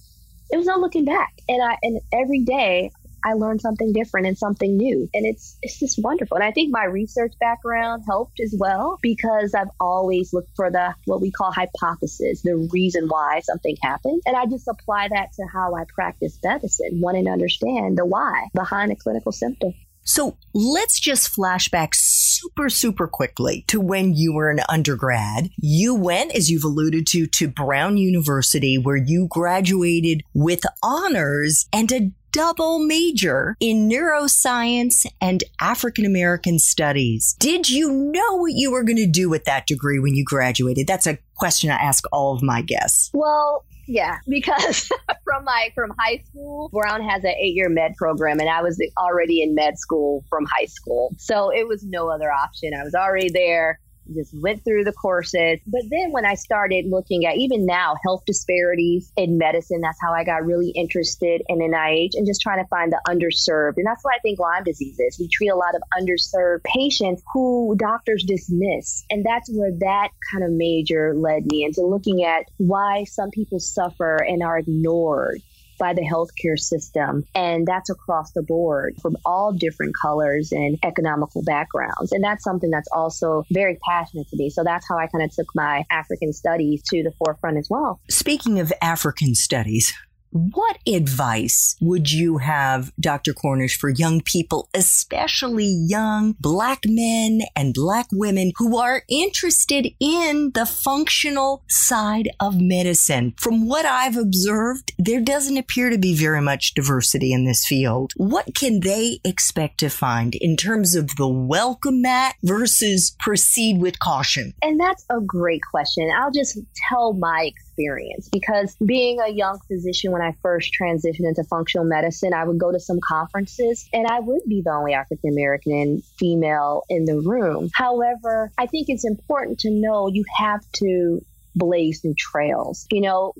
it 0.50 0.56
was 0.56 0.66
no 0.66 0.76
looking 0.76 1.04
back 1.04 1.32
and 1.48 1.62
i 1.62 1.76
and 1.82 2.00
every 2.12 2.40
day 2.40 2.90
I 3.24 3.34
learned 3.34 3.60
something 3.60 3.92
different 3.92 4.26
and 4.26 4.36
something 4.36 4.76
new. 4.76 5.08
And 5.14 5.26
it's 5.26 5.56
it's 5.62 5.78
just 5.78 6.02
wonderful. 6.02 6.36
And 6.36 6.44
I 6.44 6.50
think 6.50 6.72
my 6.72 6.84
research 6.84 7.34
background 7.40 8.04
helped 8.06 8.40
as 8.40 8.54
well 8.58 8.98
because 9.02 9.54
I've 9.54 9.70
always 9.80 10.32
looked 10.32 10.54
for 10.56 10.70
the 10.70 10.94
what 11.06 11.20
we 11.20 11.30
call 11.30 11.52
hypothesis, 11.52 12.42
the 12.42 12.68
reason 12.72 13.08
why 13.08 13.40
something 13.40 13.76
happened. 13.82 14.22
And 14.26 14.36
I 14.36 14.46
just 14.46 14.68
apply 14.68 15.08
that 15.08 15.32
to 15.34 15.46
how 15.52 15.74
I 15.74 15.84
practice 15.94 16.38
medicine, 16.42 17.00
wanting 17.00 17.24
to 17.24 17.30
understand 17.30 17.98
the 17.98 18.06
why 18.06 18.48
behind 18.54 18.92
a 18.92 18.96
clinical 18.96 19.32
symptom. 19.32 19.74
So 20.04 20.36
let's 20.52 20.98
just 20.98 21.28
flash 21.28 21.68
back 21.68 21.94
super, 21.94 22.68
super 22.68 23.06
quickly 23.06 23.64
to 23.68 23.80
when 23.80 24.14
you 24.14 24.34
were 24.34 24.50
an 24.50 24.60
undergrad. 24.68 25.50
You 25.58 25.94
went, 25.94 26.34
as 26.34 26.50
you've 26.50 26.64
alluded 26.64 27.06
to, 27.08 27.26
to 27.26 27.48
Brown 27.48 27.96
University, 27.96 28.78
where 28.78 28.96
you 28.96 29.28
graduated 29.30 30.22
with 30.34 30.62
honors 30.82 31.68
and 31.72 31.92
a 31.92 32.10
double 32.32 32.78
major 32.78 33.56
in 33.60 33.88
neuroscience 33.88 35.06
and 35.20 35.44
African 35.60 36.04
American 36.04 36.58
studies. 36.58 37.36
Did 37.38 37.70
you 37.70 37.92
know 37.92 38.36
what 38.36 38.52
you 38.54 38.72
were 38.72 38.82
going 38.82 38.96
to 38.96 39.06
do 39.06 39.28
with 39.28 39.44
that 39.44 39.66
degree 39.66 39.98
when 39.98 40.14
you 40.14 40.24
graduated? 40.24 40.86
That's 40.86 41.06
a 41.06 41.18
question 41.36 41.70
I 41.70 41.76
ask 41.76 42.04
all 42.10 42.34
of 42.34 42.42
my 42.42 42.62
guests. 42.62 43.10
Well, 43.12 43.64
Yeah, 43.86 44.18
because 44.28 44.88
from 45.24 45.44
my 45.44 45.70
from 45.74 45.92
high 45.98 46.22
school, 46.28 46.70
Brown 46.72 47.02
has 47.02 47.24
an 47.24 47.34
eight 47.38 47.54
year 47.54 47.68
med 47.68 47.94
program, 47.96 48.40
and 48.40 48.48
I 48.48 48.62
was 48.62 48.80
already 48.96 49.42
in 49.42 49.54
med 49.54 49.78
school 49.78 50.24
from 50.28 50.46
high 50.46 50.66
school, 50.66 51.14
so 51.18 51.50
it 51.50 51.66
was 51.66 51.84
no 51.84 52.08
other 52.08 52.30
option. 52.30 52.72
I 52.78 52.84
was 52.84 52.94
already 52.94 53.28
there 53.28 53.80
just 54.14 54.34
went 54.40 54.64
through 54.64 54.84
the 54.84 54.92
courses. 54.92 55.60
But 55.66 55.82
then 55.90 56.12
when 56.12 56.24
I 56.24 56.34
started 56.34 56.86
looking 56.88 57.26
at 57.26 57.36
even 57.36 57.66
now 57.66 57.96
health 58.04 58.24
disparities 58.26 59.12
in 59.16 59.38
medicine, 59.38 59.80
that's 59.80 59.98
how 60.00 60.12
I 60.12 60.24
got 60.24 60.44
really 60.44 60.70
interested 60.70 61.42
in 61.48 61.58
NIH 61.58 62.10
and 62.14 62.26
just 62.26 62.40
trying 62.40 62.62
to 62.62 62.68
find 62.68 62.92
the 62.92 63.00
underserved. 63.08 63.74
And 63.76 63.86
that's 63.86 64.02
why 64.02 64.12
I 64.14 64.18
think 64.20 64.38
Lyme 64.38 64.64
disease 64.64 64.98
is. 64.98 65.18
We 65.18 65.28
treat 65.28 65.48
a 65.48 65.56
lot 65.56 65.74
of 65.74 65.82
underserved 65.98 66.64
patients 66.64 67.22
who 67.32 67.74
doctors 67.76 68.24
dismiss. 68.24 69.04
And 69.10 69.24
that's 69.24 69.50
where 69.52 69.72
that 69.80 70.08
kind 70.32 70.44
of 70.44 70.50
major 70.50 71.14
led 71.14 71.46
me 71.46 71.64
into 71.64 71.82
looking 71.82 72.24
at 72.24 72.46
why 72.58 73.04
some 73.04 73.30
people 73.30 73.60
suffer 73.60 74.16
and 74.16 74.42
are 74.42 74.58
ignored 74.58 75.42
by 75.82 75.92
the 75.92 76.02
healthcare 76.02 76.56
system. 76.56 77.24
And 77.34 77.66
that's 77.66 77.90
across 77.90 78.30
the 78.30 78.42
board 78.42 78.94
from 79.02 79.16
all 79.26 79.52
different 79.52 79.96
colors 80.00 80.52
and 80.52 80.78
economical 80.84 81.42
backgrounds. 81.42 82.12
And 82.12 82.22
that's 82.22 82.44
something 82.44 82.70
that's 82.70 82.88
also 82.92 83.44
very 83.50 83.80
passionate 83.84 84.28
to 84.28 84.36
me. 84.36 84.48
So 84.48 84.62
that's 84.62 84.86
how 84.88 84.96
I 84.96 85.08
kind 85.08 85.24
of 85.24 85.34
took 85.34 85.48
my 85.56 85.84
African 85.90 86.32
studies 86.32 86.84
to 86.90 87.02
the 87.02 87.10
forefront 87.18 87.58
as 87.58 87.66
well. 87.68 88.00
Speaking 88.08 88.60
of 88.60 88.72
African 88.80 89.34
studies, 89.34 89.92
what 90.32 90.78
advice 90.86 91.76
would 91.80 92.10
you 92.10 92.38
have, 92.38 92.92
Dr. 92.98 93.34
Cornish, 93.34 93.78
for 93.78 93.90
young 93.90 94.22
people, 94.22 94.70
especially 94.74 95.66
young 95.66 96.34
black 96.40 96.80
men 96.86 97.42
and 97.54 97.74
black 97.74 98.06
women 98.10 98.52
who 98.56 98.78
are 98.78 99.02
interested 99.08 99.88
in 100.00 100.52
the 100.54 100.64
functional 100.64 101.62
side 101.68 102.30
of 102.40 102.58
medicine? 102.58 103.34
From 103.36 103.66
what 103.68 103.84
I've 103.84 104.16
observed, 104.16 104.92
there 104.98 105.20
doesn't 105.20 105.58
appear 105.58 105.90
to 105.90 105.98
be 105.98 106.14
very 106.14 106.40
much 106.40 106.72
diversity 106.72 107.32
in 107.32 107.44
this 107.44 107.66
field. 107.66 108.12
What 108.16 108.54
can 108.54 108.80
they 108.80 109.20
expect 109.24 109.80
to 109.80 109.90
find 109.90 110.34
in 110.36 110.56
terms 110.56 110.94
of 110.94 111.16
the 111.16 111.28
welcome 111.28 112.00
mat 112.00 112.36
versus 112.42 113.14
proceed 113.18 113.80
with 113.80 113.98
caution? 113.98 114.54
And 114.62 114.80
that's 114.80 115.04
a 115.10 115.20
great 115.20 115.62
question. 115.70 116.10
I'll 116.16 116.32
just 116.32 116.58
tell 116.88 117.12
my 117.12 117.52
experience 117.72 118.28
because 118.30 118.76
being 118.84 119.18
a 119.20 119.30
young 119.30 119.58
physician 119.68 120.12
when 120.12 120.22
I 120.22 120.34
first 120.42 120.72
transitioned 120.78 121.26
into 121.26 121.44
functional 121.44 121.86
medicine, 121.86 122.32
I 122.34 122.44
would 122.44 122.58
go 122.58 122.72
to 122.72 122.80
some 122.80 123.00
conferences 123.06 123.88
and 123.92 124.06
I 124.06 124.20
would 124.20 124.42
be 124.48 124.62
the 124.62 124.72
only 124.72 124.94
African 124.94 125.30
American 125.30 126.02
female 126.18 126.82
in 126.88 127.04
the 127.04 127.18
room. 127.20 127.70
However, 127.74 128.52
I 128.58 128.66
think 128.66 128.88
it's 128.88 129.04
important 129.04 129.60
to 129.60 129.70
know 129.70 130.08
you 130.08 130.24
have 130.38 130.60
to 130.76 131.24
blaze 131.54 132.02
new 132.04 132.14
trails. 132.14 132.86
You 132.90 133.02
know, 133.02 133.34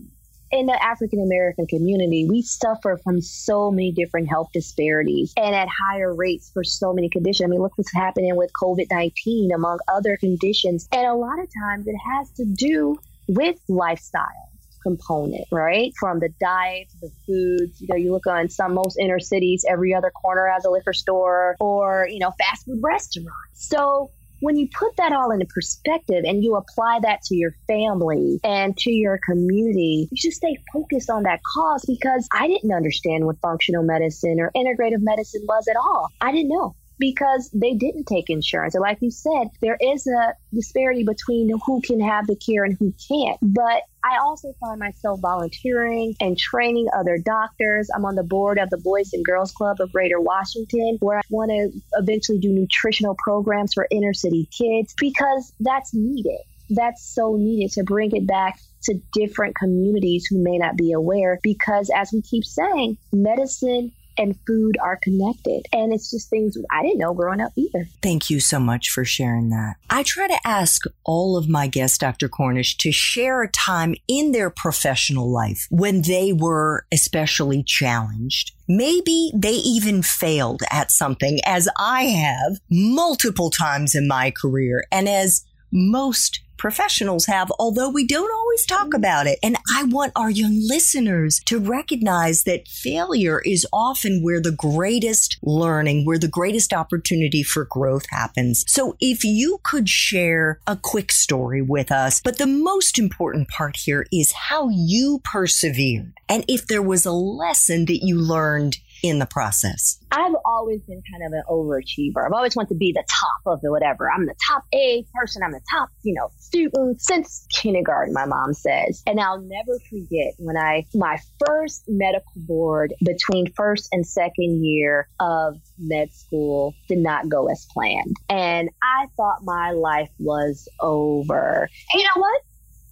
in 0.51 0.67
the 0.67 0.85
African 0.85 1.23
American 1.23 1.67
community, 1.67 2.27
we 2.29 2.43
suffer 2.43 3.01
from 3.03 3.23
so 3.23 3.71
many 3.71 3.91
different 3.91 4.29
health 4.29 4.49
disparities 4.53 5.33
and 5.37 5.55
at 5.55 5.69
higher 5.69 6.15
rates 6.15 6.51
for 6.53 6.63
so 6.63 6.93
many 6.93 7.09
conditions. 7.09 7.47
I 7.47 7.49
mean, 7.49 7.63
look 7.63 7.73
what's 7.77 7.95
happening 7.95 8.37
with 8.37 8.51
COVID 8.63 8.87
19, 8.91 9.51
among 9.53 9.79
other 9.89 10.17
conditions. 10.19 10.89
And 10.93 11.07
a 11.07 11.15
lot 11.15 11.39
of 11.39 11.49
times 11.59 11.87
it 11.87 11.97
has 12.15 12.31
to 12.33 12.45
do 12.45 12.99
with 13.29 13.57
lifestyle 13.69 14.53
component, 14.83 15.45
right? 15.51 15.93
From 15.99 16.21
the 16.21 16.29
diet 16.41 16.89
the 17.01 17.11
foods. 17.27 17.81
You 17.81 17.87
know, 17.91 17.97
you 17.97 18.13
look 18.13 18.27
on 18.27 18.49
some 18.49 18.75
most 18.75 18.99
inner 18.99 19.21
cities, 19.21 19.65
every 19.69 19.95
other 19.95 20.11
corner 20.11 20.49
has 20.53 20.65
a 20.65 20.71
liquor 20.71 20.93
store 20.93 21.57
or, 21.61 22.07
you 22.11 22.19
know, 22.19 22.33
fast 22.39 22.67
food 22.67 22.81
restaurant. 22.83 23.29
So 23.55 24.11
when 24.41 24.57
you 24.57 24.69
put 24.77 24.97
that 24.97 25.13
all 25.13 25.31
into 25.31 25.47
perspective 25.47 26.25
and 26.25 26.43
you 26.43 26.57
apply 26.57 26.99
that 27.03 27.23
to 27.23 27.37
your 27.37 27.53
family 27.69 28.41
and 28.43 28.77
to 28.79 28.91
your 28.91 29.21
community, 29.25 30.09
you 30.11 30.17
should 30.17 30.33
stay 30.33 30.57
focused 30.73 31.09
on 31.09 31.23
that 31.23 31.41
cause 31.55 31.85
because 31.87 32.27
I 32.33 32.49
didn't 32.49 32.73
understand 32.73 33.25
what 33.25 33.37
functional 33.41 33.85
medicine 33.85 34.41
or 34.41 34.51
integrative 34.57 35.01
medicine 35.01 35.43
was 35.47 35.69
at 35.69 35.77
all. 35.77 36.09
I 36.21 36.33
didn't 36.33 36.49
know 36.49 36.75
because 37.03 37.51
they 37.53 37.75
didn't 37.75 38.05
take 38.05 38.31
insurance. 38.31 38.77
And 38.77 38.83
like 38.83 38.99
you 39.01 39.11
said, 39.11 39.49
there 39.61 39.77
is 39.81 40.07
a 40.07 40.35
disparity 40.55 41.03
between 41.03 41.51
who 41.67 41.81
can 41.81 41.99
have 41.99 42.29
the 42.29 42.37
care 42.37 42.63
and 42.63 42.77
who 42.79 42.95
can't. 43.09 43.39
But 43.43 43.83
I 44.05 44.19
also 44.23 44.55
find 44.61 44.79
myself 44.79 45.19
volunteering 45.19 46.15
and 46.21 46.39
training 46.39 46.87
other 46.97 47.19
doctors. 47.19 47.91
I'm 47.93 48.05
on 48.05 48.15
the 48.15 48.23
board 48.23 48.57
of 48.57 48.71
the 48.71 48.79
Boys 48.79 49.13
and 49.13 49.25
Girls 49.25 49.51
Club 49.51 49.81
of 49.81 49.91
Greater 49.91 50.21
Washington, 50.21 50.99
where 51.01 51.19
I 51.19 51.23
want 51.29 51.51
to 51.51 51.81
eventually 51.95 52.39
do 52.39 52.53
nutritional 52.53 53.17
programs 53.19 53.75
for 53.75 53.89
inner 53.91 54.15
city 54.15 54.49
kids 54.57 54.95
because 54.97 55.53
that's 55.59 55.93
needed. 55.93 56.39
That's 56.71 57.05
so 57.05 57.35
needed 57.35 57.73
to 57.73 57.83
bring 57.83 58.15
it 58.15 58.29
back 58.29 58.61
to 58.85 58.95
different 59.13 59.57
communities 59.57 60.27
who 60.31 60.41
may 60.41 60.57
not 60.57 60.77
be 60.77 60.93
aware 60.93 61.41
because, 61.43 61.91
as 61.97 62.13
we 62.13 62.23
keep 62.23 62.45
saying, 62.45 62.97
medicine 63.13 63.91
and 64.23 64.39
food 64.47 64.77
are 64.83 64.99
connected. 65.03 65.67
And 65.73 65.93
it's 65.93 66.11
just 66.11 66.31
things 66.31 66.57
I 66.71 66.83
didn't 66.83 66.99
know 66.99 67.13
growing 67.13 67.41
up 67.41 67.53
either. 67.57 67.87
Thank 68.01 68.31
you 68.31 68.41
so 68.41 68.61
much 68.61 68.91
for 68.91 69.05
sharing 69.05 69.51
that. 69.51 69.75
I 69.91 70.05
try 70.05 70.29
to 70.29 70.39
ask 70.47 70.83
all 71.05 71.37
of 71.37 71.49
my 71.49 71.67
guests, 71.67 71.99
Dr. 71.99 72.29
Cornish, 72.29 72.77
to 72.79 72.93
share 72.93 73.43
a 73.43 73.51
time 73.51 73.95
in 74.07 74.33
their 74.33 74.49
professional 74.49 75.31
life 75.31 75.67
when 75.71 76.03
they 76.03 76.33
were 76.33 76.87
especially 76.93 77.63
challenged. 77.65 78.53
Maybe 78.69 79.33
they 79.35 79.55
even 79.55 80.03
failed 80.03 80.63
at 80.71 80.91
something, 80.91 81.41
as 81.45 81.69
I 81.77 82.05
have 82.05 82.59
multiple 82.71 83.51
times 83.51 83.95
in 83.95 84.07
my 84.07 84.31
career, 84.31 84.85
and 84.93 85.09
as 85.09 85.45
most 85.73 86.41
professionals 86.63 87.27
have, 87.27 87.51
although 87.59 87.89
we 87.89 88.07
don't 88.07 88.33
always 88.33 88.65
talk 88.65 88.95
about 88.95 89.27
it. 89.27 89.37
And 89.43 89.57
I 89.75 89.83
want 89.83 90.13
our 90.15 90.31
young 90.31 90.61
listeners 90.65 91.41
to 91.47 91.59
recognize 91.59 92.45
that 92.45 92.69
failure 92.69 93.43
is 93.45 93.67
often 93.73 94.23
where 94.23 94.41
the 94.41 94.53
greatest 94.53 95.39
learning, 95.43 96.07
where 96.07 96.21
the 96.21 96.29
greatest 96.29 96.73
opportunity 96.73 97.43
for 97.43 97.65
growth 97.65 98.05
happens. 98.11 98.65
So 98.69 98.97
if 99.01 99.25
you 99.25 99.59
could 99.65 99.89
share 99.89 100.61
a 100.69 100.77
quick 100.81 101.11
story 101.11 101.63
with 101.63 101.91
us, 101.91 102.21
but 102.23 102.39
the 102.39 102.47
most 102.47 102.97
important 102.97 103.49
part 103.49 103.77
here 103.77 104.07
is 104.13 104.31
how 104.31 104.69
you 104.69 105.21
persevered. 105.25 106.13
And 106.29 106.45
if 106.47 106.69
there 106.69 106.81
was 106.81 107.05
a 107.05 107.11
lesson 107.11 107.87
that 107.87 108.05
you 108.05 108.21
learned 108.21 108.77
in 109.03 109.19
the 109.19 109.27
process? 109.27 109.99
I've 110.11 110.35
always 110.45 110.81
been 110.83 111.03
kind 111.11 111.25
of 111.27 111.33
an 111.33 111.43
overachiever. 111.49 112.25
I've 112.25 112.33
always 112.33 112.55
wanted 112.55 112.69
to 112.71 112.75
be 112.77 112.93
the 112.93 113.05
top 113.09 113.53
of 113.55 113.61
it, 113.63 113.71
whatever. 113.71 114.11
I'm 114.11 114.27
the 114.27 114.35
top 114.49 114.65
A 114.75 115.05
person. 115.15 115.43
I'm 115.43 115.53
the 115.53 115.61
top, 115.71 115.89
you 116.03 116.15
know, 116.15 116.29
student 116.39 117.01
since 117.01 117.47
kindergarten, 117.51 118.13
my 118.15 118.27
mom 118.27 118.53
says. 118.55 119.03
And 119.07 119.21
I'll 119.21 119.41
never 119.41 119.79
forget 119.91 120.35
when 120.39 120.57
I, 120.57 120.87
my 120.95 121.19
first 121.47 121.85
medical 121.89 122.33
board 122.37 122.95
between 123.05 123.53
first 123.53 123.89
and 123.93 124.07
second 124.07 124.65
year 124.65 125.09
of 125.21 125.57
med 125.79 126.13
school 126.13 126.75
did 126.89 126.99
not 126.99 127.29
go 127.29 127.49
as 127.51 127.67
planned. 127.73 128.17
And 128.29 128.69
I 128.83 129.07
thought 129.17 129.39
my 129.43 129.73
life 129.73 130.11
was 130.19 130.69
over. 130.81 131.69
And 131.93 132.03
you 132.03 132.05
know 132.05 132.21
what? 132.21 132.41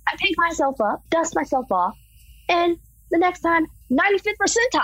I 0.08 0.16
pick 0.16 0.34
myself 0.36 0.80
up, 0.80 1.02
dust 1.10 1.36
myself 1.36 1.70
off, 1.70 1.96
and 2.48 2.78
the 3.10 3.18
next 3.18 3.40
time, 3.40 3.66
95th 3.90 4.36
percentile 4.40 4.82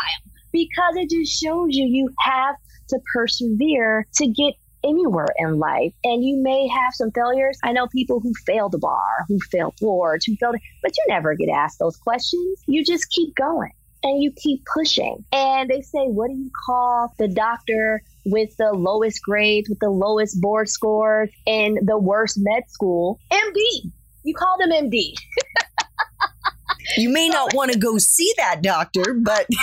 because 0.57 0.97
it 0.97 1.11
just 1.11 1.39
shows 1.39 1.69
you 1.71 1.87
you 1.87 2.09
have 2.21 2.57
to 2.89 2.99
persevere 3.15 4.07
to 4.15 4.27
get 4.27 4.55
anywhere 4.85 5.29
in 5.39 5.59
life. 5.59 5.93
And 6.05 6.25
you 6.25 6.39
may 6.43 6.67
have 6.69 6.95
some 6.95 7.11
failures. 7.11 7.59
I 7.63 7.73
know 7.73 7.89
people 7.89 8.21
who 8.21 8.33
failed 8.47 8.73
the 8.73 8.79
bar, 8.79 9.27
who 9.29 9.39
failed 9.51 9.75
boards, 9.81 10.25
who 10.25 10.37
failed, 10.37 10.57
but 10.83 10.93
you 10.97 11.05
never 11.09 11.35
get 11.35 11.51
asked 11.51 11.79
those 11.79 11.97
questions. 11.97 12.63
You 12.67 12.85
just 12.85 13.11
keep 13.11 13.35
going 13.35 13.73
and 14.03 14.23
you 14.23 14.33
keep 14.33 14.65
pushing. 14.73 15.25
And 15.31 15.69
they 15.69 15.83
say, 15.83 16.07
what 16.07 16.29
do 16.29 16.35
you 16.35 16.51
call 16.65 17.13
the 17.19 17.29
doctor 17.29 18.03
with 18.25 18.57
the 18.57 18.73
lowest 18.73 19.21
grades, 19.23 19.69
with 19.69 19.81
the 19.81 19.91
lowest 19.91 20.41
board 20.41 20.69
scores, 20.69 21.29
in 21.45 21.79
the 21.83 21.99
worst 21.99 22.39
med 22.39 22.63
school? 22.69 23.19
MD. 23.31 23.91
You 24.25 24.35
call 24.35 24.57
them 24.59 24.71
MD. 24.71 25.15
You 26.97 27.09
may 27.11 27.29
not 27.29 27.55
want 27.55 27.73
to 27.73 27.79
go 27.79 27.99
see 27.99 28.33
that 28.39 28.63
doctor, 28.63 29.15
but. 29.15 29.47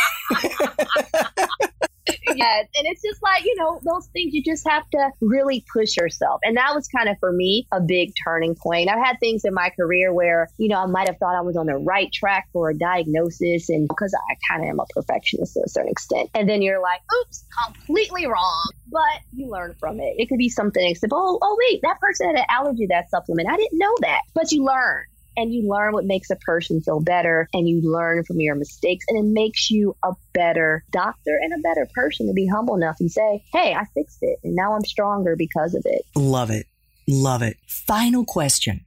yes. 2.35 2.67
And 2.75 2.87
it's 2.87 3.01
just 3.01 3.21
like, 3.21 3.43
you 3.45 3.55
know, 3.55 3.79
those 3.83 4.07
things 4.07 4.33
you 4.33 4.43
just 4.43 4.67
have 4.67 4.89
to 4.91 5.09
really 5.21 5.65
push 5.71 5.95
yourself. 5.97 6.39
And 6.43 6.57
that 6.57 6.73
was 6.75 6.87
kind 6.87 7.09
of 7.09 7.17
for 7.19 7.31
me 7.31 7.67
a 7.71 7.79
big 7.79 8.13
turning 8.23 8.55
point. 8.55 8.89
I've 8.89 9.03
had 9.03 9.19
things 9.19 9.45
in 9.45 9.53
my 9.53 9.69
career 9.69 10.13
where, 10.13 10.49
you 10.57 10.67
know, 10.67 10.77
I 10.77 10.85
might 10.85 11.07
have 11.07 11.17
thought 11.17 11.35
I 11.35 11.41
was 11.41 11.55
on 11.55 11.67
the 11.67 11.75
right 11.75 12.11
track 12.11 12.49
for 12.51 12.69
a 12.69 12.77
diagnosis 12.77 13.69
and 13.69 13.87
because 13.87 14.13
I 14.13 14.35
kind 14.49 14.63
of 14.63 14.69
am 14.69 14.79
a 14.79 14.85
perfectionist 14.93 15.53
to 15.53 15.63
a 15.65 15.69
certain 15.69 15.91
extent. 15.91 16.29
And 16.33 16.47
then 16.49 16.61
you're 16.61 16.81
like, 16.81 17.01
oops, 17.21 17.45
completely 17.65 18.25
wrong. 18.25 18.71
But 18.87 19.21
you 19.31 19.49
learn 19.49 19.75
from 19.79 19.99
it. 19.99 20.15
It 20.17 20.29
could 20.29 20.37
be 20.37 20.49
something 20.49 20.95
simple. 20.95 21.17
Oh, 21.17 21.39
oh 21.41 21.57
wait, 21.67 21.81
that 21.83 21.99
person 21.99 22.27
had 22.27 22.37
an 22.37 22.45
allergy 22.49 22.85
to 22.85 22.93
that 22.93 23.09
supplement. 23.09 23.49
I 23.49 23.57
didn't 23.57 23.79
know 23.79 23.95
that. 24.01 24.21
But 24.33 24.51
you 24.51 24.65
learn 24.65 25.05
and 25.37 25.53
you 25.53 25.67
learn 25.67 25.93
what 25.93 26.05
makes 26.05 26.29
a 26.29 26.35
person 26.37 26.81
feel 26.81 26.99
better 27.01 27.47
and 27.53 27.67
you 27.67 27.81
learn 27.83 28.23
from 28.23 28.39
your 28.39 28.55
mistakes 28.55 29.05
and 29.07 29.17
it 29.17 29.29
makes 29.31 29.69
you 29.69 29.95
a 30.03 30.13
better 30.33 30.83
doctor 30.91 31.39
and 31.41 31.53
a 31.53 31.61
better 31.61 31.87
person 31.93 32.27
to 32.27 32.33
be 32.33 32.47
humble 32.47 32.75
enough 32.75 32.97
and 32.99 33.11
say 33.11 33.43
hey 33.51 33.73
i 33.73 33.85
fixed 33.93 34.19
it 34.21 34.39
and 34.43 34.55
now 34.55 34.73
i'm 34.73 34.83
stronger 34.85 35.35
because 35.35 35.73
of 35.73 35.83
it 35.85 36.03
love 36.15 36.49
it 36.49 36.67
love 37.07 37.41
it 37.41 37.57
final 37.67 38.25
question 38.25 38.85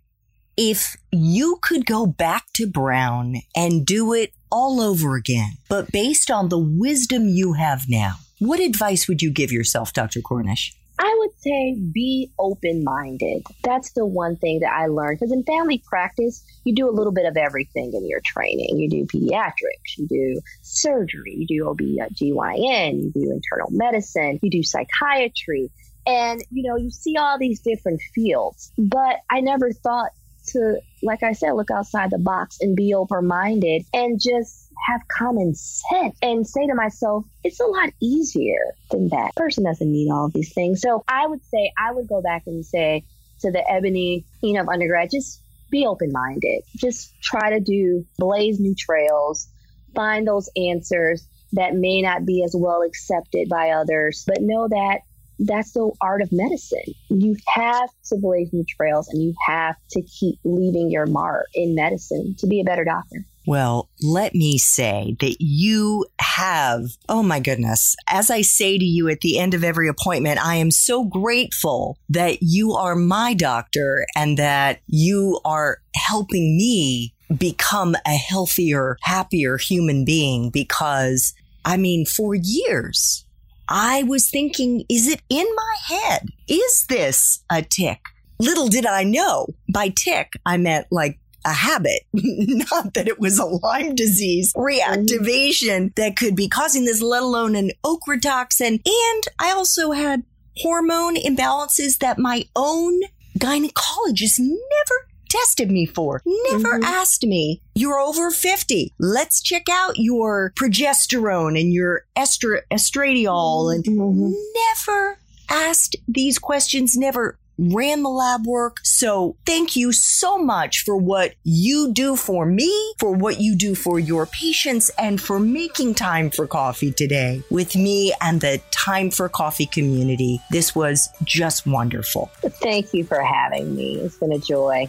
If 0.56 0.96
you 1.12 1.58
could 1.60 1.84
go 1.84 2.06
back 2.06 2.46
to 2.54 2.66
Brown 2.66 3.36
and 3.54 3.84
do 3.84 4.14
it 4.14 4.32
all 4.50 4.80
over 4.80 5.14
again, 5.14 5.52
but 5.68 5.92
based 5.92 6.30
on 6.30 6.48
the 6.48 6.58
wisdom 6.58 7.28
you 7.28 7.52
have 7.54 7.90
now, 7.90 8.14
what 8.38 8.58
advice 8.60 9.06
would 9.06 9.20
you 9.20 9.30
give 9.30 9.52
yourself, 9.52 9.92
Dr. 9.92 10.20
Cornish? 10.22 10.74
I 10.98 11.14
would 11.18 11.38
say 11.38 11.76
be 11.92 12.30
open 12.38 12.82
minded. 12.84 13.42
That's 13.62 13.92
the 13.92 14.06
one 14.06 14.36
thing 14.36 14.60
that 14.60 14.72
I 14.72 14.86
learned 14.86 15.18
because 15.18 15.32
in 15.32 15.42
family 15.44 15.82
practice, 15.86 16.44
you 16.64 16.74
do 16.74 16.88
a 16.88 16.92
little 16.92 17.12
bit 17.12 17.26
of 17.26 17.36
everything 17.36 17.92
in 17.94 18.08
your 18.08 18.20
training. 18.24 18.78
You 18.78 18.88
do 18.88 19.06
pediatrics, 19.06 19.98
you 19.98 20.06
do 20.08 20.40
surgery, 20.62 21.36
you 21.36 21.46
do 21.46 21.68
OB/GYN, 21.68 23.00
you 23.02 23.12
do 23.14 23.30
internal 23.30 23.68
medicine, 23.70 24.38
you 24.42 24.50
do 24.50 24.62
psychiatry. 24.62 25.70
And, 26.06 26.40
you 26.50 26.68
know, 26.68 26.76
you 26.76 26.90
see 26.90 27.16
all 27.16 27.36
these 27.36 27.60
different 27.60 28.00
fields, 28.14 28.72
but 28.78 29.16
I 29.28 29.40
never 29.40 29.72
thought 29.72 30.12
to, 30.48 30.80
like 31.02 31.22
I 31.22 31.32
said, 31.32 31.52
look 31.52 31.70
outside 31.70 32.10
the 32.10 32.18
box 32.18 32.58
and 32.60 32.76
be 32.76 32.94
open 32.94 33.26
minded 33.26 33.84
and 33.92 34.20
just 34.20 34.70
have 34.88 35.00
common 35.08 35.54
sense 35.54 36.16
and 36.22 36.46
say 36.46 36.66
to 36.66 36.74
myself, 36.74 37.24
it's 37.44 37.60
a 37.60 37.66
lot 37.66 37.90
easier 38.00 38.74
than 38.90 39.08
that. 39.08 39.34
Person 39.36 39.64
doesn't 39.64 39.90
need 39.90 40.10
all 40.10 40.28
these 40.28 40.52
things. 40.52 40.80
So 40.80 41.04
I 41.08 41.26
would 41.26 41.44
say, 41.44 41.72
I 41.78 41.92
would 41.92 42.08
go 42.08 42.22
back 42.22 42.42
and 42.46 42.64
say 42.64 43.04
to 43.40 43.50
the 43.50 43.64
Eboni, 43.70 44.24
you 44.42 44.52
know, 44.52 44.70
undergrad, 44.70 45.10
just 45.10 45.42
be 45.70 45.86
open 45.86 46.12
minded. 46.12 46.62
Just 46.76 47.12
try 47.22 47.50
to 47.50 47.60
do, 47.60 48.04
blaze 48.18 48.60
new 48.60 48.74
trails, 48.74 49.48
find 49.94 50.26
those 50.26 50.48
answers 50.56 51.26
that 51.52 51.74
may 51.74 52.02
not 52.02 52.24
be 52.24 52.42
as 52.44 52.54
well 52.56 52.82
accepted 52.82 53.48
by 53.48 53.70
others, 53.70 54.24
but 54.26 54.38
know 54.40 54.68
that 54.68 55.00
that's 55.38 55.72
the 55.72 55.90
art 56.00 56.22
of 56.22 56.32
medicine. 56.32 56.94
You 57.08 57.36
have 57.48 57.90
to 58.06 58.16
blaze 58.16 58.52
new 58.52 58.64
trails 58.64 59.08
and 59.08 59.22
you 59.22 59.34
have 59.46 59.76
to 59.90 60.02
keep 60.02 60.38
leaving 60.44 60.90
your 60.90 61.06
mark 61.06 61.46
in 61.54 61.74
medicine 61.74 62.34
to 62.38 62.46
be 62.46 62.60
a 62.60 62.64
better 62.64 62.84
doctor. 62.84 63.24
Well, 63.46 63.88
let 64.02 64.34
me 64.34 64.58
say 64.58 65.16
that 65.20 65.36
you 65.38 66.06
have, 66.20 66.82
oh 67.08 67.22
my 67.22 67.38
goodness, 67.38 67.94
as 68.08 68.28
I 68.28 68.42
say 68.42 68.76
to 68.76 68.84
you 68.84 69.08
at 69.08 69.20
the 69.20 69.38
end 69.38 69.54
of 69.54 69.62
every 69.62 69.88
appointment, 69.88 70.44
I 70.44 70.56
am 70.56 70.72
so 70.72 71.04
grateful 71.04 71.96
that 72.08 72.38
you 72.40 72.72
are 72.72 72.96
my 72.96 73.34
doctor 73.34 74.04
and 74.16 74.36
that 74.36 74.80
you 74.88 75.40
are 75.44 75.78
helping 75.94 76.56
me 76.56 77.14
become 77.38 77.94
a 78.04 78.16
healthier, 78.16 78.98
happier 79.02 79.58
human 79.58 80.04
being 80.04 80.50
because 80.50 81.32
I 81.64 81.76
mean, 81.76 82.06
for 82.06 82.34
years, 82.34 83.25
I 83.68 84.04
was 84.04 84.30
thinking, 84.30 84.84
is 84.88 85.08
it 85.08 85.22
in 85.28 85.46
my 85.54 85.96
head? 85.96 86.28
Is 86.48 86.86
this 86.88 87.42
a 87.50 87.62
tic? 87.62 88.00
Little 88.38 88.68
did 88.68 88.86
I 88.86 89.02
know 89.02 89.46
by 89.72 89.88
tic, 89.88 90.32
I 90.44 90.56
meant 90.56 90.86
like 90.90 91.18
a 91.44 91.52
habit, 91.52 92.02
not 92.12 92.94
that 92.94 93.08
it 93.08 93.18
was 93.20 93.38
a 93.38 93.44
Lyme 93.44 93.94
disease 93.94 94.52
reactivation 94.56 95.94
that 95.94 96.16
could 96.16 96.34
be 96.34 96.48
causing 96.48 96.84
this, 96.84 97.00
let 97.00 97.22
alone 97.22 97.54
an 97.54 97.70
ochratoxin. 97.84 98.80
And 98.84 99.22
I 99.38 99.52
also 99.52 99.92
had 99.92 100.24
hormone 100.58 101.16
imbalances 101.16 101.98
that 101.98 102.18
my 102.18 102.44
own 102.56 103.00
gynecologist 103.38 104.38
never 104.38 105.08
tested 105.28 105.70
me 105.70 105.86
for. 105.86 106.22
Never 106.50 106.78
mm-hmm. 106.78 106.84
asked 106.84 107.24
me, 107.24 107.62
you're 107.74 107.98
over 107.98 108.30
50. 108.30 108.94
Let's 108.98 109.40
check 109.40 109.64
out 109.70 109.94
your 109.96 110.52
progesterone 110.58 111.60
and 111.60 111.72
your 111.72 112.04
estra- 112.16 112.62
estradiol 112.70 113.74
and 113.74 113.84
mm-hmm. 113.84 114.32
never 114.54 115.18
asked 115.48 115.96
these 116.08 116.38
questions, 116.38 116.96
never 116.96 117.38
ran 117.58 118.02
the 118.02 118.10
lab 118.10 118.46
work. 118.46 118.78
So 118.82 119.36
thank 119.46 119.76
you 119.76 119.92
so 119.92 120.38
much 120.38 120.84
for 120.84 120.96
what 120.96 121.34
you 121.44 121.92
do 121.92 122.16
for 122.16 122.46
me, 122.46 122.94
for 122.98 123.12
what 123.12 123.40
you 123.40 123.56
do 123.56 123.74
for 123.74 123.98
your 123.98 124.26
patients, 124.26 124.90
and 124.98 125.20
for 125.20 125.38
making 125.38 125.94
time 125.94 126.30
for 126.30 126.46
coffee 126.46 126.92
today 126.92 127.42
with 127.50 127.74
me 127.74 128.12
and 128.20 128.40
the 128.40 128.60
Time 128.70 129.10
for 129.10 129.28
Coffee 129.28 129.66
community. 129.66 130.40
This 130.50 130.74
was 130.74 131.08
just 131.24 131.66
wonderful. 131.66 132.30
Thank 132.42 132.94
you 132.94 133.04
for 133.04 133.20
having 133.20 133.74
me. 133.74 133.96
It's 133.96 134.16
been 134.16 134.32
a 134.32 134.38
joy. 134.38 134.88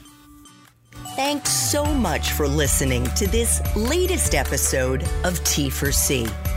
Thanks 1.15 1.49
so 1.51 1.85
much 1.85 2.31
for 2.31 2.47
listening 2.47 3.05
to 3.15 3.27
this 3.27 3.61
latest 3.75 4.35
episode 4.35 5.03
of 5.23 5.39
T4C. 5.43 6.56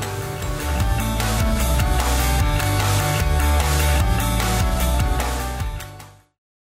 Bye. 0.00 0.33